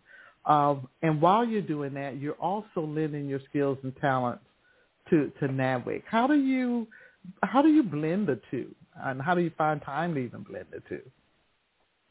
and 0.47 1.21
while 1.21 1.45
you're 1.45 1.61
doing 1.61 1.93
that, 1.95 2.17
you're 2.17 2.33
also 2.33 2.81
lending 2.81 3.27
your 3.27 3.39
skills 3.49 3.77
and 3.83 3.95
talents 3.97 4.43
to, 5.09 5.31
to 5.39 5.47
NABWIC. 5.47 6.03
How 6.07 6.27
do 6.27 6.35
you 6.35 6.87
how 7.41 7.63
do 7.63 7.69
you 7.69 7.81
blend 7.81 8.27
the 8.27 8.39
two, 8.51 8.73
and 9.03 9.19
how 9.19 9.33
do 9.33 9.41
you 9.41 9.51
find 9.57 9.81
time 9.81 10.13
to 10.13 10.19
even 10.19 10.43
blend 10.43 10.67
the 10.71 10.79
two? 10.87 11.01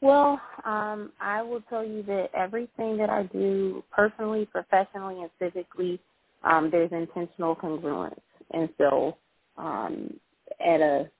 Well, 0.00 0.40
um, 0.64 1.12
I 1.20 1.40
will 1.40 1.62
tell 1.70 1.84
you 1.84 2.02
that 2.02 2.30
everything 2.36 2.96
that 2.98 3.10
I 3.10 3.22
do 3.24 3.84
personally, 3.90 4.46
professionally, 4.50 5.22
and 5.22 5.30
physically, 5.38 6.00
um, 6.42 6.68
there's 6.70 6.90
intentional 6.92 7.54
congruence. 7.56 8.18
And 8.50 8.68
so, 8.76 9.16
um, 9.56 10.12
at 10.60 10.80
a 10.80 11.10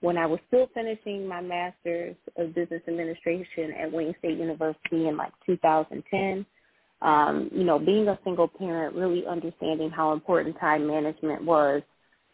when 0.00 0.18
I 0.18 0.26
was 0.26 0.38
still 0.48 0.68
finishing 0.74 1.26
my 1.26 1.40
master's 1.40 2.16
of 2.36 2.54
business 2.54 2.82
administration 2.86 3.72
at 3.80 3.90
Wayne 3.90 4.14
State 4.18 4.36
University 4.38 5.08
in 5.08 5.16
like 5.16 5.32
2010, 5.46 6.44
um, 7.02 7.50
you 7.52 7.64
know, 7.64 7.78
being 7.78 8.08
a 8.08 8.18
single 8.24 8.48
parent, 8.48 8.94
really 8.94 9.26
understanding 9.26 9.90
how 9.90 10.12
important 10.12 10.58
time 10.58 10.86
management 10.86 11.44
was 11.44 11.82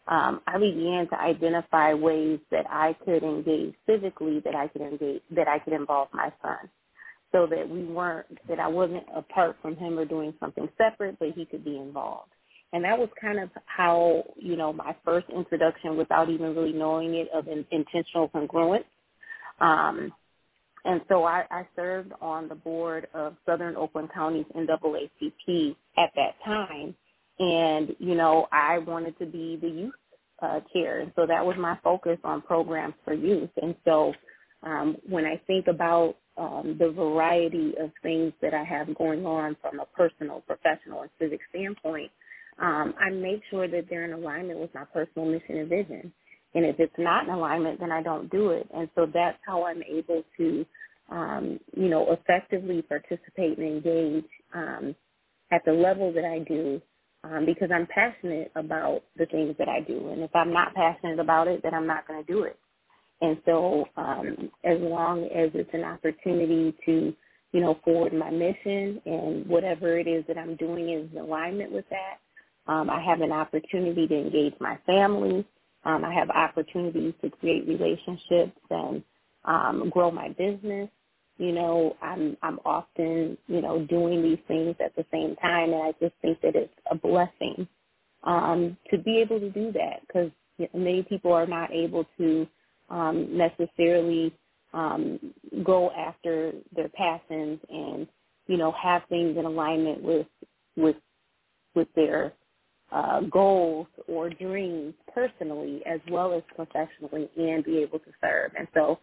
um, 0.07 0.41
I 0.47 0.57
began 0.57 1.07
to 1.09 1.19
identify 1.19 1.93
ways 1.93 2.39
that 2.49 2.65
I 2.69 2.95
could 3.05 3.23
engage 3.23 3.75
physically, 3.85 4.41
that 4.43 4.55
I 4.55 4.67
could 4.67 4.81
engage, 4.81 5.21
that 5.31 5.47
I 5.47 5.59
could 5.59 5.73
involve 5.73 6.09
my 6.11 6.31
son, 6.41 6.69
so 7.31 7.47
that 7.47 7.69
we 7.69 7.83
weren't, 7.83 8.25
that 8.47 8.59
I 8.59 8.67
wasn't 8.67 9.05
apart 9.15 9.57
from 9.61 9.75
him 9.75 9.97
or 9.97 10.05
doing 10.05 10.33
something 10.39 10.67
separate, 10.77 11.19
but 11.19 11.29
he 11.35 11.45
could 11.45 11.63
be 11.63 11.77
involved. 11.77 12.31
And 12.73 12.83
that 12.83 12.97
was 12.97 13.09
kind 13.19 13.39
of 13.39 13.49
how, 13.65 14.23
you 14.37 14.55
know, 14.55 14.73
my 14.73 14.95
first 15.05 15.27
introduction, 15.29 15.97
without 15.97 16.29
even 16.29 16.55
really 16.55 16.73
knowing 16.73 17.13
it, 17.15 17.29
of 17.33 17.47
an 17.47 17.65
intentional 17.71 18.29
congruence. 18.29 18.85
Um, 19.59 20.11
and 20.85 21.01
so 21.09 21.23
I, 21.25 21.45
I 21.51 21.67
served 21.75 22.13
on 22.21 22.49
the 22.49 22.55
board 22.55 23.07
of 23.13 23.35
Southern 23.45 23.75
Oakland 23.75 24.09
County's 24.13 24.45
NAACP 24.55 25.75
at 25.97 26.11
that 26.15 26.35
time 26.45 26.95
and 27.39 27.95
you 27.99 28.15
know 28.15 28.47
I 28.51 28.79
wanted 28.79 29.17
to 29.19 29.25
be 29.25 29.57
the 29.61 29.69
youth 29.69 29.93
uh, 30.41 30.59
chair, 30.73 30.99
and 30.99 31.11
so 31.15 31.25
that 31.27 31.45
was 31.45 31.55
my 31.57 31.77
focus 31.83 32.17
on 32.23 32.41
programs 32.41 32.95
for 33.05 33.13
youth. 33.13 33.49
And 33.61 33.75
so 33.85 34.13
um, 34.63 34.97
when 35.07 35.25
I 35.25 35.41
think 35.47 35.67
about 35.67 36.17
um, 36.37 36.77
the 36.79 36.91
variety 36.91 37.73
of 37.79 37.91
things 38.01 38.33
that 38.41 38.53
I 38.53 38.63
have 38.63 38.95
going 38.95 39.25
on 39.25 39.55
from 39.61 39.79
a 39.79 39.85
personal, 39.85 40.41
professional, 40.41 41.01
and 41.01 41.11
civic 41.19 41.41
standpoint, 41.49 42.11
um, 42.59 42.93
I 42.99 43.09
make 43.09 43.41
sure 43.49 43.67
that 43.67 43.85
they're 43.89 44.05
in 44.05 44.13
alignment 44.13 44.59
with 44.59 44.73
my 44.73 44.85
personal 44.85 45.27
mission 45.27 45.57
and 45.57 45.69
vision. 45.69 46.13
And 46.55 46.65
if 46.65 46.79
it's 46.79 46.93
not 46.99 47.25
in 47.25 47.31
alignment, 47.33 47.79
then 47.79 47.91
I 47.91 48.03
don't 48.03 48.31
do 48.31 48.51
it. 48.51 48.67
And 48.75 48.89
so 48.95 49.07
that's 49.13 49.39
how 49.45 49.65
I'm 49.65 49.83
able 49.83 50.23
to, 50.37 50.65
um, 51.11 51.59
you 51.75 51.89
know, 51.89 52.11
effectively 52.13 52.81
participate 52.83 53.59
and 53.59 53.67
engage 53.67 54.29
um, 54.55 54.95
at 55.51 55.63
the 55.65 55.73
level 55.73 56.13
that 56.13 56.25
I 56.25 56.39
do 56.39 56.81
um, 57.23 57.45
because 57.45 57.69
I'm 57.73 57.87
passionate 57.87 58.51
about 58.55 59.03
the 59.17 59.27
things 59.27 59.55
that 59.59 59.69
I 59.69 59.81
do. 59.81 60.09
And 60.09 60.21
if 60.23 60.35
I'm 60.35 60.53
not 60.53 60.75
passionate 60.75 61.19
about 61.19 61.47
it, 61.47 61.61
then 61.63 61.73
I'm 61.75 61.87
not 61.87 62.07
going 62.07 62.23
to 62.25 62.31
do 62.33 62.43
it. 62.43 62.57
And 63.21 63.37
so 63.45 63.85
um, 63.97 64.51
as 64.63 64.77
long 64.81 65.23
as 65.25 65.49
it's 65.53 65.69
an 65.73 65.83
opportunity 65.83 66.75
to, 66.85 67.13
you 67.53 67.59
know, 67.61 67.79
forward 67.83 68.13
my 68.13 68.29
mission 68.29 69.01
and 69.05 69.47
whatever 69.47 69.97
it 69.97 70.07
is 70.07 70.25
that 70.27 70.37
I'm 70.37 70.55
doing 70.57 70.89
is 70.89 71.09
in 71.13 71.19
alignment 71.19 71.71
with 71.71 71.85
that, 71.89 72.71
um, 72.71 72.89
I 72.89 73.01
have 73.03 73.21
an 73.21 73.31
opportunity 73.31 74.07
to 74.07 74.15
engage 74.17 74.53
my 74.59 74.77
family. 74.85 75.45
Um, 75.85 76.05
I 76.05 76.13
have 76.13 76.29
opportunities 76.31 77.13
to 77.23 77.29
create 77.31 77.67
relationships 77.67 78.57
and 78.69 79.03
um, 79.45 79.89
grow 79.91 80.11
my 80.11 80.29
business. 80.29 80.89
You 81.37 81.53
know, 81.53 81.97
I'm 82.01 82.37
I'm 82.43 82.59
often 82.65 83.37
you 83.47 83.61
know 83.61 83.85
doing 83.85 84.23
these 84.23 84.39
things 84.47 84.75
at 84.83 84.95
the 84.95 85.05
same 85.11 85.35
time, 85.37 85.73
and 85.73 85.83
I 85.83 85.93
just 86.01 86.15
think 86.21 86.41
that 86.41 86.55
it's 86.55 86.73
a 86.91 86.95
blessing 86.95 87.67
um, 88.23 88.77
to 88.91 88.97
be 88.97 89.19
able 89.19 89.39
to 89.39 89.49
do 89.49 89.71
that 89.73 90.01
because 90.07 90.31
you 90.57 90.67
know, 90.73 90.79
many 90.79 91.03
people 91.03 91.31
are 91.31 91.45
not 91.47 91.71
able 91.71 92.05
to 92.17 92.47
um, 92.89 93.37
necessarily 93.37 94.33
um, 94.73 95.19
go 95.63 95.91
after 95.91 96.53
their 96.75 96.89
passions 96.89 97.59
and 97.69 98.07
you 98.47 98.57
know 98.57 98.73
have 98.81 99.03
things 99.09 99.37
in 99.37 99.45
alignment 99.45 100.01
with 100.03 100.27
with 100.75 100.95
with 101.75 101.87
their 101.95 102.33
uh, 102.91 103.21
goals 103.21 103.87
or 104.07 104.29
dreams 104.29 104.93
personally 105.13 105.81
as 105.85 105.99
well 106.09 106.33
as 106.33 106.43
professionally 106.55 107.29
and 107.37 107.63
be 107.63 107.77
able 107.77 107.99
to 107.99 108.11
serve. 108.21 108.51
And 108.57 108.67
so 108.73 108.99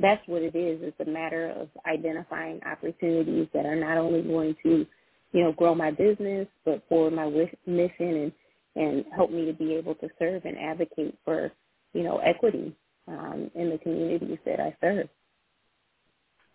that's 0.00 0.26
what 0.26 0.42
it 0.42 0.56
is. 0.56 0.80
It's 0.82 1.00
a 1.00 1.10
matter 1.10 1.50
of 1.50 1.68
identifying 1.86 2.60
opportunities 2.64 3.48
that 3.54 3.66
are 3.66 3.76
not 3.76 3.98
only 3.98 4.22
going 4.22 4.56
to, 4.62 4.86
you 5.32 5.44
know, 5.44 5.52
grow 5.52 5.74
my 5.74 5.90
business, 5.90 6.48
but 6.64 6.82
for 6.88 7.10
my 7.10 7.26
wish, 7.26 7.54
mission 7.66 7.92
and 8.16 8.32
and 8.76 9.04
help 9.14 9.32
me 9.32 9.44
to 9.46 9.52
be 9.52 9.74
able 9.74 9.96
to 9.96 10.08
serve 10.16 10.44
and 10.44 10.56
advocate 10.56 11.18
for, 11.24 11.50
you 11.92 12.04
know, 12.04 12.18
equity 12.18 12.72
um, 13.08 13.50
in 13.56 13.68
the 13.68 13.78
communities 13.78 14.38
that 14.46 14.60
I 14.60 14.74
serve. 14.80 15.08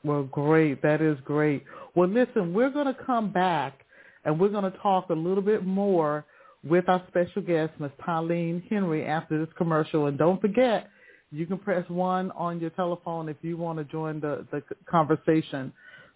Well, 0.03 0.23
great. 0.23 0.81
That 0.81 1.01
is 1.01 1.17
great. 1.25 1.63
Well, 1.93 2.07
listen, 2.07 2.53
we're 2.53 2.69
going 2.69 2.88
to 2.88 3.03
come 3.05 3.33
back 3.33 3.85
and 4.23 4.39
we're 4.39 4.49
going 4.49 4.71
to 4.71 4.77
talk 4.79 5.09
a 5.09 5.13
little 5.13 5.43
bit 5.43 5.65
more 5.65 6.25
with 6.65 6.89
our 6.89 7.04
special 7.08 7.41
guest, 7.41 7.73
Ms. 7.80 7.91
Tylene 8.06 8.67
Henry, 8.69 9.06
after 9.06 9.43
this 9.43 9.54
commercial. 9.58 10.08
And 10.08 10.17
don't 10.17 10.41
forget, 10.41 10.89
you 11.32 11.45
can 11.45 11.58
press 11.60 11.88
one 11.89 12.32
on 12.32 12.60
your 12.60 12.71
telephone 12.71 13.30
if 13.30 13.38
you 13.41 13.58
want 13.58 13.78
to 13.80 13.86
join 13.86 14.19
the, 14.19 14.45
the 14.51 14.63
conversation. 14.89 15.71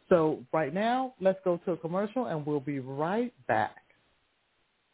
So 0.10 0.44
right 0.52 0.74
now, 0.74 1.14
let's 1.22 1.40
go 1.46 1.58
to 1.66 1.74
a 1.74 1.78
commercial 1.78 2.26
and 2.28 2.46
we'll 2.46 2.60
be 2.60 2.80
right 2.80 3.34
back. 3.48 3.78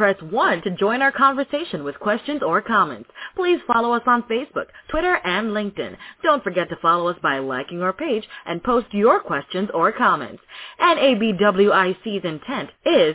press 0.00 0.16
1 0.22 0.62
to 0.62 0.70
join 0.70 1.02
our 1.02 1.12
conversation 1.12 1.84
with 1.84 2.00
questions 2.00 2.40
or 2.42 2.62
comments. 2.62 3.10
Please 3.36 3.60
follow 3.66 3.92
us 3.92 4.00
on 4.06 4.22
Facebook, 4.22 4.64
Twitter, 4.90 5.16
and 5.26 5.48
LinkedIn. 5.48 5.94
Don't 6.22 6.42
forget 6.42 6.70
to 6.70 6.76
follow 6.80 7.08
us 7.10 7.18
by 7.22 7.38
liking 7.38 7.82
our 7.82 7.92
page 7.92 8.24
and 8.46 8.64
post 8.64 8.86
your 8.92 9.20
questions 9.20 9.68
or 9.74 9.92
comments. 9.92 10.42
NABWIC's 10.80 12.24
intent 12.24 12.70
is 12.86 13.14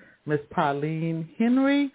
Ms. 0.25 0.39
Tylene 0.55 1.27
Henry, 1.37 1.91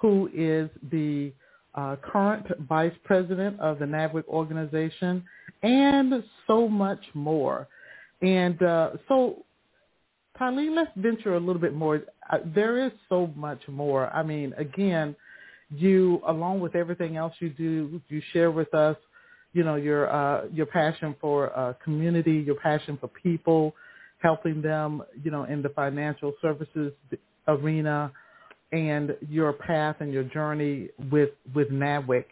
who 0.00 0.30
is 0.34 0.70
the 0.90 1.32
uh, 1.74 1.96
current 2.02 2.46
Vice 2.68 2.94
President 3.04 3.58
of 3.60 3.78
the 3.78 3.84
NABWIC 3.84 4.24
organization, 4.28 5.22
and 5.62 6.24
so 6.46 6.68
much 6.68 7.02
more. 7.14 7.68
And 8.22 8.60
uh, 8.62 8.90
so, 9.08 9.44
Tylene, 10.40 10.74
let's 10.74 10.90
venture 10.96 11.34
a 11.34 11.40
little 11.40 11.60
bit 11.60 11.74
more. 11.74 12.02
Uh, 12.30 12.38
there 12.54 12.84
is 12.84 12.92
so 13.08 13.30
much 13.36 13.60
more. 13.68 14.08
I 14.08 14.22
mean, 14.22 14.54
again, 14.56 15.14
you, 15.70 16.22
along 16.26 16.60
with 16.60 16.74
everything 16.74 17.16
else 17.16 17.34
you 17.40 17.50
do, 17.50 18.00
you 18.08 18.22
share 18.32 18.50
with 18.50 18.72
us, 18.74 18.96
you 19.52 19.64
know, 19.64 19.76
your 19.76 20.10
uh, 20.10 20.46
your 20.52 20.66
passion 20.66 21.14
for 21.20 21.56
uh, 21.58 21.72
community, 21.82 22.42
your 22.46 22.56
passion 22.56 22.98
for 23.00 23.08
people, 23.08 23.74
helping 24.18 24.62
them, 24.62 25.02
you 25.22 25.30
know, 25.30 25.44
in 25.44 25.62
the 25.62 25.70
financial 25.70 26.34
services 26.42 26.92
arena 27.48 28.12
and 28.72 29.16
your 29.28 29.52
path 29.52 29.96
and 30.00 30.12
your 30.12 30.24
journey 30.24 30.88
with 31.10 31.30
with 31.54 31.70
NABWIC. 31.70 32.24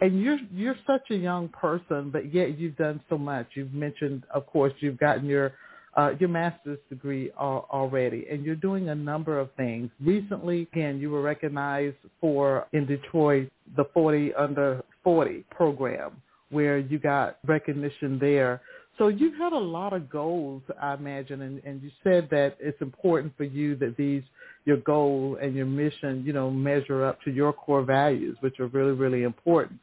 And 0.00 0.20
you're 0.20 0.38
you're 0.52 0.76
such 0.86 1.10
a 1.10 1.16
young 1.16 1.48
person, 1.48 2.10
but 2.10 2.32
yet 2.34 2.58
you've 2.58 2.76
done 2.76 3.00
so 3.08 3.18
much. 3.18 3.48
You've 3.54 3.72
mentioned, 3.74 4.24
of 4.34 4.46
course, 4.46 4.72
you've 4.80 4.98
gotten 4.98 5.26
your 5.26 5.52
uh, 5.96 6.12
your 6.18 6.28
master's 6.28 6.78
degree 6.88 7.30
al- 7.38 7.68
already, 7.70 8.26
and 8.30 8.44
you're 8.44 8.56
doing 8.56 8.88
a 8.88 8.94
number 8.94 9.38
of 9.38 9.50
things. 9.56 9.90
Recently, 10.00 10.62
again, 10.72 10.98
you 10.98 11.10
were 11.10 11.22
recognized 11.22 11.96
for 12.20 12.66
in 12.72 12.86
Detroit 12.86 13.50
the 13.76 13.84
40 13.92 14.34
under 14.34 14.82
40 15.04 15.44
program, 15.50 16.20
where 16.50 16.78
you 16.78 16.98
got 16.98 17.38
recognition 17.46 18.18
there. 18.18 18.60
So 18.98 19.08
you've 19.08 19.36
had 19.38 19.52
a 19.52 19.58
lot 19.58 19.92
of 19.92 20.10
goals, 20.10 20.62
I 20.80 20.94
imagine, 20.94 21.42
and, 21.42 21.62
and 21.64 21.82
you 21.82 21.90
said 22.04 22.28
that 22.30 22.56
it's 22.60 22.80
important 22.80 23.36
for 23.36 23.44
you 23.44 23.76
that 23.76 23.96
these 23.96 24.22
your 24.64 24.78
goal 24.78 25.38
and 25.40 25.54
your 25.54 25.66
mission, 25.66 26.22
you 26.24 26.32
know, 26.32 26.50
measure 26.50 27.04
up 27.04 27.20
to 27.22 27.30
your 27.30 27.52
core 27.52 27.82
values, 27.82 28.36
which 28.40 28.60
are 28.60 28.68
really, 28.68 28.92
really 28.92 29.22
important. 29.22 29.78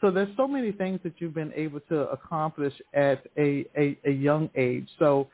So 0.00 0.10
there's 0.10 0.34
so 0.36 0.46
many 0.46 0.72
things 0.72 1.00
that 1.04 1.14
you've 1.18 1.34
been 1.34 1.52
able 1.54 1.80
to 1.88 2.08
accomplish 2.10 2.74
at 2.92 3.24
a, 3.38 3.64
a, 3.76 3.96
a 4.04 4.10
young 4.10 4.50
age. 4.54 4.88
So 4.98 5.28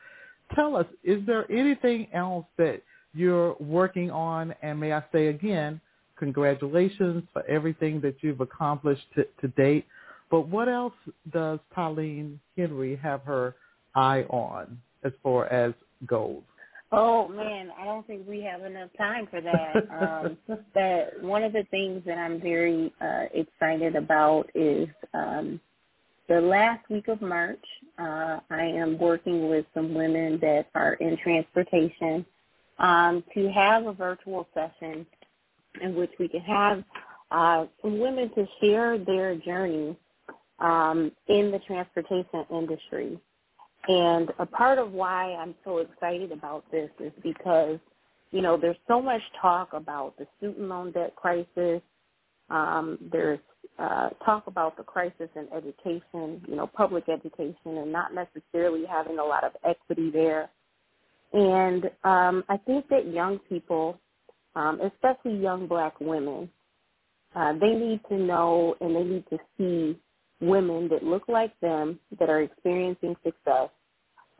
tell 0.55 0.75
us, 0.75 0.85
is 1.03 1.25
there 1.25 1.51
anything 1.51 2.07
else 2.13 2.45
that 2.57 2.81
you're 3.13 3.55
working 3.59 4.11
on? 4.11 4.53
And 4.61 4.79
may 4.79 4.93
I 4.93 5.03
say 5.11 5.27
again, 5.27 5.81
congratulations 6.17 7.23
for 7.33 7.43
everything 7.47 7.99
that 8.01 8.15
you've 8.21 8.41
accomplished 8.41 9.03
to, 9.15 9.25
to 9.41 9.47
date. 9.49 9.87
But 10.29 10.47
what 10.47 10.69
else 10.69 10.93
does 11.33 11.59
Tylene 11.75 12.37
Henry 12.55 12.95
have 12.95 13.21
her 13.23 13.55
eye 13.95 14.21
on 14.29 14.79
as 15.03 15.11
far 15.21 15.47
as 15.47 15.73
goals? 16.05 16.43
Oh 16.93 17.29
man, 17.29 17.71
I 17.79 17.85
don't 17.85 18.05
think 18.05 18.27
we 18.27 18.41
have 18.41 18.63
enough 18.63 18.89
time 18.97 19.27
for 19.27 19.39
that. 19.39 19.75
Um, 19.89 20.37
but 20.73 21.23
one 21.23 21.43
of 21.43 21.53
the 21.53 21.63
things 21.71 22.03
that 22.05 22.17
I'm 22.17 22.41
very 22.41 22.93
uh, 22.99 23.25
excited 23.33 23.95
about 23.95 24.49
is 24.53 24.89
um, 25.13 25.59
the 26.27 26.41
last 26.41 26.89
week 26.89 27.07
of 27.07 27.21
March. 27.21 27.63
Uh, 27.97 28.39
I 28.49 28.63
am 28.63 28.97
working 28.97 29.49
with 29.49 29.65
some 29.73 29.93
women 29.93 30.39
that 30.41 30.67
are 30.75 30.93
in 30.95 31.17
transportation 31.17 32.25
um, 32.79 33.23
to 33.33 33.49
have 33.51 33.85
a 33.85 33.93
virtual 33.93 34.47
session 34.53 35.05
in 35.81 35.95
which 35.95 36.11
we 36.19 36.27
can 36.27 36.41
have 36.41 36.83
uh, 37.31 37.65
some 37.81 37.99
women 37.99 38.29
to 38.35 38.45
share 38.59 38.97
their 38.97 39.35
journey 39.35 39.95
um, 40.59 41.11
in 41.27 41.51
the 41.51 41.59
transportation 41.67 42.45
industry. 42.51 43.19
And 43.87 44.29
a 44.39 44.45
part 44.45 44.77
of 44.77 44.91
why 44.91 45.33
I'm 45.33 45.55
so 45.63 45.79
excited 45.79 46.31
about 46.31 46.69
this 46.71 46.89
is 46.99 47.11
because, 47.23 47.79
you 48.31 48.41
know, 48.41 48.57
there's 48.59 48.77
so 48.87 49.01
much 49.01 49.21
talk 49.41 49.73
about 49.73 50.17
the 50.17 50.27
student 50.37 50.67
loan 50.67 50.91
debt 50.91 51.15
crisis. 51.15 51.81
Um, 52.49 52.99
there's 53.11 53.39
uh, 53.79 54.09
talk 54.23 54.45
about 54.47 54.77
the 54.77 54.83
crisis 54.83 55.29
in 55.35 55.47
education, 55.55 56.41
you 56.47 56.55
know, 56.55 56.67
public 56.67 57.05
education, 57.09 57.55
and 57.65 57.91
not 57.91 58.11
necessarily 58.13 58.83
having 58.85 59.17
a 59.17 59.23
lot 59.23 59.43
of 59.43 59.51
equity 59.67 60.11
there. 60.11 60.49
And 61.33 61.85
um, 62.03 62.43
I 62.49 62.57
think 62.65 62.87
that 62.89 63.11
young 63.11 63.39
people, 63.49 63.97
um, 64.55 64.79
especially 64.81 65.41
young 65.41 65.67
black 65.67 65.99
women, 65.99 66.49
uh, 67.35 67.53
they 67.53 67.73
need 67.73 68.01
to 68.09 68.17
know 68.17 68.75
and 68.81 68.95
they 68.95 69.03
need 69.03 69.23
to 69.29 69.37
see 69.57 69.97
women 70.41 70.89
that 70.89 71.03
look 71.03 71.23
like 71.27 71.57
them 71.59 71.99
that 72.19 72.29
are 72.29 72.41
experiencing 72.41 73.15
success. 73.23 73.69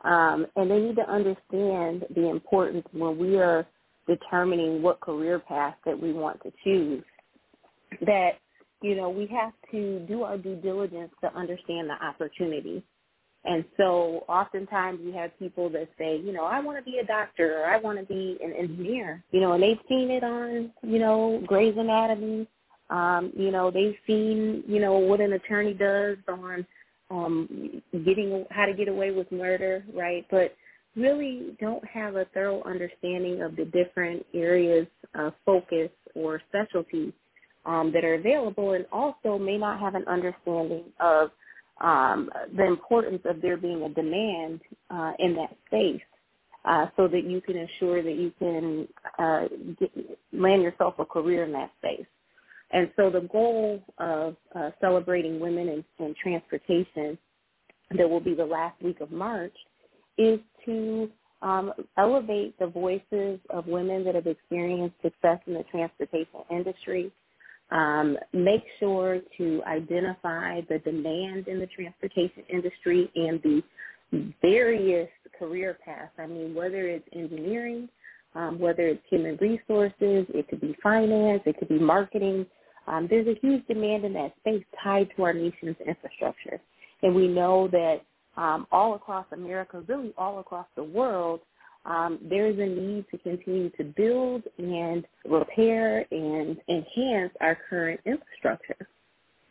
Um, 0.02 0.46
and 0.56 0.70
they 0.70 0.78
need 0.78 0.96
to 0.96 1.08
understand 1.08 2.04
the 2.14 2.28
importance 2.28 2.86
when 2.92 3.16
we 3.18 3.38
are 3.38 3.66
determining 4.08 4.82
what 4.82 5.00
career 5.00 5.38
path 5.38 5.76
that 5.86 6.00
we 6.00 6.12
want 6.12 6.42
to 6.42 6.52
choose, 6.64 7.04
that, 8.04 8.32
you 8.82 8.96
know, 8.96 9.08
we 9.08 9.26
have 9.28 9.52
to 9.70 10.00
do 10.08 10.22
our 10.22 10.36
due 10.36 10.56
diligence 10.56 11.12
to 11.22 11.32
understand 11.36 11.88
the 11.88 12.04
opportunity. 12.04 12.82
And 13.44 13.64
so 13.76 14.24
oftentimes 14.28 15.00
we 15.04 15.12
have 15.12 15.36
people 15.38 15.68
that 15.70 15.88
say, 15.98 16.16
you 16.18 16.32
know, 16.32 16.44
I 16.44 16.60
want 16.60 16.78
to 16.78 16.84
be 16.84 16.98
a 16.98 17.06
doctor 17.06 17.60
or 17.60 17.66
I 17.66 17.78
want 17.78 17.98
to 17.98 18.04
be 18.04 18.38
an 18.42 18.52
engineer, 18.52 19.24
you 19.30 19.40
know, 19.40 19.52
and 19.52 19.62
they've 19.62 19.78
seen 19.88 20.10
it 20.10 20.22
on, 20.22 20.72
you 20.82 20.98
know, 20.98 21.42
Grey's 21.46 21.76
Anatomy. 21.76 22.48
Um, 22.92 23.32
you 23.36 23.50
know, 23.52 23.72
they've 23.72 23.96
seen, 24.06 24.64
you 24.68 24.80
know, 24.80 24.98
what 24.98 25.20
an 25.20 25.34
attorney 25.34 25.74
does 25.74 26.18
on 26.28 26.66
um, 27.10 27.82
getting 27.92 28.46
how 28.50 28.66
to 28.66 28.74
get 28.74 28.88
away 28.88 29.12
with 29.12 29.32
murder, 29.32 29.84
right? 29.94 30.26
But 30.30 30.56
really 30.96 31.56
don't 31.60 31.84
have 31.88 32.16
a 32.16 32.26
thorough 32.34 32.62
understanding 32.64 33.42
of 33.42 33.56
the 33.56 33.66
different 33.66 34.26
areas 34.34 34.86
of 35.16 35.34
focus 35.46 35.90
or 36.14 36.42
specialty 36.50 37.14
um, 37.66 37.92
that 37.94 38.04
are 38.04 38.16
available, 38.16 38.74
and 38.74 38.86
also 38.92 39.38
may 39.38 39.58
not 39.58 39.80
have 39.80 39.96
an 39.96 40.06
understanding 40.08 40.84
of 41.00 41.30
um, 41.80 42.30
the 42.56 42.66
importance 42.66 43.22
of 43.24 43.42
there 43.42 43.56
being 43.58 43.82
a 43.84 43.90
demand 43.90 44.60
uh, 44.90 45.12
in 45.20 45.34
that 45.36 45.56
space. 45.68 46.02
Uh, 46.64 46.86
so 46.96 47.08
that 47.08 47.24
you 47.24 47.40
can 47.40 47.56
ensure 47.56 48.02
that 48.04 48.16
you 48.16 48.32
can 48.38 48.88
uh, 49.18 49.48
get, 49.80 49.90
land 50.32 50.62
yourself 50.62 50.94
a 51.00 51.04
career 51.04 51.44
in 51.44 51.52
that 51.52 51.72
space. 51.78 52.06
And 52.72 52.90
so 52.96 53.10
the 53.10 53.28
goal 53.32 53.82
of 53.98 54.36
uh, 54.54 54.70
celebrating 54.80 55.38
women 55.38 55.68
in, 55.68 55.84
in 56.04 56.14
transportation 56.20 57.18
that 57.96 58.08
will 58.08 58.20
be 58.20 58.34
the 58.34 58.44
last 58.44 58.80
week 58.82 59.00
of 59.00 59.10
March 59.10 59.54
is 60.16 60.40
to 60.64 61.10
um, 61.42 61.72
elevate 61.98 62.58
the 62.58 62.66
voices 62.66 63.38
of 63.50 63.66
women 63.66 64.04
that 64.04 64.14
have 64.14 64.26
experienced 64.26 64.94
success 65.02 65.38
in 65.46 65.54
the 65.54 65.64
transportation 65.70 66.40
industry, 66.50 67.12
um, 67.70 68.16
make 68.32 68.62
sure 68.78 69.20
to 69.38 69.62
identify 69.66 70.60
the 70.68 70.78
demand 70.78 71.48
in 71.48 71.58
the 71.58 71.66
transportation 71.66 72.44
industry 72.48 73.10
and 73.16 73.42
the 73.42 73.62
various 74.40 75.08
career 75.38 75.76
paths. 75.84 76.12
I 76.18 76.26
mean, 76.26 76.54
whether 76.54 76.86
it's 76.86 77.08
engineering, 77.12 77.88
um, 78.34 78.58
whether 78.58 78.86
it's 78.86 79.02
human 79.10 79.36
resources, 79.40 80.26
it 80.34 80.48
could 80.48 80.60
be 80.60 80.76
finance, 80.82 81.42
it 81.44 81.58
could 81.58 81.68
be 81.68 81.78
marketing. 81.78 82.46
Um, 82.86 83.06
there's 83.08 83.26
a 83.26 83.38
huge 83.40 83.66
demand 83.66 84.04
in 84.04 84.12
that 84.14 84.34
space 84.40 84.64
tied 84.82 85.08
to 85.16 85.22
our 85.22 85.32
nation's 85.32 85.76
infrastructure. 85.86 86.60
And 87.02 87.14
we 87.14 87.28
know 87.28 87.68
that 87.68 88.02
um, 88.36 88.66
all 88.72 88.94
across 88.94 89.26
America, 89.32 89.82
really 89.86 90.12
all 90.16 90.38
across 90.38 90.66
the 90.76 90.84
world, 90.84 91.40
um, 91.84 92.18
there 92.22 92.46
is 92.46 92.58
a 92.58 92.66
need 92.66 93.06
to 93.10 93.18
continue 93.18 93.70
to 93.70 93.84
build 93.84 94.44
and 94.58 95.04
repair 95.24 96.06
and 96.10 96.56
enhance 96.68 97.32
our 97.40 97.58
current 97.68 98.00
infrastructure. 98.04 98.88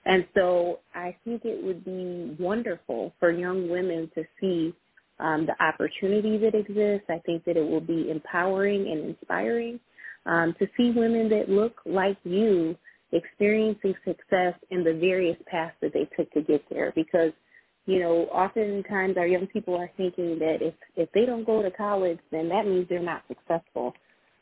And 0.05 0.25
so 0.33 0.79
I 0.95 1.15
think 1.25 1.45
it 1.45 1.63
would 1.63 1.83
be 1.83 2.35
wonderful 2.41 3.13
for 3.19 3.31
young 3.31 3.69
women 3.69 4.09
to 4.15 4.23
see 4.39 4.73
um, 5.19 5.45
the 5.45 5.63
opportunity 5.63 6.37
that 6.39 6.55
exists. 6.55 7.07
I 7.09 7.21
think 7.25 7.45
that 7.45 7.57
it 7.57 7.67
will 7.67 7.81
be 7.81 8.09
empowering 8.09 8.87
and 8.87 9.09
inspiring 9.09 9.79
um, 10.25 10.55
to 10.57 10.67
see 10.77 10.91
women 10.91 11.29
that 11.29 11.49
look 11.49 11.81
like 11.85 12.17
you 12.23 12.75
experiencing 13.11 13.95
success 14.05 14.53
in 14.69 14.83
the 14.83 14.93
various 14.93 15.37
paths 15.47 15.75
that 15.81 15.93
they 15.93 16.09
took 16.17 16.31
to 16.33 16.41
get 16.41 16.63
there 16.69 16.91
because– 16.95 17.31
you 17.85 17.99
know, 17.99 18.27
oftentimes 18.31 19.17
our 19.17 19.25
young 19.25 19.47
people 19.47 19.75
are 19.75 19.89
thinking 19.97 20.37
that 20.39 20.57
if 20.61 20.73
if 20.95 21.11
they 21.13 21.25
don't 21.25 21.45
go 21.45 21.61
to 21.61 21.71
college, 21.71 22.19
then 22.31 22.47
that 22.49 22.65
means 22.65 22.87
they're 22.87 23.01
not 23.01 23.23
successful. 23.27 23.93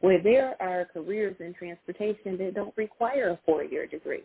Where 0.02 0.22
there 0.22 0.62
are 0.62 0.86
careers 0.94 1.36
in 1.40 1.54
transportation 1.54 2.38
that 2.38 2.54
don't 2.56 2.76
require 2.78 3.30
a 3.32 3.40
four-year 3.46 3.88
degree. 3.88 4.24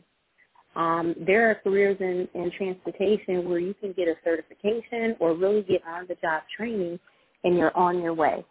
Um, 0.76 1.14
there 1.24 1.50
are 1.50 1.54
careers 1.56 1.96
in, 2.00 2.28
in 2.34 2.50
transportation 2.56 3.48
where 3.48 3.58
you 3.58 3.74
can 3.74 3.92
get 3.92 4.08
a 4.08 4.14
certification 4.24 5.16
or 5.20 5.34
really 5.34 5.62
get 5.62 5.82
on-the-job 5.86 6.42
training, 6.56 6.98
and 7.44 7.56
you're 7.56 7.76
on 7.76 8.02
your 8.02 8.14
way. 8.14 8.44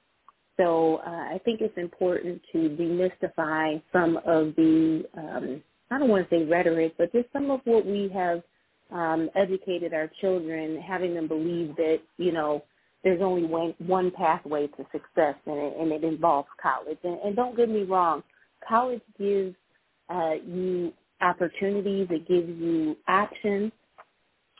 So 0.58 0.98
uh, 1.06 1.10
I 1.34 1.42
think 1.44 1.62
it's 1.62 1.78
important 1.78 2.42
to 2.52 2.58
demystify 2.58 3.82
some 3.92 4.18
of 4.18 4.56
the, 4.56 5.04
um, 5.18 5.62
I 5.94 6.00
don't 6.00 6.10
want 6.10 6.28
to 6.30 6.36
say 6.36 6.44
rhetoric, 6.44 6.96
but 6.98 7.12
just 7.12 7.32
some 7.32 7.52
of 7.52 7.62
what 7.66 7.86
we 7.86 8.10
have 8.14 8.42
um, 8.92 9.30
educated 9.36 9.94
our 9.94 10.10
children, 10.22 10.82
having 10.82 11.14
them 11.14 11.28
believe 11.28 11.76
that, 11.76 12.00
you 12.18 12.32
know, 12.32 12.64
there's 13.04 13.22
only 13.22 13.44
one, 13.44 13.76
one 13.80 14.12
pathway 14.12 14.68
to 14.68 14.86
success 14.92 15.36
and 15.46 15.58
it, 15.58 15.74
and 15.80 15.92
it 15.92 16.04
involves 16.04 16.48
college. 16.62 16.98
And, 17.04 17.20
and 17.20 17.36
don't 17.36 17.56
get 17.56 17.70
me 17.70 17.84
wrong, 17.84 18.24
college 18.68 19.02
gives 19.20 19.56
uh, 20.10 20.34
you 20.46 20.94
opportunities, 21.22 22.08
it 22.10 22.28
gives 22.28 22.50
you 22.50 22.98
options, 23.08 23.72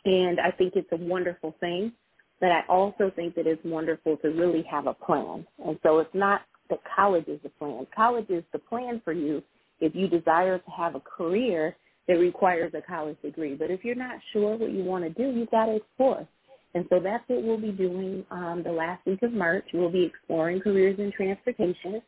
and 0.04 0.38
I 0.40 0.50
think 0.50 0.74
it's 0.76 0.92
a 0.92 0.96
wonderful 0.96 1.54
thing. 1.60 1.92
But 2.40 2.50
I 2.50 2.62
also 2.68 3.10
think 3.14 3.34
that 3.36 3.46
it's 3.46 3.64
wonderful 3.64 4.18
to 4.18 4.28
really 4.28 4.64
have 4.70 4.86
a 4.86 4.94
plan. 4.94 5.46
And 5.64 5.78
so 5.82 5.98
it's 6.00 6.14
not 6.14 6.42
that 6.68 6.80
college 6.94 7.26
is 7.26 7.40
the 7.42 7.48
plan. 7.48 7.86
College 7.94 8.28
is 8.28 8.44
the 8.52 8.58
plan 8.58 9.00
for 9.04 9.12
you 9.12 9.42
if 9.80 9.94
you 9.94 10.08
desire 10.08 10.58
to 10.58 10.70
have 10.70 10.94
a 10.94 11.00
career 11.00 11.76
that 12.06 12.14
requires 12.14 12.72
a 12.74 12.82
college 12.82 13.16
degree. 13.22 13.54
But 13.54 13.70
if 13.70 13.84
you're 13.84 13.94
not 13.94 14.18
sure 14.32 14.56
what 14.56 14.72
you 14.72 14.84
want 14.84 15.04
to 15.04 15.10
do, 15.10 15.36
you've 15.36 15.50
got 15.50 15.66
to 15.66 15.76
explore. 15.76 16.26
And 16.74 16.84
so 16.90 17.00
that's 17.00 17.24
what 17.28 17.42
we'll 17.42 17.60
be 17.60 17.70
doing 17.72 18.24
um, 18.30 18.62
the 18.64 18.72
last 18.72 19.06
week 19.06 19.22
of 19.22 19.32
March. 19.32 19.64
We'll 19.72 19.90
be 19.90 20.04
exploring 20.04 20.60
careers 20.60 20.98
in 20.98 21.12
transportation. 21.12 22.02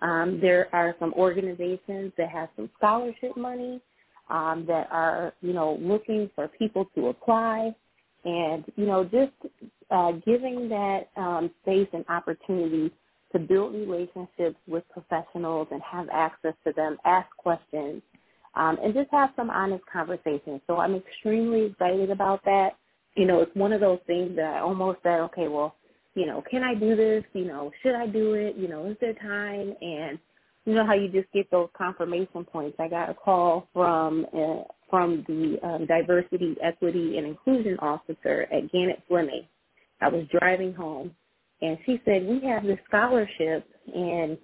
Um, 0.00 0.38
there 0.40 0.68
are 0.74 0.94
some 0.98 1.12
organizations 1.14 2.12
that 2.18 2.28
have 2.30 2.48
some 2.56 2.68
scholarship 2.76 3.36
money 3.36 3.80
um, 4.28 4.64
that 4.66 4.88
are, 4.90 5.32
you 5.40 5.52
know, 5.52 5.78
looking 5.80 6.30
for 6.34 6.48
people 6.48 6.86
to 6.94 7.08
apply. 7.08 7.74
And, 8.24 8.64
you 8.76 8.86
know, 8.86 9.04
just 9.04 9.32
uh, 9.90 10.12
giving 10.26 10.68
that 10.68 11.08
um, 11.16 11.50
space 11.62 11.88
and 11.92 12.04
opportunity 12.08 12.92
to 13.32 13.38
build 13.38 13.74
relationships 13.74 14.56
with 14.66 14.84
professionals 14.90 15.68
and 15.70 15.82
have 15.82 16.08
access 16.12 16.54
to 16.66 16.72
them, 16.74 16.96
ask 17.04 17.28
questions, 17.36 18.02
um, 18.54 18.78
and 18.82 18.94
just 18.94 19.10
have 19.10 19.30
some 19.36 19.50
honest 19.50 19.84
conversations. 19.92 20.60
So 20.66 20.78
I'm 20.78 20.94
extremely 20.94 21.66
excited 21.66 22.10
about 22.10 22.44
that. 22.44 22.70
You 23.16 23.26
know, 23.26 23.40
it's 23.40 23.54
one 23.54 23.72
of 23.72 23.80
those 23.80 24.00
things 24.06 24.36
that 24.36 24.56
I 24.56 24.60
almost 24.60 25.00
said, 25.02 25.20
okay, 25.20 25.48
well, 25.48 25.74
you 26.14 26.26
know, 26.26 26.42
can 26.50 26.62
I 26.62 26.74
do 26.74 26.96
this? 26.96 27.24
You 27.34 27.44
know, 27.44 27.70
should 27.82 27.94
I 27.94 28.06
do 28.06 28.34
it? 28.34 28.56
You 28.56 28.68
know, 28.68 28.86
is 28.86 28.96
there 29.00 29.14
time? 29.14 29.74
And 29.80 30.18
you 30.64 30.74
know 30.74 30.86
how 30.86 30.94
you 30.94 31.08
just 31.08 31.32
get 31.32 31.50
those 31.50 31.68
confirmation 31.76 32.44
points. 32.44 32.76
I 32.78 32.88
got 32.88 33.08
a 33.10 33.14
call 33.14 33.68
from 33.72 34.26
uh, 34.36 34.64
from 34.90 35.24
the 35.28 35.58
um, 35.66 35.86
diversity, 35.86 36.56
equity, 36.62 37.18
and 37.18 37.26
inclusion 37.26 37.78
officer 37.80 38.46
at 38.52 38.70
Gannett 38.72 39.02
Fleming. 39.08 39.44
I 40.00 40.08
was 40.08 40.26
driving 40.30 40.74
home, 40.74 41.12
and 41.62 41.78
she 41.86 42.00
said, 42.04 42.26
"We 42.26 42.40
have 42.48 42.64
this 42.64 42.78
scholarship, 42.88 43.68
and 43.94 44.38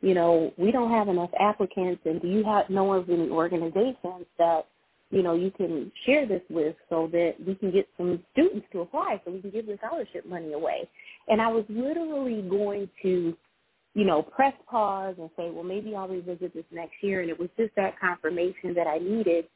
you 0.00 0.14
know, 0.14 0.52
we 0.56 0.70
don't 0.70 0.90
have 0.90 1.08
enough 1.08 1.30
applicants, 1.40 2.02
and 2.04 2.20
do 2.22 2.28
you 2.28 2.44
have 2.44 2.70
know 2.70 2.92
of 2.92 3.10
any 3.10 3.30
organizations 3.30 4.26
that, 4.38 4.66
you 5.10 5.22
know, 5.22 5.34
you 5.34 5.50
can 5.50 5.90
share 6.06 6.26
this 6.26 6.42
with 6.50 6.76
so 6.88 7.08
that 7.12 7.34
we 7.46 7.54
can 7.56 7.72
get 7.72 7.88
some 7.96 8.22
students 8.32 8.66
to 8.72 8.80
apply 8.80 9.20
so 9.24 9.32
we 9.32 9.40
can 9.40 9.50
give 9.50 9.66
the 9.66 9.76
scholarship 9.84 10.26
money 10.26 10.52
away? 10.52 10.88
And 11.28 11.42
I 11.42 11.48
was 11.48 11.64
literally 11.68 12.42
going 12.42 12.88
to, 13.02 13.36
you 13.94 14.04
know, 14.04 14.22
press 14.22 14.54
pause 14.70 15.16
and 15.18 15.30
say, 15.36 15.50
well, 15.50 15.64
maybe 15.64 15.94
I'll 15.96 16.08
revisit 16.08 16.54
this 16.54 16.64
next 16.70 16.94
year. 17.02 17.22
And 17.22 17.30
it 17.30 17.38
was 17.38 17.48
just 17.58 17.74
that 17.76 17.98
confirmation 17.98 18.74
that 18.74 18.86
I 18.86 18.98
needed 18.98 19.46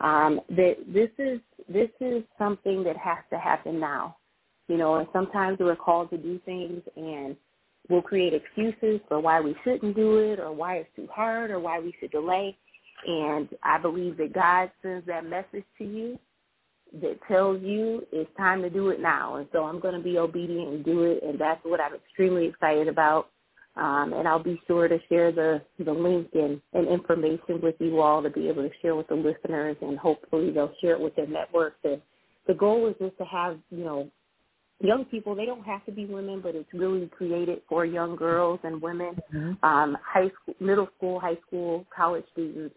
um, 0.00 0.40
that 0.50 0.76
this 0.88 1.10
is 1.18 1.40
this 1.68 1.90
is 2.00 2.22
something 2.38 2.84
that 2.84 2.96
has 2.96 3.18
to 3.30 3.38
happen 3.38 3.80
now. 3.80 4.16
You 4.68 4.76
know, 4.76 4.96
and 4.96 5.08
sometimes 5.12 5.58
we're 5.60 5.76
called 5.76 6.10
to 6.10 6.18
do 6.18 6.40
things 6.44 6.82
and 6.96 7.36
we'll 7.88 8.02
create 8.02 8.34
excuses 8.34 9.00
for 9.08 9.20
why 9.20 9.40
we 9.40 9.54
shouldn't 9.62 9.94
do 9.94 10.18
it 10.18 10.40
or 10.40 10.52
why 10.52 10.76
it's 10.76 10.88
too 10.96 11.08
hard 11.12 11.50
or 11.50 11.60
why 11.60 11.78
we 11.78 11.94
should 12.00 12.10
delay. 12.10 12.56
And 13.06 13.48
I 13.62 13.78
believe 13.78 14.16
that 14.16 14.32
God 14.32 14.70
sends 14.82 15.06
that 15.06 15.24
message 15.24 15.64
to 15.78 15.84
you 15.84 16.18
that 17.00 17.18
tells 17.28 17.62
you 17.62 18.06
it's 18.12 18.30
time 18.36 18.62
to 18.62 18.70
do 18.70 18.88
it 18.88 19.00
now. 19.00 19.36
And 19.36 19.46
so 19.52 19.64
I'm 19.64 19.80
going 19.80 19.94
to 19.94 20.00
be 20.02 20.18
obedient 20.18 20.72
and 20.72 20.84
do 20.84 21.04
it. 21.04 21.22
And 21.22 21.38
that's 21.38 21.60
what 21.64 21.80
I'm 21.80 21.94
extremely 21.94 22.46
excited 22.46 22.88
about. 22.88 23.28
Um, 23.76 24.14
and 24.14 24.26
I'll 24.26 24.42
be 24.42 24.60
sure 24.66 24.88
to 24.88 24.98
share 25.08 25.30
the, 25.30 25.60
the 25.78 25.92
link 25.92 26.28
and, 26.32 26.60
and 26.72 26.88
information 26.88 27.60
with 27.62 27.74
you 27.78 28.00
all 28.00 28.22
to 28.22 28.30
be 28.30 28.48
able 28.48 28.62
to 28.62 28.74
share 28.80 28.96
with 28.96 29.06
the 29.08 29.14
listeners, 29.14 29.76
and 29.82 29.98
hopefully 29.98 30.50
they'll 30.50 30.72
share 30.80 30.92
it 30.92 31.00
with 31.00 31.14
their 31.14 31.26
networks. 31.26 31.76
And 31.84 32.00
the 32.46 32.54
goal 32.54 32.88
is 32.88 32.94
just 32.98 33.18
to 33.18 33.24
have, 33.26 33.58
you 33.70 33.84
know, 33.84 34.10
young 34.80 35.04
people. 35.06 35.34
They 35.34 35.46
don't 35.46 35.64
have 35.64 35.84
to 35.86 35.92
be 35.92 36.04
women, 36.06 36.40
but 36.40 36.54
it's 36.54 36.72
really 36.72 37.06
created 37.08 37.62
for 37.68 37.84
young 37.84 38.16
girls 38.16 38.60
and 38.62 38.80
women, 38.80 39.16
mm-hmm. 39.34 39.64
um, 39.64 39.96
high 40.04 40.30
school, 40.42 40.54
middle 40.60 40.88
school, 40.96 41.20
high 41.20 41.38
school, 41.46 41.86
college 41.94 42.24
students 42.32 42.74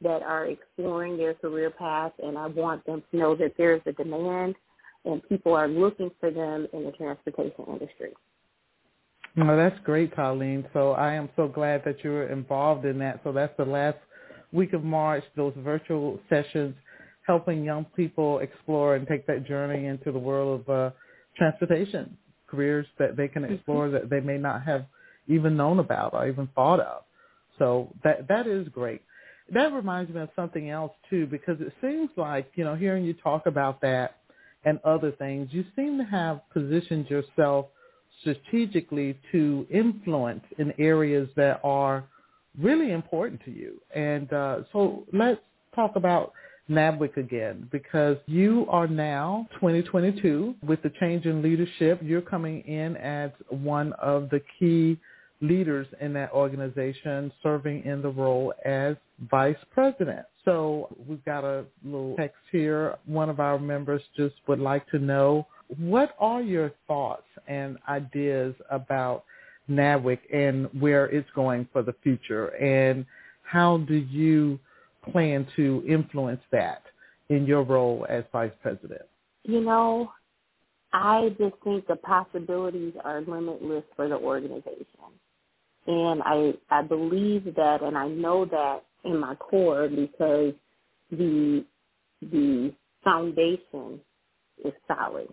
that 0.00 0.22
are 0.22 0.46
exploring 0.46 1.16
their 1.16 1.34
career 1.34 1.70
path. 1.70 2.12
And 2.22 2.36
I 2.36 2.46
want 2.46 2.84
them 2.86 3.02
to 3.10 3.16
know 3.16 3.36
that 3.36 3.54
there's 3.56 3.82
a 3.86 3.92
demand, 3.92 4.54
and 5.04 5.26
people 5.28 5.54
are 5.54 5.68
looking 5.68 6.10
for 6.20 6.30
them 6.30 6.66
in 6.72 6.84
the 6.84 6.92
transportation 6.92 7.64
industry. 7.68 8.12
Well, 9.36 9.56
that's 9.56 9.78
great, 9.84 10.14
Tylene. 10.14 10.66
So 10.72 10.92
I 10.92 11.14
am 11.14 11.28
so 11.36 11.48
glad 11.48 11.82
that 11.86 12.04
you're 12.04 12.28
involved 12.28 12.84
in 12.84 12.98
that. 12.98 13.20
So 13.24 13.32
that's 13.32 13.56
the 13.56 13.64
last 13.64 13.96
week 14.52 14.74
of 14.74 14.84
March, 14.84 15.24
those 15.36 15.54
virtual 15.58 16.20
sessions 16.28 16.74
helping 17.26 17.64
young 17.64 17.84
people 17.96 18.40
explore 18.40 18.96
and 18.96 19.06
take 19.06 19.26
that 19.26 19.46
journey 19.46 19.86
into 19.86 20.12
the 20.12 20.18
world 20.18 20.60
of 20.60 20.68
uh, 20.68 20.90
transportation, 21.42 22.16
careers 22.46 22.86
that 22.98 23.16
they 23.16 23.28
can 23.28 23.44
explore 23.44 23.86
mm-hmm. 23.86 23.94
that 23.94 24.10
they 24.10 24.20
may 24.20 24.38
not 24.38 24.62
have 24.62 24.84
even 25.26 25.56
known 25.56 25.78
about 25.78 26.14
or 26.14 26.28
even 26.28 26.48
thought 26.54 26.80
of. 26.80 27.02
So 27.58 27.92
that 28.04 28.28
that 28.28 28.46
is 28.46 28.68
great. 28.68 29.02
That 29.52 29.72
reminds 29.72 30.12
me 30.14 30.20
of 30.20 30.30
something 30.34 30.70
else 30.70 30.92
too, 31.10 31.26
because 31.26 31.58
it 31.60 31.72
seems 31.80 32.10
like, 32.16 32.46
you 32.54 32.64
know, 32.64 32.74
hearing 32.74 33.04
you 33.04 33.14
talk 33.14 33.46
about 33.46 33.80
that 33.82 34.08
and 34.64 34.78
other 34.84 35.12
things, 35.12 35.48
you 35.50 35.64
seem 35.76 35.98
to 35.98 36.04
have 36.04 36.36
positioned 36.52 37.06
yourself– 37.10 37.66
strategically 38.20 39.18
to 39.32 39.66
influence 39.70 40.44
in 40.58 40.72
areas 40.78 41.28
that 41.36 41.60
are 41.64 42.04
really 42.58 42.92
important 42.92 43.40
to 43.44 43.50
you. 43.50 43.80
And 43.94 44.32
uh, 44.32 44.60
so 44.72 45.04
let's 45.12 45.40
talk 45.74 45.96
about 45.96 46.32
NABWIC 46.70 47.16
again 47.16 47.68
because 47.72 48.16
you 48.26 48.66
are 48.68 48.86
now 48.86 49.46
2022 49.54 50.54
with 50.66 50.80
the 50.82 50.90
change 51.00 51.26
in 51.26 51.42
leadership. 51.42 52.00
You're 52.02 52.22
coming 52.22 52.60
in 52.62 52.96
as 52.96 53.30
one 53.48 53.92
of 53.94 54.30
the 54.30 54.40
key 54.58 54.98
leaders 55.40 55.88
in 56.00 56.12
that 56.12 56.30
organization 56.32 57.32
serving 57.42 57.84
in 57.84 58.00
the 58.00 58.08
role 58.08 58.54
as 58.64 58.96
vice 59.30 59.56
president. 59.72 60.24
So 60.44 60.88
we've 61.06 61.24
got 61.24 61.44
a 61.44 61.64
little 61.84 62.16
text 62.16 62.38
here. 62.50 62.96
One 63.06 63.28
of 63.28 63.40
our 63.40 63.58
members 63.58 64.02
just 64.16 64.34
would 64.46 64.60
like 64.60 64.88
to 64.90 64.98
know 64.98 65.46
what 65.78 66.14
are 66.18 66.42
your 66.42 66.72
thoughts 66.86 67.26
and 67.48 67.78
ideas 67.88 68.54
about 68.70 69.24
NABWIC 69.70 70.18
and 70.32 70.68
where 70.80 71.06
it's 71.06 71.28
going 71.34 71.68
for 71.72 71.82
the 71.82 71.94
future? 72.02 72.48
And 72.56 73.04
how 73.42 73.78
do 73.78 73.94
you 73.94 74.58
plan 75.10 75.46
to 75.56 75.82
influence 75.88 76.42
that 76.52 76.82
in 77.28 77.46
your 77.46 77.62
role 77.62 78.06
as 78.08 78.24
vice 78.32 78.52
president? 78.62 79.02
You 79.44 79.60
know, 79.60 80.12
I 80.92 81.30
just 81.38 81.54
think 81.64 81.86
the 81.86 81.96
possibilities 81.96 82.94
are 83.04 83.22
limitless 83.22 83.84
for 83.96 84.08
the 84.08 84.16
organization. 84.16 84.86
And 85.86 86.22
I 86.24 86.52
I 86.70 86.82
believe 86.82 87.44
that 87.56 87.82
and 87.82 87.98
I 87.98 88.08
know 88.08 88.44
that 88.44 88.84
in 89.04 89.18
my 89.18 89.34
core 89.34 89.88
because 89.88 90.54
the 91.10 91.64
the 92.20 92.72
foundation 93.02 94.00
is 94.64 94.72
solid. 94.86 95.28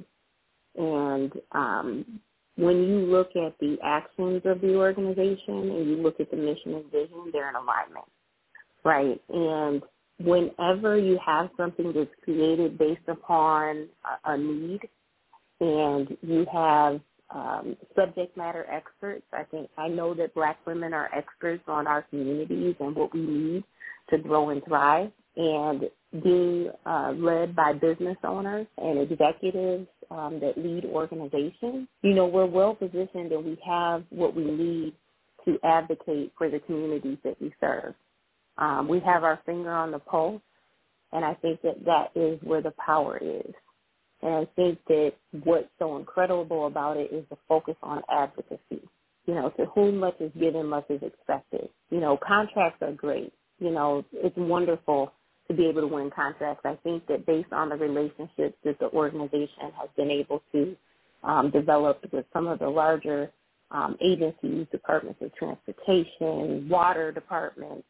And 0.75 1.31
um, 1.51 2.19
when 2.55 2.77
you 2.83 2.99
look 2.99 3.29
at 3.35 3.57
the 3.59 3.77
actions 3.83 4.41
of 4.45 4.61
the 4.61 4.75
organization 4.75 5.71
and 5.71 5.89
you 5.89 5.97
look 5.97 6.19
at 6.19 6.31
the 6.31 6.37
mission 6.37 6.75
and 6.75 6.91
vision, 6.91 7.29
they're 7.31 7.49
in 7.49 7.55
alignment, 7.55 8.05
right? 8.83 9.21
And 9.29 9.81
whenever 10.19 10.97
you 10.97 11.19
have 11.25 11.49
something 11.57 11.93
that's 11.93 12.09
created 12.23 12.77
based 12.77 13.07
upon 13.07 13.87
a, 14.25 14.33
a 14.33 14.37
need 14.37 14.81
and 15.59 16.17
you 16.21 16.45
have 16.51 16.99
um, 17.33 17.77
subject 17.95 18.35
matter 18.37 18.65
experts, 18.71 19.25
I 19.33 19.43
think 19.43 19.69
I 19.77 19.87
know 19.87 20.13
that 20.15 20.33
black 20.33 20.57
women 20.65 20.93
are 20.93 21.09
experts 21.15 21.63
on 21.67 21.87
our 21.87 22.03
communities 22.03 22.75
and 22.79 22.95
what 22.95 23.13
we 23.13 23.21
need 23.21 23.63
to 24.09 24.17
grow 24.17 24.49
and 24.49 24.63
thrive. 24.65 25.11
And 25.35 25.83
being 26.23 26.71
uh, 26.85 27.13
led 27.15 27.55
by 27.55 27.73
business 27.73 28.17
owners 28.23 28.67
and 28.77 28.99
executives 28.99 29.87
um, 30.11 30.39
that 30.41 30.57
lead 30.57 30.85
organizations, 30.85 31.87
you 32.01 32.15
know, 32.15 32.25
we're 32.25 32.47
well 32.47 32.73
positioned 32.73 33.31
and 33.31 33.45
we 33.45 33.57
have 33.65 34.03
what 34.09 34.35
we 34.35 34.43
need 34.43 34.93
to 35.45 35.57
advocate 35.63 36.33
for 36.37 36.49
the 36.49 36.59
communities 36.59 37.17
that 37.23 37.39
we 37.39 37.53
serve. 37.61 37.93
Um, 38.59 38.87
we 38.87 38.99
have 38.99 39.23
our 39.23 39.39
finger 39.45 39.71
on 39.71 39.91
the 39.91 39.99
pulse, 39.99 40.41
and 41.11 41.25
I 41.25 41.33
think 41.35 41.61
that 41.61 41.83
that 41.85 42.11
is 42.15 42.39
where 42.43 42.61
the 42.61 42.73
power 42.85 43.17
is. 43.17 43.53
And 44.21 44.33
I 44.33 44.47
think 44.55 44.79
that 44.87 45.13
what's 45.43 45.69
so 45.79 45.97
incredible 45.97 46.67
about 46.67 46.97
it 46.97 47.11
is 47.11 47.23
the 47.29 47.37
focus 47.47 47.75
on 47.81 48.01
advocacy. 48.11 48.81
You 49.25 49.35
know, 49.35 49.49
to 49.57 49.65
whom 49.67 49.97
much 49.99 50.19
is 50.19 50.31
given, 50.39 50.65
much 50.65 50.89
is 50.89 51.01
expected. 51.01 51.69
You 51.89 51.99
know, 51.99 52.17
contracts 52.25 52.81
are 52.81 52.91
great. 52.91 53.31
You 53.59 53.71
know, 53.71 54.03
it's 54.11 54.35
wonderful 54.37 55.13
to 55.47 55.53
be 55.53 55.67
able 55.67 55.81
to 55.81 55.87
win 55.87 56.11
contracts. 56.13 56.61
I 56.65 56.77
think 56.83 57.07
that 57.07 57.25
based 57.25 57.53
on 57.53 57.69
the 57.69 57.75
relationships 57.75 58.57
that 58.63 58.79
the 58.79 58.89
organization 58.91 59.71
has 59.79 59.89
been 59.95 60.11
able 60.11 60.41
to 60.51 60.75
um, 61.23 61.51
develop 61.51 62.03
with 62.11 62.25
some 62.33 62.47
of 62.47 62.59
the 62.59 62.69
larger 62.69 63.31
um, 63.71 63.97
agencies, 64.01 64.67
departments 64.71 65.21
of 65.21 65.33
transportation, 65.35 66.67
water 66.67 67.11
departments, 67.11 67.85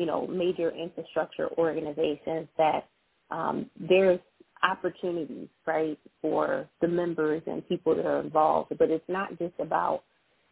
you 0.00 0.06
know, 0.06 0.26
major 0.26 0.70
infrastructure 0.70 1.50
organizations, 1.58 2.48
that 2.56 2.88
um, 3.30 3.68
there's 3.78 4.18
opportunities, 4.62 5.48
right, 5.66 5.98
for 6.22 6.66
the 6.80 6.88
members 6.88 7.42
and 7.46 7.66
people 7.68 7.94
that 7.94 8.06
are 8.06 8.20
involved. 8.20 8.72
But 8.78 8.90
it's 8.90 9.04
not 9.08 9.38
just 9.38 9.52
about 9.58 10.04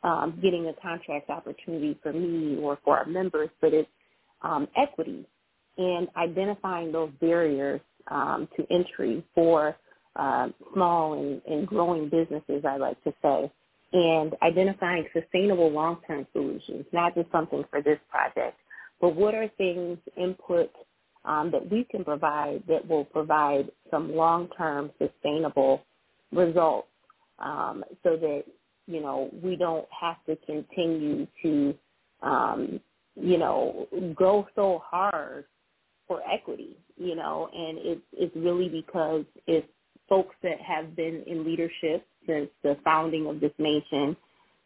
um, 0.02 0.38
getting 0.42 0.66
a 0.66 0.74
contract 0.82 1.30
opportunity 1.30 1.98
for 2.02 2.12
me 2.12 2.58
or 2.60 2.78
for 2.84 2.98
our 2.98 3.06
members, 3.06 3.48
but 3.62 3.72
it's 3.72 3.88
um, 4.42 4.68
equity 4.76 5.26
and 5.78 6.08
identifying 6.16 6.92
those 6.92 7.10
barriers 7.22 7.80
um, 8.10 8.48
to 8.56 8.66
entry 8.70 9.24
for 9.34 9.76
uh, 10.16 10.48
small 10.74 11.14
and, 11.14 11.40
and 11.46 11.66
growing 11.66 12.10
businesses, 12.10 12.64
I 12.68 12.76
like 12.76 13.02
to 13.04 13.14
say, 13.22 13.50
and 13.92 14.34
identifying 14.42 15.06
sustainable 15.18 15.70
long-term 15.70 16.26
solutions, 16.32 16.84
not 16.92 17.14
just 17.14 17.30
something 17.32 17.64
for 17.70 17.80
this 17.80 17.98
project, 18.10 18.58
but 19.00 19.14
what 19.14 19.34
are 19.34 19.48
things, 19.56 19.98
input 20.16 20.70
um, 21.24 21.50
that 21.50 21.70
we 21.70 21.84
can 21.90 22.04
provide 22.04 22.62
that 22.68 22.86
will 22.88 23.04
provide 23.04 23.70
some 23.90 24.14
long-term 24.14 24.90
sustainable 24.98 25.82
results 26.32 26.88
um, 27.38 27.84
so 28.02 28.16
that, 28.16 28.44
you 28.86 29.00
know, 29.00 29.30
we 29.42 29.56
don't 29.56 29.86
have 29.98 30.16
to 30.26 30.36
continue 30.46 31.26
to, 31.42 31.74
um, 32.22 32.80
you 33.14 33.38
know, 33.38 33.86
go 34.16 34.46
so 34.54 34.82
hard 34.84 35.44
for 36.06 36.20
equity, 36.28 36.76
you 36.96 37.14
know, 37.14 37.48
and 37.52 37.78
it's 37.78 38.00
it's 38.12 38.34
really 38.34 38.68
because 38.68 39.24
it's 39.46 39.68
folks 40.08 40.34
that 40.42 40.58
have 40.60 40.96
been 40.96 41.22
in 41.26 41.44
leadership 41.44 42.06
since 42.26 42.48
the 42.62 42.76
founding 42.82 43.26
of 43.26 43.40
this 43.40 43.52
nation, 43.58 44.16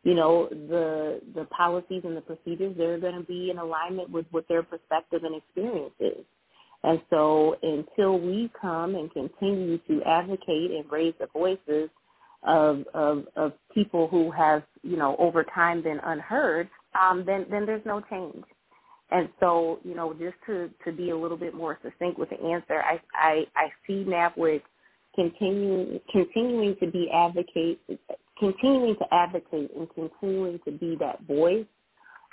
you 0.05 0.15
know, 0.15 0.49
the 0.51 1.21
the 1.35 1.45
policies 1.47 2.03
and 2.05 2.17
the 2.17 2.23
procedures 2.23 2.77
they're 2.77 3.01
going 3.01 3.17
to 3.21 3.27
be 3.27 3.51
in 3.51 3.59
alignment 3.59 4.11
with 4.11 4.27
what 4.31 4.47
their 4.49 4.63
perspective 4.63 5.23
and 5.25 5.37
experience 5.37 5.95
is. 6.01 6.25
And 6.85 7.01
so 7.11 7.57
until 7.63 8.19
we 8.19 8.51
come 8.61 8.95
and 8.95 9.13
continue 9.13 9.79
to 9.89 10.03
advocate 10.07 10.71
and 10.73 10.91
raise 10.91 11.15
the 11.21 11.29
voices 11.33 11.91
of 12.45 12.85
of, 12.95 13.25
of 13.37 13.53
people 13.75 14.09
who 14.09 14.31
have, 14.33 14.63
you 14.83 14.97
know, 14.97 15.17
over 15.19 15.45
time 15.45 15.83
been 15.83 16.01
unheard, 16.05 16.69
um, 17.01 17.25
then 17.27 17.47
then 17.51 17.67
there's 17.67 17.87
no 17.87 18.01
change. 18.11 18.45
And 19.11 19.29
so, 19.41 19.79
you 19.85 19.95
know, 19.95 20.15
just 20.15 20.37
to, 20.47 20.71
to 20.85 20.93
be 20.93 21.11
a 21.11 21.17
little 21.17 21.37
bit 21.37 21.55
more 21.55 21.79
succinct 21.83 22.19
with 22.19 22.31
the 22.31 22.41
answer, 22.41 22.83
I, 22.83 23.01
I, 23.15 23.45
I 23.55 23.69
see 23.87 24.05
NABWIC 24.09 24.63
continuing 25.15 26.01
continuing 26.13 26.77
to 26.81 26.91
be 26.91 27.11
advocate, 27.13 27.81
continuing 28.39 28.97
to 28.97 29.15
advocate 29.15 29.71
and 29.77 29.89
continuing 29.95 30.61
to 30.65 30.73
be 30.73 30.97
that 31.01 31.23
voice 31.23 31.67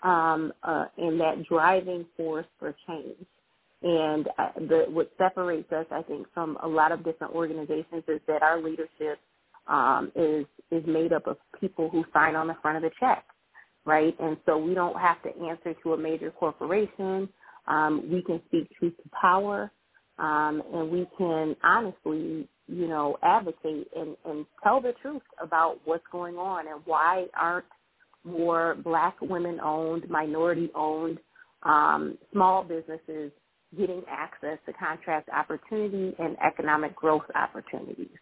um, 0.03 0.53
uh, 0.63 0.85
and 0.97 1.19
that 1.19 1.43
driving 1.49 2.05
force 2.17 2.47
for 2.59 2.75
change. 2.87 3.17
And 3.83 4.27
uh, 4.37 4.49
the, 4.57 4.85
what 4.89 5.11
separates 5.17 5.71
us, 5.71 5.85
I 5.91 6.01
think, 6.03 6.27
from 6.33 6.57
a 6.63 6.67
lot 6.67 6.91
of 6.91 7.03
different 7.05 7.33
organizations 7.33 8.03
is 8.07 8.21
that 8.27 8.43
our 8.43 8.61
leadership 8.61 9.19
um, 9.67 10.11
is 10.15 10.45
is 10.71 10.83
made 10.87 11.13
up 11.13 11.27
of 11.27 11.37
people 11.59 11.89
who 11.89 12.05
sign 12.13 12.35
on 12.35 12.47
the 12.47 12.57
front 12.61 12.77
of 12.77 12.83
the 12.83 12.91
check 12.99 13.25
right? 13.85 14.15
And 14.21 14.37
so 14.45 14.57
we 14.59 14.75
don't 14.75 14.99
have 14.99 15.21
to 15.23 15.29
answer 15.47 15.75
to 15.83 15.93
a 15.93 15.97
major 15.97 16.31
corporation. 16.31 17.29
Um, 17.67 18.03
we 18.11 18.23
can 18.23 18.41
speak 18.47 18.69
truth 18.79 18.95
to 19.03 19.09
power, 19.21 19.71
um, 20.19 20.61
and 20.73 20.91
we 20.91 21.07
can 21.17 21.55
honestly, 21.63 22.47
you 22.67 22.87
know, 22.87 23.17
advocate 23.23 23.87
and, 23.95 24.15
and 24.25 24.45
tell 24.63 24.81
the 24.81 24.93
truth 25.01 25.21
about 25.41 25.79
what's 25.85 26.03
going 26.11 26.35
on 26.35 26.67
and 26.67 26.81
why 26.85 27.25
aren't 27.39 27.65
more 28.23 28.75
black 28.83 29.15
women-owned, 29.21 30.09
minority-owned 30.09 31.19
um, 31.63 32.17
small 32.31 32.63
businesses 32.63 33.31
getting 33.77 34.03
access 34.09 34.57
to 34.65 34.73
contract 34.73 35.29
opportunity 35.29 36.15
and 36.19 36.35
economic 36.45 36.95
growth 36.95 37.23
opportunities. 37.35 38.17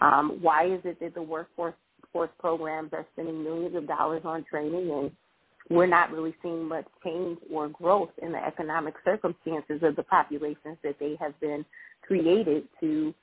Um, 0.00 0.38
why 0.40 0.66
is 0.66 0.80
it 0.84 0.98
that 1.00 1.14
the 1.14 1.22
workforce 1.22 1.74
force 2.12 2.30
programs 2.38 2.90
are 2.92 3.06
spending 3.12 3.42
millions 3.42 3.74
of 3.74 3.86
dollars 3.88 4.22
on 4.24 4.44
training 4.50 4.90
and 4.90 5.10
we're 5.74 5.86
not 5.86 6.10
really 6.12 6.34
seeing 6.42 6.68
much 6.68 6.86
change 7.04 7.38
or 7.50 7.68
growth 7.68 8.10
in 8.22 8.32
the 8.32 8.44
economic 8.44 8.94
circumstances 9.04 9.80
of 9.82 9.96
the 9.96 10.02
populations 10.02 10.76
that 10.82 10.96
they 10.98 11.16
have 11.20 11.38
been 11.40 11.64
created 12.02 12.64
to 12.80 13.14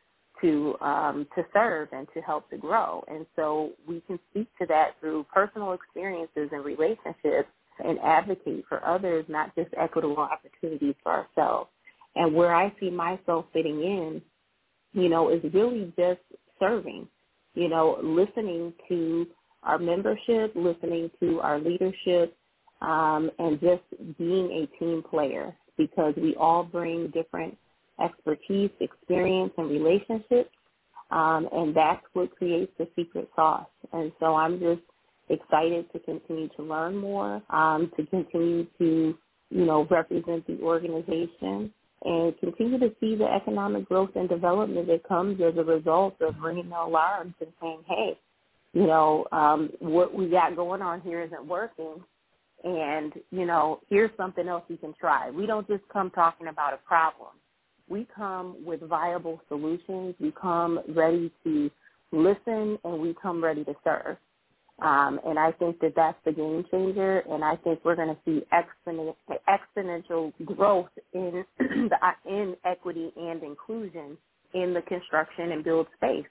to 0.41 0.76
um, 0.82 1.28
to 1.36 1.43
serve 1.54 1.89
and 1.91 2.08
to 2.14 2.22
help 2.22 2.50
to 2.50 2.58
grow. 2.58 3.04
And 3.08 3.26
so 3.36 3.72
we 3.88 4.02
can 4.08 4.20
speak 4.32 4.47
to 4.60 4.66
that 4.68 4.91
through 5.00 5.26
personal 5.34 5.74
experiences 5.74 6.50
and 6.52 6.64
relationships 6.64 7.50
and 7.84 8.00
advocate 8.00 8.64
for 8.68 8.86
others, 8.86 9.26
not 9.28 9.54
just 9.56 9.70
equitable 9.78 10.18
opportunities 10.18 10.95
for 11.04 11.12
ourselves. 11.12 11.70
And 12.16 12.34
where 12.34 12.56
I 12.56 12.74
see 12.80 12.89
myself 12.89 13.45
fitting 13.54 13.82
in, 13.82 14.22
you 14.93 15.10
know, 15.10 15.30
is 15.30 15.41
really 15.54 15.93
just 15.97 16.22
serving, 16.60 17.08
you 17.54 17.70
know, 17.70 18.00
listening 18.02 18.74
to 18.88 19.28
our 19.64 19.78
membership, 19.78 20.54
listening 20.56 21.12
to 21.20 21.39
our 21.41 21.60
leadership, 21.60 22.36
um, 22.82 23.30
and 23.40 23.60
just 23.60 23.84
being 24.18 24.52
a 24.52 24.80
team 24.80 25.04
player 25.10 25.56
because 25.78 26.14
we 26.18 26.36
all 26.36 26.64
bring 26.64 27.08
different 27.08 27.58
expertise, 28.04 28.72
experience, 28.80 29.52
and 29.58 29.70
relationships, 29.70 30.50
um, 31.12 31.50
and 31.52 31.76
that's 31.76 32.04
what 32.14 32.36
creates 32.36 32.72
the 32.78 32.88
secret 32.96 33.30
sauce. 33.36 33.68
And 33.94 34.12
so 34.20 34.36
I'm 34.36 34.60
just 34.60 34.82
excited 35.30 35.92
to 35.94 36.00
continue 36.00 36.50
to 36.56 36.64
learn 36.64 36.96
more, 36.96 37.42
um, 37.50 37.92
to 37.98 38.06
continue 38.08 38.66
to, 38.78 39.18
you 39.50 39.66
know, 39.66 39.88
represent 39.90 40.46
the 40.48 40.60
organization 40.62 41.74
and 42.04 42.38
continue 42.40 42.80
to 42.80 42.94
see 43.00 43.16
the 43.16 43.26
economic 43.26 43.88
growth 43.88 44.12
and 44.16 44.30
development 44.30 44.88
that 44.88 45.08
comes 45.08 45.40
as 45.42 45.58
a 45.58 45.64
result 45.64 46.16
of 46.22 46.36
ringing 46.42 46.70
the 46.70 46.80
alarms 46.80 47.34
and 47.42 47.52
saying, 47.62 47.80
hey, 47.88 48.18
you 48.74 48.88
know, 48.88 49.26
um, 49.32 49.70
what 49.80 50.14
we 50.14 50.30
got 50.30 50.56
going 50.56 50.82
on 50.82 51.02
here 51.02 51.22
isn't 51.22 51.46
working. 51.46 51.96
And, 52.64 53.14
you 53.32 53.45
know, 53.45 53.80
here's 53.89 54.12
something 54.18 54.47
else 54.47 54.64
you 54.68 54.78
can 54.78 54.93
try. 54.99 55.30
We 55.30 55.45
don't 55.45 55.68
just 55.68 55.84
come 55.91 56.12
talking 56.12 56.47
about 56.47 56.74
a 56.74 56.78
problem. 56.78 57.30
We 57.88 58.07
come 58.16 58.57
with 58.64 58.82
viable 58.82 59.41
solutions. 59.47 60.16
We 60.20 60.32
come 60.39 60.80
ready 60.89 61.32
to 61.43 61.72
listen 62.12 62.78
and 62.84 63.01
we 63.01 63.16
come 63.22 63.43
ready 63.43 63.64
to 63.64 63.76
serve. 63.84 64.18
Um, 64.82 65.20
and 65.26 65.38
I 65.38 65.51
think 65.53 65.80
that 65.82 65.93
that's 65.95 66.18
the 66.26 66.32
game 66.32 66.66
changer. 66.72 67.20
And 67.30 67.43
I 67.43 67.55
think 67.57 67.80
we're 67.84 67.95
going 67.95 68.16
to 68.16 68.18
see 68.26 68.43
exponential, 68.53 70.34
growth 70.45 70.89
in 71.14 71.45
the 71.60 71.97
in 72.26 72.55
equity 72.66 73.12
and 73.18 73.43
inclusion 73.43 74.18
in 74.53 74.74
the 74.74 74.82
construction 74.82 75.51
and 75.51 75.64
build 75.64 75.88
space 75.97 76.26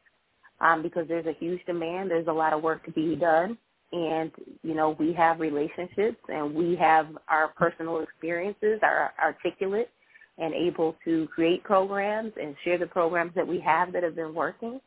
um, 0.61 0.83
because 0.83 1.07
there's 1.09 1.27
a 1.27 1.37
huge 1.39 1.65
demand. 1.67 2.11
There's 2.11 2.27
a 2.27 2.33
lot 2.33 2.53
of 2.53 2.63
work 2.63 2.85
to 2.87 2.93
be 2.93 3.17
done. 3.17 3.59
And, 3.93 4.31
you 4.63 4.75
know, 4.75 4.97
we 4.99 5.15
have 5.15 5.41
relationships 5.41 6.19
and 6.29 6.55
we 6.55 6.77
have 6.77 7.07
our 7.29 7.49
personal 7.49 8.01
experiences, 8.01 8.81
are 8.83 9.13
articulate 9.23 9.89
and 10.37 10.55
able 10.55 10.97
to 11.05 11.27
create 11.35 11.65
programs 11.65 12.33
and 12.41 12.55
share 12.65 12.79
the 12.79 12.87
programs 12.87 13.33
that 13.35 13.47
we 13.47 13.61
have 13.61 13.93
that 13.93 14.03
have 14.03 14.15
been 14.15 14.35
working 14.35 14.81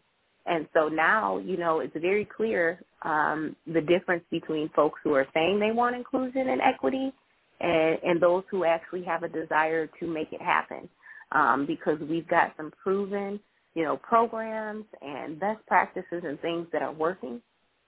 and 0.45 0.67
so 0.73 0.87
now, 0.87 1.37
you 1.37 1.57
know, 1.57 1.79
it's 1.79 1.95
very 1.95 2.25
clear 2.25 2.81
um, 3.03 3.55
the 3.67 3.81
difference 3.81 4.23
between 4.31 4.69
folks 4.75 4.99
who 5.03 5.13
are 5.13 5.27
saying 5.33 5.59
they 5.59 5.71
want 5.71 5.95
inclusion 5.95 6.49
and 6.49 6.61
equity 6.61 7.13
and, 7.59 7.99
and 8.03 8.21
those 8.21 8.43
who 8.49 8.65
actually 8.65 9.03
have 9.03 9.23
a 9.23 9.29
desire 9.29 9.87
to 9.99 10.07
make 10.07 10.33
it 10.33 10.41
happen. 10.41 10.89
Um, 11.33 11.65
because 11.65 11.97
we've 12.09 12.27
got 12.27 12.53
some 12.57 12.73
proven, 12.83 13.39
you 13.73 13.83
know, 13.85 13.95
programs 13.95 14.83
and 15.01 15.39
best 15.39 15.65
practices 15.65 16.23
and 16.25 16.37
things 16.41 16.67
that 16.73 16.81
are 16.81 16.91
working. 16.91 17.41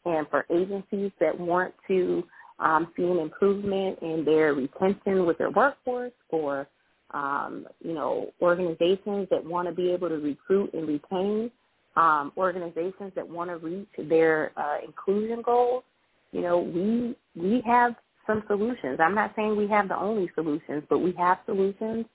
And 0.05 0.27
for 0.29 0.45
agencies 0.51 1.11
that 1.19 1.37
want 1.39 1.73
to 1.87 2.23
um, 2.59 2.91
see 2.95 3.03
an 3.03 3.19
improvement 3.19 3.99
in 4.01 4.23
their 4.25 4.53
retention 4.53 5.25
with 5.25 5.37
their 5.37 5.51
workforce 5.51 6.11
or, 6.29 6.67
um, 7.11 7.67
you 7.83 7.93
know, 7.93 8.31
organizations 8.41 9.27
that 9.31 9.43
want 9.43 9.67
to 9.67 9.73
be 9.73 9.91
able 9.91 10.09
to 10.09 10.17
recruit 10.17 10.73
and 10.73 10.87
retain 10.87 11.51
um, 11.95 12.31
organizations 12.37 13.11
that 13.15 13.27
want 13.27 13.49
to 13.49 13.57
reach 13.57 13.87
their 14.09 14.51
uh, 14.57 14.77
inclusion 14.85 15.41
goals, 15.43 15.83
you 16.31 16.41
know, 16.41 16.59
we 16.59 17.15
we 17.35 17.61
have 17.65 17.95
some 18.25 18.43
solutions. 18.47 18.99
I'm 18.99 19.15
not 19.15 19.33
saying 19.35 19.55
we 19.55 19.67
have 19.67 19.87
the 19.87 19.97
only 19.97 20.29
solutions, 20.33 20.83
but 20.89 20.99
we 20.99 21.13
have 21.17 21.39
solutions, 21.45 22.05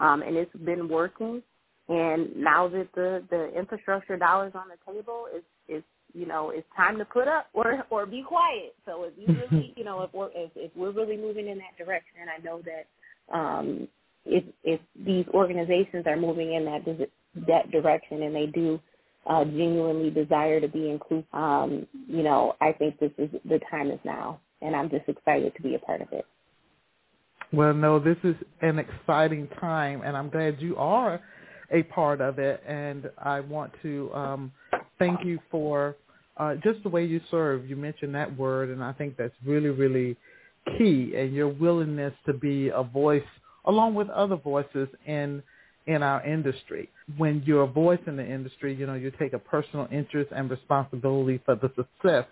um, 0.00 0.22
and 0.22 0.36
it's 0.36 0.54
been 0.64 0.88
working. 0.88 1.42
And 1.88 2.34
now 2.36 2.68
that 2.68 2.88
the 2.94 3.24
the 3.30 3.52
infrastructure 3.56 4.16
dollars 4.16 4.52
on 4.54 4.64
the 4.68 4.92
table, 4.92 5.26
is 5.36 5.42
is 5.68 5.82
you 6.16 6.26
know 6.26 6.50
it's 6.50 6.66
time 6.76 6.98
to 6.98 7.04
put 7.04 7.28
up 7.28 7.48
or 7.52 7.84
or 7.90 8.06
be 8.06 8.22
quiet. 8.22 8.74
So 8.86 9.04
if 9.04 9.12
you 9.16 9.26
really 9.52 9.74
you 9.76 9.84
know 9.84 10.02
if 10.02 10.12
we're 10.12 10.30
if, 10.34 10.50
if 10.56 10.70
we're 10.74 10.92
really 10.92 11.16
moving 11.16 11.48
in 11.48 11.58
that 11.58 11.76
direction, 11.78 12.16
and 12.20 12.30
I 12.30 12.38
know 12.42 12.62
that 12.62 13.36
um, 13.36 13.88
if 14.24 14.44
if 14.64 14.80
these 15.04 15.26
organizations 15.34 16.06
are 16.06 16.16
moving 16.16 16.54
in 16.54 16.64
that 16.64 17.08
that 17.46 17.70
direction 17.70 18.22
and 18.22 18.34
they 18.34 18.46
do 18.46 18.80
uh, 19.26 19.44
genuinely 19.44 20.10
desire 20.10 20.60
to 20.60 20.68
be 20.68 20.88
inclusive, 20.88 21.26
um, 21.32 21.86
you 22.08 22.22
know, 22.22 22.54
I 22.60 22.72
think 22.72 22.98
this 22.98 23.10
is 23.18 23.30
the 23.44 23.60
time 23.70 23.90
is 23.90 23.98
now, 24.04 24.40
and 24.62 24.74
I'm 24.74 24.88
just 24.88 25.08
excited 25.08 25.54
to 25.56 25.62
be 25.62 25.74
a 25.74 25.78
part 25.78 26.00
of 26.00 26.08
it. 26.12 26.24
Well, 27.52 27.74
no, 27.74 27.98
this 27.98 28.16
is 28.24 28.34
an 28.60 28.78
exciting 28.78 29.48
time, 29.60 30.02
and 30.02 30.16
I'm 30.16 30.30
glad 30.30 30.60
you 30.60 30.76
are 30.76 31.20
a 31.70 31.82
part 31.84 32.20
of 32.20 32.38
it. 32.38 32.62
And 32.66 33.10
I 33.18 33.40
want 33.40 33.72
to 33.82 34.12
um, 34.14 34.52
thank 34.98 35.24
you 35.24 35.38
for 35.50 35.96
uh, 36.36 36.54
just 36.56 36.82
the 36.82 36.88
way 36.88 37.04
you 37.04 37.20
serve. 37.30 37.68
You 37.68 37.76
mentioned 37.76 38.14
that 38.14 38.36
word, 38.36 38.70
and 38.70 38.82
I 38.82 38.92
think 38.92 39.16
that's 39.16 39.34
really, 39.44 39.70
really 39.70 40.16
key. 40.78 41.14
And 41.16 41.34
your 41.34 41.48
willingness 41.48 42.12
to 42.26 42.32
be 42.32 42.68
a 42.68 42.82
voice 42.82 43.22
along 43.64 43.94
with 43.94 44.08
other 44.10 44.36
voices 44.36 44.88
in 45.06 45.42
in 45.86 46.02
our 46.02 46.24
industry. 46.26 46.88
When 47.16 47.42
you're 47.46 47.62
a 47.62 47.68
voice 47.68 48.00
in 48.08 48.16
the 48.16 48.26
industry, 48.26 48.74
you 48.74 48.86
know, 48.86 48.94
you 48.94 49.12
take 49.18 49.32
a 49.34 49.38
personal 49.38 49.86
interest 49.92 50.32
and 50.34 50.50
responsibility 50.50 51.40
for 51.44 51.54
the 51.54 51.70
success 51.76 52.26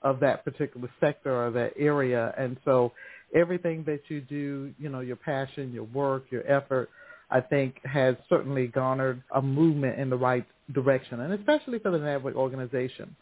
of 0.00 0.20
that 0.20 0.44
particular 0.44 0.88
sector 1.00 1.46
or 1.46 1.50
that 1.50 1.72
area. 1.78 2.34
And 2.38 2.56
so 2.64 2.92
everything 3.34 3.84
that 3.86 4.00
you 4.08 4.22
do, 4.22 4.72
you 4.78 4.88
know, 4.88 5.00
your 5.00 5.16
passion, 5.16 5.72
your 5.72 5.84
work, 5.84 6.24
your 6.30 6.50
effort, 6.50 6.88
I 7.30 7.40
think 7.40 7.76
has 7.84 8.16
certainly 8.28 8.68
garnered 8.68 9.22
a 9.34 9.42
movement 9.42 9.98
in 9.98 10.08
the 10.08 10.16
right 10.16 10.46
direction, 10.72 11.20
and 11.20 11.32
especially 11.34 11.78
for 11.78 11.90
the 11.90 11.98
NABWIC 11.98 12.34
organization. 12.34 13.14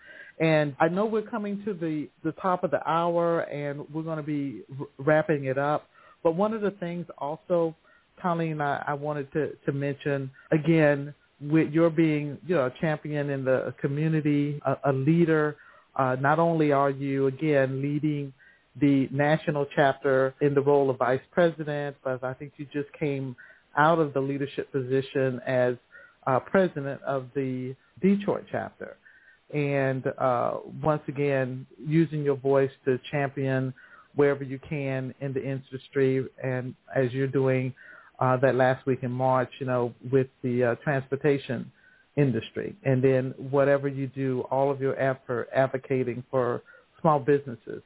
And 0.42 0.74
I 0.80 0.88
know 0.88 1.06
we're 1.06 1.22
coming 1.22 1.62
to 1.64 1.72
the, 1.72 2.08
the 2.24 2.32
top 2.32 2.64
of 2.64 2.72
the 2.72 2.86
hour, 2.86 3.42
and 3.42 3.88
we're 3.94 4.02
going 4.02 4.16
to 4.16 4.24
be 4.24 4.62
r- 4.78 4.86
wrapping 4.98 5.44
it 5.44 5.56
up. 5.56 5.88
But 6.24 6.34
one 6.34 6.52
of 6.52 6.62
the 6.62 6.72
things 6.72 7.06
also 7.16 7.76
Tylene, 8.22 8.60
I, 8.60 8.82
I 8.88 8.94
wanted 8.94 9.32
to, 9.32 9.52
to 9.66 9.72
mention 9.72 10.30
again 10.50 11.14
with 11.40 11.72
your 11.72 11.90
being, 11.90 12.38
you 12.46 12.56
know, 12.56 12.66
a 12.66 12.72
champion 12.80 13.30
in 13.30 13.44
the 13.44 13.72
community, 13.80 14.60
a, 14.66 14.90
a 14.90 14.92
leader. 14.92 15.56
Uh, 15.96 16.16
not 16.20 16.38
only 16.38 16.72
are 16.72 16.90
you 16.90 17.26
again 17.28 17.80
leading 17.80 18.32
the 18.80 19.08
national 19.12 19.66
chapter 19.76 20.34
in 20.40 20.54
the 20.54 20.60
role 20.60 20.90
of 20.90 20.98
vice 20.98 21.20
president, 21.30 21.96
but 22.02 22.22
I 22.24 22.34
think 22.34 22.52
you 22.56 22.66
just 22.72 22.92
came 22.98 23.36
out 23.76 23.98
of 23.98 24.12
the 24.12 24.20
leadership 24.20 24.72
position 24.72 25.40
as 25.46 25.74
uh, 26.26 26.40
president 26.40 27.00
of 27.02 27.26
the 27.34 27.74
Detroit 28.00 28.44
chapter. 28.50 28.96
And 29.52 30.06
uh, 30.18 30.54
once 30.82 31.02
again, 31.08 31.66
using 31.78 32.22
your 32.22 32.36
voice 32.36 32.70
to 32.84 32.98
champion 33.10 33.74
wherever 34.14 34.44
you 34.44 34.58
can 34.58 35.14
in 35.20 35.32
the 35.32 35.42
industry, 35.42 36.26
and 36.42 36.74
as 36.94 37.12
you're 37.12 37.26
doing 37.26 37.74
uh, 38.18 38.36
that 38.38 38.54
last 38.54 38.86
week 38.86 39.00
in 39.02 39.10
March, 39.10 39.50
you 39.58 39.66
know, 39.66 39.92
with 40.10 40.28
the 40.42 40.64
uh, 40.64 40.74
transportation 40.76 41.70
industry. 42.16 42.76
And 42.84 43.02
then 43.02 43.34
whatever 43.50 43.88
you 43.88 44.06
do, 44.06 44.42
all 44.50 44.70
of 44.70 44.80
your 44.80 44.98
effort 45.00 45.48
advocating 45.54 46.22
for 46.30 46.62
small 47.00 47.18
businesses, 47.18 47.82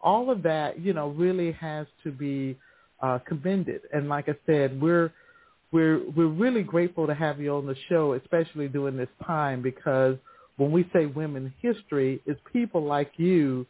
all 0.00 0.30
of 0.30 0.42
that, 0.42 0.78
you 0.80 0.92
know, 0.92 1.08
really 1.08 1.52
has 1.52 1.86
to 2.04 2.12
be 2.12 2.56
uh, 3.00 3.18
commended. 3.26 3.82
And 3.92 4.08
like 4.08 4.28
I 4.28 4.36
said, 4.46 4.80
we're 4.80 5.12
we're 5.70 6.00
we're 6.10 6.26
really 6.26 6.62
grateful 6.62 7.06
to 7.06 7.14
have 7.14 7.40
you 7.40 7.54
on 7.54 7.66
the 7.66 7.76
show, 7.88 8.14
especially 8.14 8.68
during 8.68 8.96
this 8.96 9.08
time, 9.26 9.62
because 9.62 10.16
when 10.58 10.70
we 10.70 10.88
say 10.92 11.06
women 11.06 11.52
history, 11.62 12.20
it's 12.26 12.40
people 12.52 12.84
like 12.84 13.12
you 13.16 13.66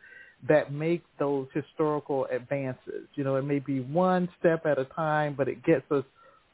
that 0.48 0.72
make 0.72 1.04
those 1.18 1.46
historical 1.54 2.26
advances. 2.32 3.06
You 3.14 3.24
know, 3.24 3.36
it 3.36 3.42
may 3.42 3.60
be 3.60 3.80
one 3.80 4.28
step 4.38 4.66
at 4.66 4.78
a 4.78 4.84
time, 4.86 5.34
but 5.36 5.48
it 5.48 5.64
gets 5.64 5.90
us 5.90 6.04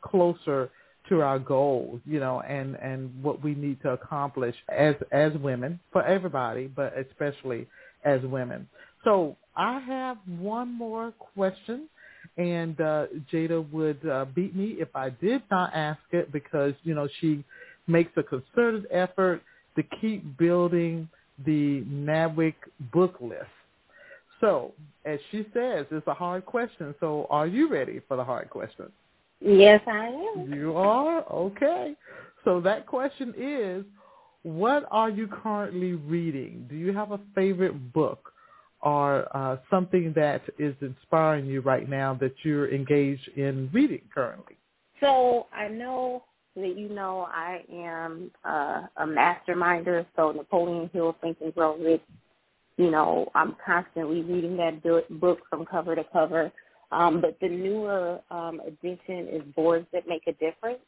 closer 0.03 0.71
to 1.09 1.21
our 1.21 1.39
goals, 1.39 2.01
you 2.07 2.19
know, 2.19 2.41
and, 2.41 2.77
and 2.77 3.23
what 3.23 3.43
we 3.43 3.55
need 3.55 3.81
to 3.83 3.91
accomplish 3.91 4.55
as, 4.69 4.95
as 5.13 5.33
women, 5.35 5.79
for 5.93 6.03
everybody, 6.03 6.67
but 6.67 6.95
especially 6.99 7.67
as 8.05 8.21
women. 8.23 8.67
So 9.05 9.37
I 9.57 9.81
have 9.81 10.17
one 10.39 10.73
more 10.73 11.13
question, 11.35 11.89
and 12.39 12.81
uh, 12.81 13.07
Jada 13.33 13.71
would 13.71 14.07
uh, 14.09 14.25
beat 14.35 14.57
me 14.57 14.77
if 14.79 14.89
I 14.95 15.11
did 15.11 15.43
not 15.51 15.73
ask 15.75 16.01
it 16.11 16.33
because 16.33 16.73
you 16.85 16.95
know 16.95 17.07
she 17.21 17.45
makes 17.87 18.13
a 18.17 18.23
concerted 18.23 18.87
effort 18.91 19.43
to 19.77 19.83
keep 20.01 20.37
building 20.39 21.09
the 21.45 21.83
NABWIC 21.83 22.55
book 22.93 23.17
list. 23.21 23.45
So, 24.41 24.73
as 25.05 25.19
she 25.31 25.47
says, 25.55 25.87
it's 25.91 26.07
a 26.07 26.15
hard 26.15 26.45
question. 26.47 26.95
So, 27.01 27.27
are 27.31 27.47
you 27.47 27.69
ready 27.69 28.01
for 28.07 28.17
the 28.17 28.25
hard 28.25 28.51
question? 28.51 28.91
Yes, 29.41 29.81
I 29.87 30.07
am. 30.07 30.53
You 30.53 30.77
are? 30.77 31.23
Okay. 31.31 31.95
So 32.45 32.61
that 32.61 32.87
question 32.87 33.35
is, 33.37 33.85
what 34.43 34.87
are 34.91 35.11
you 35.11 35.27
currently 35.27 35.93
reading? 35.95 36.67
Do 36.69 36.77
you 36.77 36.93
have 36.93 37.13
a 37.13 37.21
favorite 37.35 37.93
book 37.93 38.33
or 38.81 39.27
uh, 39.35 39.57
something 39.71 40.13
that 40.15 40.43
is 40.59 40.75
inspiring 40.83 41.47
you 41.47 41.63
right 41.63 41.89
now 41.89 42.15
that 42.21 42.35
you're 42.43 42.73
engaged 42.73 43.29
in 43.37 43.71
reading 43.73 44.03
currently? 44.15 44.57
So 45.01 45.47
I 45.53 45.69
know 45.69 46.25
that 46.57 46.77
you 46.77 46.89
know 46.89 47.27
I 47.31 47.63
am 47.73 48.31
uh, 48.45 48.83
a 48.97 49.07
masterminder, 49.07 50.07
so 50.17 50.33
Napoleon 50.33 50.91
Hill 50.93 51.17
Think 51.21 51.39
and 51.43 51.55
Grow 51.55 51.77
Rich. 51.77 52.03
You 52.77 52.91
know, 52.91 53.31
I'm 53.35 53.57
constantly 53.65 54.23
reading 54.23 54.57
that 54.57 54.83
book 55.21 55.39
from 55.49 55.65
cover 55.65 55.95
to 55.95 56.05
cover. 56.13 56.53
Um, 56.91 57.21
but 57.21 57.37
the 57.41 57.49
newer 57.49 58.21
um, 58.31 58.61
edition 58.61 59.29
is 59.29 59.43
Boards 59.57 59.87
That 59.93 60.07
Make 60.09 60.27
a 60.27 60.33
Difference 60.33 60.81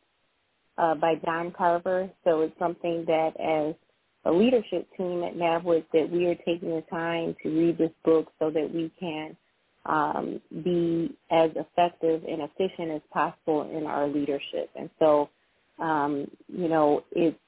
uh, 0.78 0.94
by 0.94 1.14
John 1.24 1.52
Carver. 1.56 2.10
So 2.24 2.42
it's 2.42 2.58
something 2.58 3.04
that 3.06 3.32
as 3.40 3.74
a 4.24 4.32
leadership 4.32 4.88
team 4.96 5.22
at 5.24 5.36
NABWIC 5.36 5.84
that 5.92 6.10
we 6.10 6.26
are 6.26 6.34
taking 6.34 6.70
the 6.70 6.84
time 6.90 7.36
to 7.42 7.48
read 7.48 7.78
this 7.78 7.92
book 8.04 8.28
so 8.38 8.50
that 8.50 8.70
we 8.72 8.90
can 8.98 9.36
um, 9.86 10.40
be 10.64 11.16
as 11.30 11.50
effective 11.54 12.22
and 12.28 12.42
efficient 12.42 12.90
as 12.90 13.02
possible 13.12 13.70
in 13.76 13.86
our 13.86 14.08
leadership. 14.08 14.70
And 14.74 14.90
so, 14.98 15.28
um, 15.78 16.26
you 16.48 16.68
know, 16.68 17.04
it's 17.12 17.38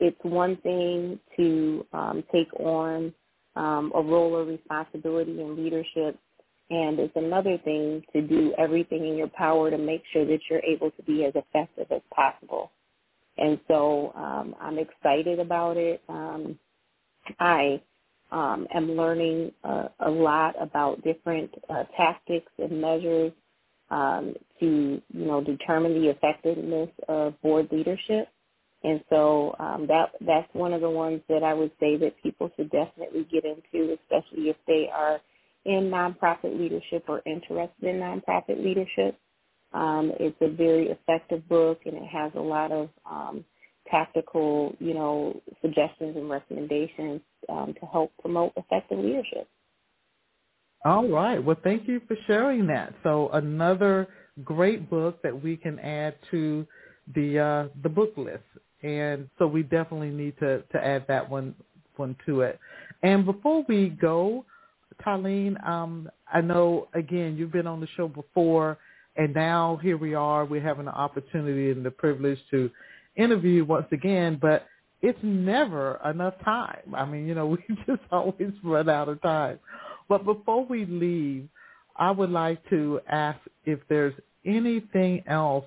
it's 0.00 0.18
one 0.22 0.56
thing 0.58 1.18
to 1.36 1.86
um, 1.92 2.24
take 2.32 2.52
on 2.60 3.12
um, 3.56 3.92
a 3.94 4.02
role 4.02 4.36
of 4.36 4.48
responsibility 4.48 5.40
and 5.40 5.58
leadership 5.58 6.18
and 6.70 6.98
it's 6.98 7.16
another 7.16 7.58
thing 7.58 8.02
to 8.14 8.22
do 8.22 8.54
everything 8.58 9.06
in 9.06 9.16
your 9.16 9.28
power 9.28 9.70
to 9.70 9.76
make 9.76 10.02
sure 10.12 10.24
that 10.24 10.38
you're 10.48 10.64
able 10.64 10.90
to 10.92 11.02
be 11.02 11.24
as 11.24 11.34
effective 11.34 11.86
as 11.90 12.00
possible. 12.14 12.72
And 13.38 13.60
so 13.68 14.12
um, 14.16 14.54
I'm 14.60 14.78
excited 14.78 15.38
about 15.38 15.76
it. 15.76 16.02
Um, 16.08 16.58
I 17.40 17.82
um, 18.32 18.66
am 18.74 18.92
learning 18.92 19.52
uh, 19.64 19.88
a 20.00 20.10
lot 20.10 20.54
about 20.60 21.02
different 21.04 21.52
uh, 21.70 21.84
tactics 21.96 22.52
and 22.58 22.80
measures 22.80 23.32
um, 23.92 24.34
to, 24.58 25.00
you 25.12 25.24
know, 25.24 25.42
determine 25.42 26.00
the 26.00 26.08
effectiveness 26.08 26.88
of 27.08 27.40
board 27.42 27.68
leadership. 27.70 28.28
And 28.84 29.04
so 29.10 29.54
um, 29.60 29.86
that 29.86 30.10
that's 30.26 30.48
one 30.54 30.72
of 30.72 30.80
the 30.80 30.90
ones 30.90 31.20
that 31.28 31.44
I 31.44 31.54
would 31.54 31.70
say 31.78 31.96
that 31.98 32.20
people 32.22 32.50
should 32.56 32.70
definitely 32.70 33.28
get 33.30 33.44
into, 33.44 33.96
especially 34.02 34.48
if 34.48 34.56
they 34.66 34.88
are 34.92 35.20
in 35.64 35.90
nonprofit 35.90 36.58
leadership 36.58 37.04
or 37.06 37.22
interested 37.26 37.84
in 37.84 37.96
nonprofit 37.96 38.62
leadership. 38.64 39.16
Um, 39.72 40.12
it's 40.18 40.36
a 40.40 40.48
very 40.48 40.88
effective 40.88 41.48
book, 41.48 41.80
and 41.84 41.94
it 41.94 42.06
has 42.06 42.32
a 42.34 42.40
lot 42.40 42.72
of 42.72 42.88
um, 43.08 43.44
tactical, 43.90 44.74
you 44.80 44.94
know, 44.94 45.40
suggestions 45.60 46.16
and 46.16 46.28
recommendations 46.28 47.20
um, 47.48 47.74
to 47.80 47.86
help 47.86 48.10
promote 48.20 48.52
effective 48.56 48.98
leadership. 48.98 49.48
All 50.84 51.08
right. 51.08 51.42
Well, 51.42 51.56
thank 51.62 51.86
you 51.86 52.00
for 52.08 52.16
sharing 52.26 52.66
that. 52.68 52.92
So 53.02 53.30
another 53.32 54.08
great 54.44 54.90
book 54.90 55.22
that 55.22 55.42
we 55.42 55.56
can 55.56 55.78
add 55.78 56.14
to 56.30 56.66
the 57.14 57.38
uh, 57.38 57.68
the 57.82 57.88
book 57.88 58.12
list, 58.16 58.42
and 58.82 59.28
so 59.38 59.46
we 59.46 59.62
definitely 59.62 60.10
need 60.10 60.38
to 60.40 60.62
to 60.72 60.84
add 60.84 61.04
that 61.08 61.28
one 61.28 61.54
one 61.96 62.16
to 62.26 62.40
it. 62.40 62.58
And 63.02 63.24
before 63.24 63.64
we 63.68 63.90
go, 63.90 64.44
Tylene, 65.04 65.64
um, 65.66 66.08
I 66.32 66.40
know 66.40 66.88
again 66.94 67.36
you've 67.36 67.52
been 67.52 67.66
on 67.68 67.80
the 67.80 67.88
show 67.96 68.08
before, 68.08 68.78
and 69.16 69.32
now 69.34 69.78
here 69.82 69.96
we 69.96 70.14
are. 70.14 70.44
We're 70.44 70.62
having 70.62 70.86
the 70.86 70.92
opportunity 70.92 71.70
and 71.70 71.84
the 71.84 71.92
privilege 71.92 72.38
to 72.50 72.70
interview 73.16 73.64
once 73.64 73.86
again, 73.92 74.38
but 74.40 74.66
it's 75.00 75.18
never 75.22 76.00
enough 76.08 76.34
time. 76.44 76.94
I 76.94 77.04
mean, 77.04 77.26
you 77.26 77.34
know, 77.34 77.46
we 77.68 77.76
just 77.86 78.02
always 78.10 78.52
run 78.64 78.88
out 78.88 79.08
of 79.08 79.22
time. 79.22 79.60
But 80.12 80.26
before 80.26 80.66
we 80.66 80.84
leave, 80.84 81.48
I 81.96 82.10
would 82.10 82.28
like 82.28 82.68
to 82.68 83.00
ask 83.10 83.38
if 83.64 83.78
there's 83.88 84.12
anything 84.44 85.24
else 85.26 85.64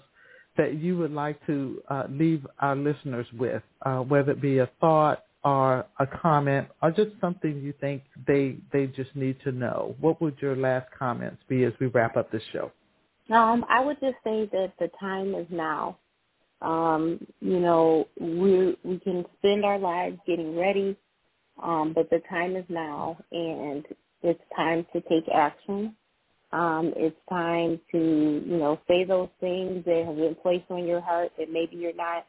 that 0.55 0.75
you 0.75 0.95
would 0.99 1.11
like 1.11 1.43
to 1.47 1.81
uh, 1.89 2.03
leave 2.11 2.45
our 2.59 2.75
listeners 2.75 3.25
with, 3.39 3.63
uh, 3.87 4.01
whether 4.01 4.33
it 4.33 4.41
be 4.43 4.59
a 4.59 4.69
thought, 4.79 5.23
or 5.43 5.87
a 5.99 6.05
comment 6.21 6.67
or 6.83 6.91
just 6.91 7.09
something 7.19 7.59
you 7.59 7.73
think 7.81 8.03
they 8.27 8.57
they 8.71 8.85
just 8.85 9.15
need 9.15 9.37
to 9.45 9.51
know, 9.51 9.95
what 9.99 10.21
would 10.21 10.35
your 10.39 10.55
last 10.55 10.91
comments 10.91 11.41
be 11.49 11.63
as 11.63 11.73
we 11.81 11.87
wrap 11.87 12.15
up 12.15 12.31
this 12.31 12.43
show? 12.53 12.71
Um, 13.33 13.65
I 13.67 13.83
would 13.83 13.99
just 13.99 14.17
say 14.23 14.47
that 14.51 14.73
the 14.79 14.91
time 14.99 15.33
is 15.33 15.47
now. 15.49 15.97
Um, 16.61 17.19
you 17.41 17.59
know, 17.59 18.07
we 18.19 18.77
we 18.83 18.99
can 18.99 19.25
spend 19.39 19.65
our 19.65 19.79
lives 19.79 20.19
getting 20.27 20.55
ready, 20.55 20.95
um, 21.63 21.93
but 21.95 22.11
the 22.11 22.21
time 22.29 22.55
is 22.55 22.65
now, 22.69 23.17
and 23.31 23.83
it's 24.23 24.41
time 24.55 24.85
to 24.93 25.01
take 25.01 25.25
action. 25.33 25.95
Um, 26.53 26.93
it's 26.95 27.17
time 27.29 27.79
to 27.91 27.97
you 27.97 28.57
know 28.57 28.79
say 28.87 29.05
those 29.05 29.29
things 29.41 29.85
that 29.85 30.05
have 30.07 30.17
been 30.17 30.35
placed 30.41 30.71
on 30.71 30.87
your 30.87 31.01
heart 31.01 31.31
that 31.37 31.51
maybe 31.51 31.77
you're 31.77 31.95
not 31.95 32.25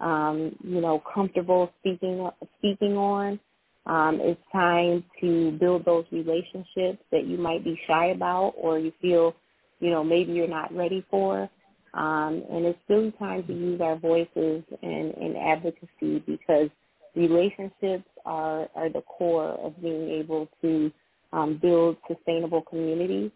um, 0.00 0.54
you 0.62 0.80
know, 0.80 1.02
comfortable 1.12 1.70
speaking 1.80 2.28
speaking 2.58 2.96
on. 2.96 3.38
Um, 3.86 4.18
it's 4.22 4.40
time 4.52 5.04
to 5.20 5.52
build 5.52 5.84
those 5.84 6.04
relationships 6.10 7.02
that 7.12 7.26
you 7.26 7.36
might 7.38 7.64
be 7.64 7.78
shy 7.86 8.06
about 8.06 8.54
or 8.56 8.78
you 8.78 8.92
feel, 9.00 9.34
you 9.80 9.90
know, 9.90 10.02
maybe 10.02 10.32
you're 10.32 10.48
not 10.48 10.74
ready 10.74 11.04
for. 11.10 11.48
Um, 11.94 12.42
and 12.50 12.64
it's 12.66 12.78
really 12.88 13.12
time 13.18 13.44
to 13.46 13.52
use 13.52 13.80
our 13.80 13.96
voices 13.96 14.64
in, 14.82 15.12
in 15.20 15.36
advocacy 15.36 16.24
because 16.26 16.70
relationships 17.14 18.08
are, 18.24 18.68
are 18.74 18.88
the 18.90 19.02
core 19.02 19.50
of 19.64 19.80
being 19.82 20.10
able 20.10 20.48
to 20.62 20.90
um, 21.32 21.58
build 21.60 21.96
sustainable 22.08 22.62
communities. 22.62 23.30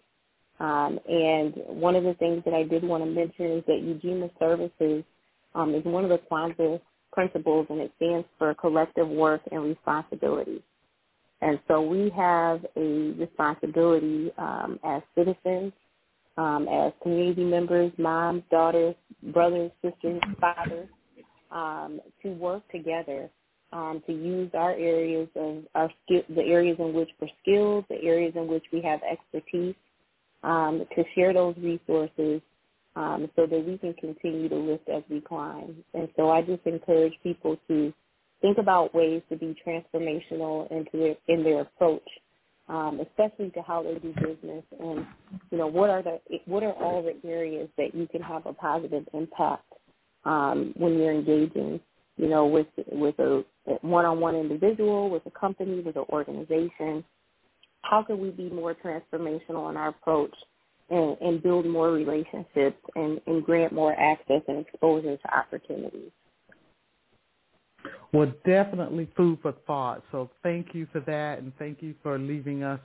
Um, 0.60 0.98
and 1.08 1.54
one 1.66 1.96
of 1.96 2.04
the 2.04 2.14
things 2.14 2.42
that 2.44 2.54
I 2.54 2.62
did 2.62 2.84
want 2.84 3.02
to 3.02 3.10
mention 3.10 3.58
is 3.58 3.64
that 3.66 3.82
Ujima 3.82 4.30
Services 4.38 5.04
um, 5.54 5.74
is 5.74 5.84
one 5.84 6.04
of 6.04 6.10
the 6.10 6.20
Kwanzaa 6.30 6.80
principles, 7.12 7.66
and 7.68 7.80
it 7.80 7.92
stands 7.96 8.26
for 8.38 8.54
collective 8.54 9.08
work 9.08 9.42
and 9.50 9.64
responsibility. 9.64 10.62
And 11.40 11.58
so 11.66 11.82
we 11.82 12.10
have 12.10 12.64
a 12.76 13.14
responsibility 13.18 14.30
um, 14.38 14.78
as 14.84 15.02
citizens, 15.16 15.72
um, 16.36 16.68
as 16.68 16.92
community 17.02 17.44
members, 17.44 17.92
moms, 17.98 18.42
daughters, 18.50 18.94
brothers, 19.32 19.72
sisters, 19.82 20.22
fathers, 20.40 20.88
um, 21.50 22.00
to 22.22 22.30
work 22.30 22.62
together 22.70 23.28
um, 23.72 24.02
to 24.06 24.12
use 24.12 24.50
our 24.54 24.72
areas 24.72 25.28
of 25.36 25.64
our 25.74 25.90
skill, 26.04 26.22
the 26.34 26.42
areas 26.42 26.76
in 26.78 26.92
which 26.92 27.10
we're 27.20 27.28
skilled, 27.42 27.84
the 27.88 28.02
areas 28.02 28.34
in 28.36 28.46
which 28.46 28.64
we 28.72 28.82
have 28.82 29.00
expertise, 29.10 29.74
um, 30.42 30.84
to 30.96 31.04
share 31.14 31.32
those 31.32 31.56
resources 31.56 32.40
um, 32.96 33.30
so 33.36 33.46
that 33.46 33.64
we 33.66 33.78
can 33.78 33.94
continue 33.94 34.48
to 34.48 34.56
lift 34.56 34.88
as 34.88 35.02
we 35.08 35.20
climb. 35.20 35.76
And 35.94 36.08
so 36.16 36.30
I 36.30 36.42
just 36.42 36.66
encourage 36.66 37.14
people 37.22 37.56
to 37.68 37.92
think 38.42 38.58
about 38.58 38.94
ways 38.94 39.22
to 39.30 39.36
be 39.36 39.56
transformational 39.66 40.70
into 40.70 40.90
their, 40.92 41.16
in 41.28 41.42
their 41.44 41.60
approach, 41.62 42.06
um, 42.68 43.00
especially 43.00 43.50
to 43.50 43.62
how 43.62 43.82
they 43.82 43.94
do 43.94 44.12
business, 44.14 44.64
and 44.78 45.06
you 45.50 45.58
know 45.58 45.66
what 45.66 45.90
are 45.90 46.02
the 46.02 46.18
what 46.46 46.62
are 46.62 46.72
all 46.72 47.02
the 47.02 47.28
areas 47.28 47.68
that 47.78 47.94
you 47.94 48.06
can 48.08 48.20
have 48.22 48.46
a 48.46 48.52
positive 48.52 49.06
impact 49.14 49.64
um, 50.24 50.72
when 50.76 50.98
you're 50.98 51.12
engaging, 51.12 51.80
you 52.16 52.28
know, 52.28 52.46
with 52.46 52.66
with 52.90 53.18
a 53.18 53.44
one-on-one 53.82 54.36
individual, 54.36 55.10
with 55.10 55.24
a 55.26 55.30
company, 55.30 55.80
with 55.80 55.96
an 55.96 56.04
organization. 56.10 57.04
How 57.82 58.02
can 58.02 58.20
we 58.20 58.30
be 58.30 58.48
more 58.48 58.74
transformational 58.74 59.68
in 59.70 59.76
our 59.76 59.88
approach 59.88 60.34
and, 60.92 61.16
and 61.20 61.42
build 61.42 61.66
more 61.66 61.90
relationships 61.90 62.78
and, 62.94 63.20
and 63.26 63.44
grant 63.44 63.72
more 63.72 63.94
access 63.98 64.42
and 64.46 64.66
exposure 64.66 65.16
to 65.16 65.36
opportunities. 65.36 66.10
Well, 68.12 68.30
definitely 68.44 69.10
food 69.16 69.38
for 69.40 69.52
thought. 69.66 70.02
So 70.12 70.30
thank 70.42 70.74
you 70.74 70.86
for 70.92 71.00
that, 71.00 71.38
and 71.38 71.50
thank 71.58 71.82
you 71.82 71.94
for 72.02 72.18
leaving 72.18 72.62
us, 72.62 72.78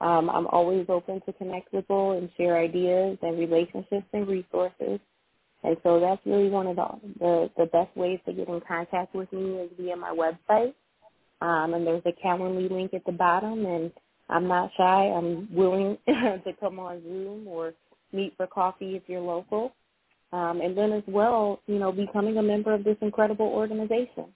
Um, 0.00 0.30
I'm 0.30 0.46
always 0.46 0.86
open 0.88 1.20
to 1.26 1.32
connect 1.34 1.72
with 1.72 1.84
people 1.84 2.12
and 2.12 2.30
share 2.36 2.58
ideas 2.58 3.18
and 3.22 3.38
relationships 3.38 4.06
and 4.12 4.26
resources. 4.26 4.98
And 5.62 5.76
so 5.82 6.00
that's 6.00 6.24
really 6.24 6.48
one 6.48 6.66
of 6.66 6.76
the, 6.76 6.88
the, 7.18 7.50
the 7.58 7.66
best 7.66 7.94
ways 7.96 8.18
to 8.26 8.32
get 8.32 8.48
in 8.48 8.60
contact 8.66 9.14
with 9.14 9.30
me 9.32 9.58
is 9.58 9.70
via 9.78 9.96
my 9.96 10.10
website. 10.10 10.74
Um, 11.40 11.74
and 11.74 11.86
there's 11.86 12.02
a 12.06 12.12
Calendly 12.24 12.70
link 12.70 12.94
at 12.94 13.04
the 13.04 13.12
bottom. 13.12 13.64
And 13.66 13.90
I'm 14.28 14.46
not 14.48 14.70
shy. 14.76 15.12
I'm 15.16 15.48
willing 15.54 15.98
to 16.06 16.52
come 16.58 16.78
on 16.78 17.02
Zoom 17.02 17.48
or 17.48 17.74
meet 18.12 18.34
for 18.36 18.46
coffee 18.46 18.96
if 18.96 19.02
you're 19.06 19.20
local. 19.20 19.72
Um, 20.32 20.60
and 20.60 20.76
then 20.76 20.92
as 20.92 21.02
well, 21.08 21.60
you 21.66 21.78
know, 21.78 21.90
becoming 21.90 22.38
a 22.38 22.42
member 22.42 22.72
of 22.72 22.84
this 22.84 22.96
incredible 23.00 23.46
organization. 23.46 24.26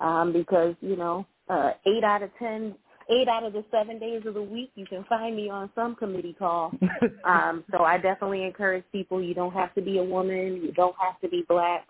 Um, 0.00 0.32
because, 0.32 0.74
you 0.80 0.96
know, 0.96 1.26
uh, 1.48 1.72
eight 1.86 2.04
out 2.04 2.22
of 2.22 2.30
ten 2.38 2.74
eight 3.10 3.28
out 3.28 3.44
of 3.44 3.52
the 3.52 3.64
seven 3.70 3.98
days 3.98 4.22
of 4.26 4.34
the 4.34 4.42
week, 4.42 4.70
you 4.74 4.86
can 4.86 5.04
find 5.04 5.36
me 5.36 5.50
on 5.50 5.70
some 5.74 5.94
committee 5.94 6.36
call. 6.38 6.72
um, 7.24 7.64
so 7.70 7.82
I 7.82 7.98
definitely 7.98 8.44
encourage 8.44 8.84
people. 8.92 9.22
You 9.22 9.34
don't 9.34 9.52
have 9.52 9.74
to 9.74 9.82
be 9.82 9.98
a 9.98 10.04
woman. 10.04 10.60
You 10.62 10.72
don't 10.72 10.96
have 10.98 11.20
to 11.20 11.28
be 11.28 11.44
black. 11.48 11.86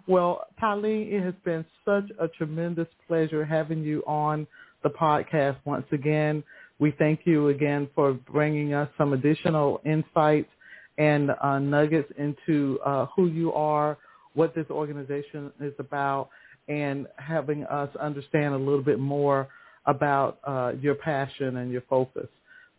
Well, 0.07 0.47
Tylene, 0.61 1.11
it 1.11 1.23
has 1.23 1.35
been 1.45 1.65
such 1.85 2.09
a 2.19 2.27
tremendous 2.27 2.87
pleasure 3.07 3.45
having 3.45 3.83
you 3.83 4.03
on 4.07 4.47
the 4.83 4.89
podcast 4.89 5.57
once 5.65 5.85
again. 5.91 6.43
We 6.79 6.91
thank 6.97 7.21
you 7.25 7.49
again 7.49 7.87
for 7.93 8.13
bringing 8.13 8.73
us 8.73 8.89
some 8.97 9.13
additional 9.13 9.81
insights 9.85 10.49
and 10.97 11.31
uh, 11.41 11.59
nuggets 11.59 12.11
into 12.17 12.79
uh, 12.85 13.05
who 13.15 13.27
you 13.27 13.53
are, 13.53 13.97
what 14.33 14.55
this 14.55 14.65
organization 14.71 15.51
is 15.59 15.73
about, 15.77 16.29
and 16.67 17.07
having 17.17 17.63
us 17.65 17.89
understand 17.99 18.53
a 18.53 18.57
little 18.57 18.83
bit 18.83 18.99
more 18.99 19.47
about 19.85 20.39
uh, 20.43 20.73
your 20.81 20.95
passion 20.95 21.57
and 21.57 21.71
your 21.71 21.81
focus. 21.89 22.27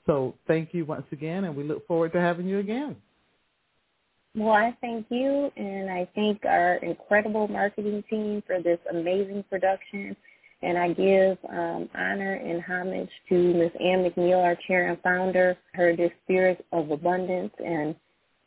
So 0.07 0.34
thank 0.46 0.74
you 0.74 0.84
once 0.84 1.07
again, 1.12 1.44
and 1.44 1.55
we 1.55 1.64
look 1.64 1.86
forward 1.86 2.12
to 2.12 2.20
having 2.20 2.46
you 2.46 2.59
again. 2.59 2.96
Well, 4.34 4.53
I 4.53 4.76
thank 4.80 5.07
you, 5.11 5.50
and 5.57 5.90
I 5.90 6.09
thank 6.14 6.44
our 6.44 6.76
incredible 6.76 7.48
marketing 7.48 8.03
team 8.09 8.42
for 8.46 8.61
this 8.62 8.78
amazing 8.90 9.44
production. 9.50 10.16
And 10.62 10.78
I 10.78 10.92
give 10.92 11.38
um, 11.50 11.90
honor 11.94 12.34
and 12.34 12.62
homage 12.62 13.11
to 13.28 13.34
Ms. 13.34 13.72
Ann 13.80 14.05
McNeill, 14.05 14.42
our 14.42 14.57
chair 14.68 14.88
and 14.88 15.00
founder, 15.03 15.57
her 15.74 15.94
this 15.96 16.12
spirit 16.24 16.64
of 16.72 16.90
abundance 16.90 17.53
and 17.59 17.96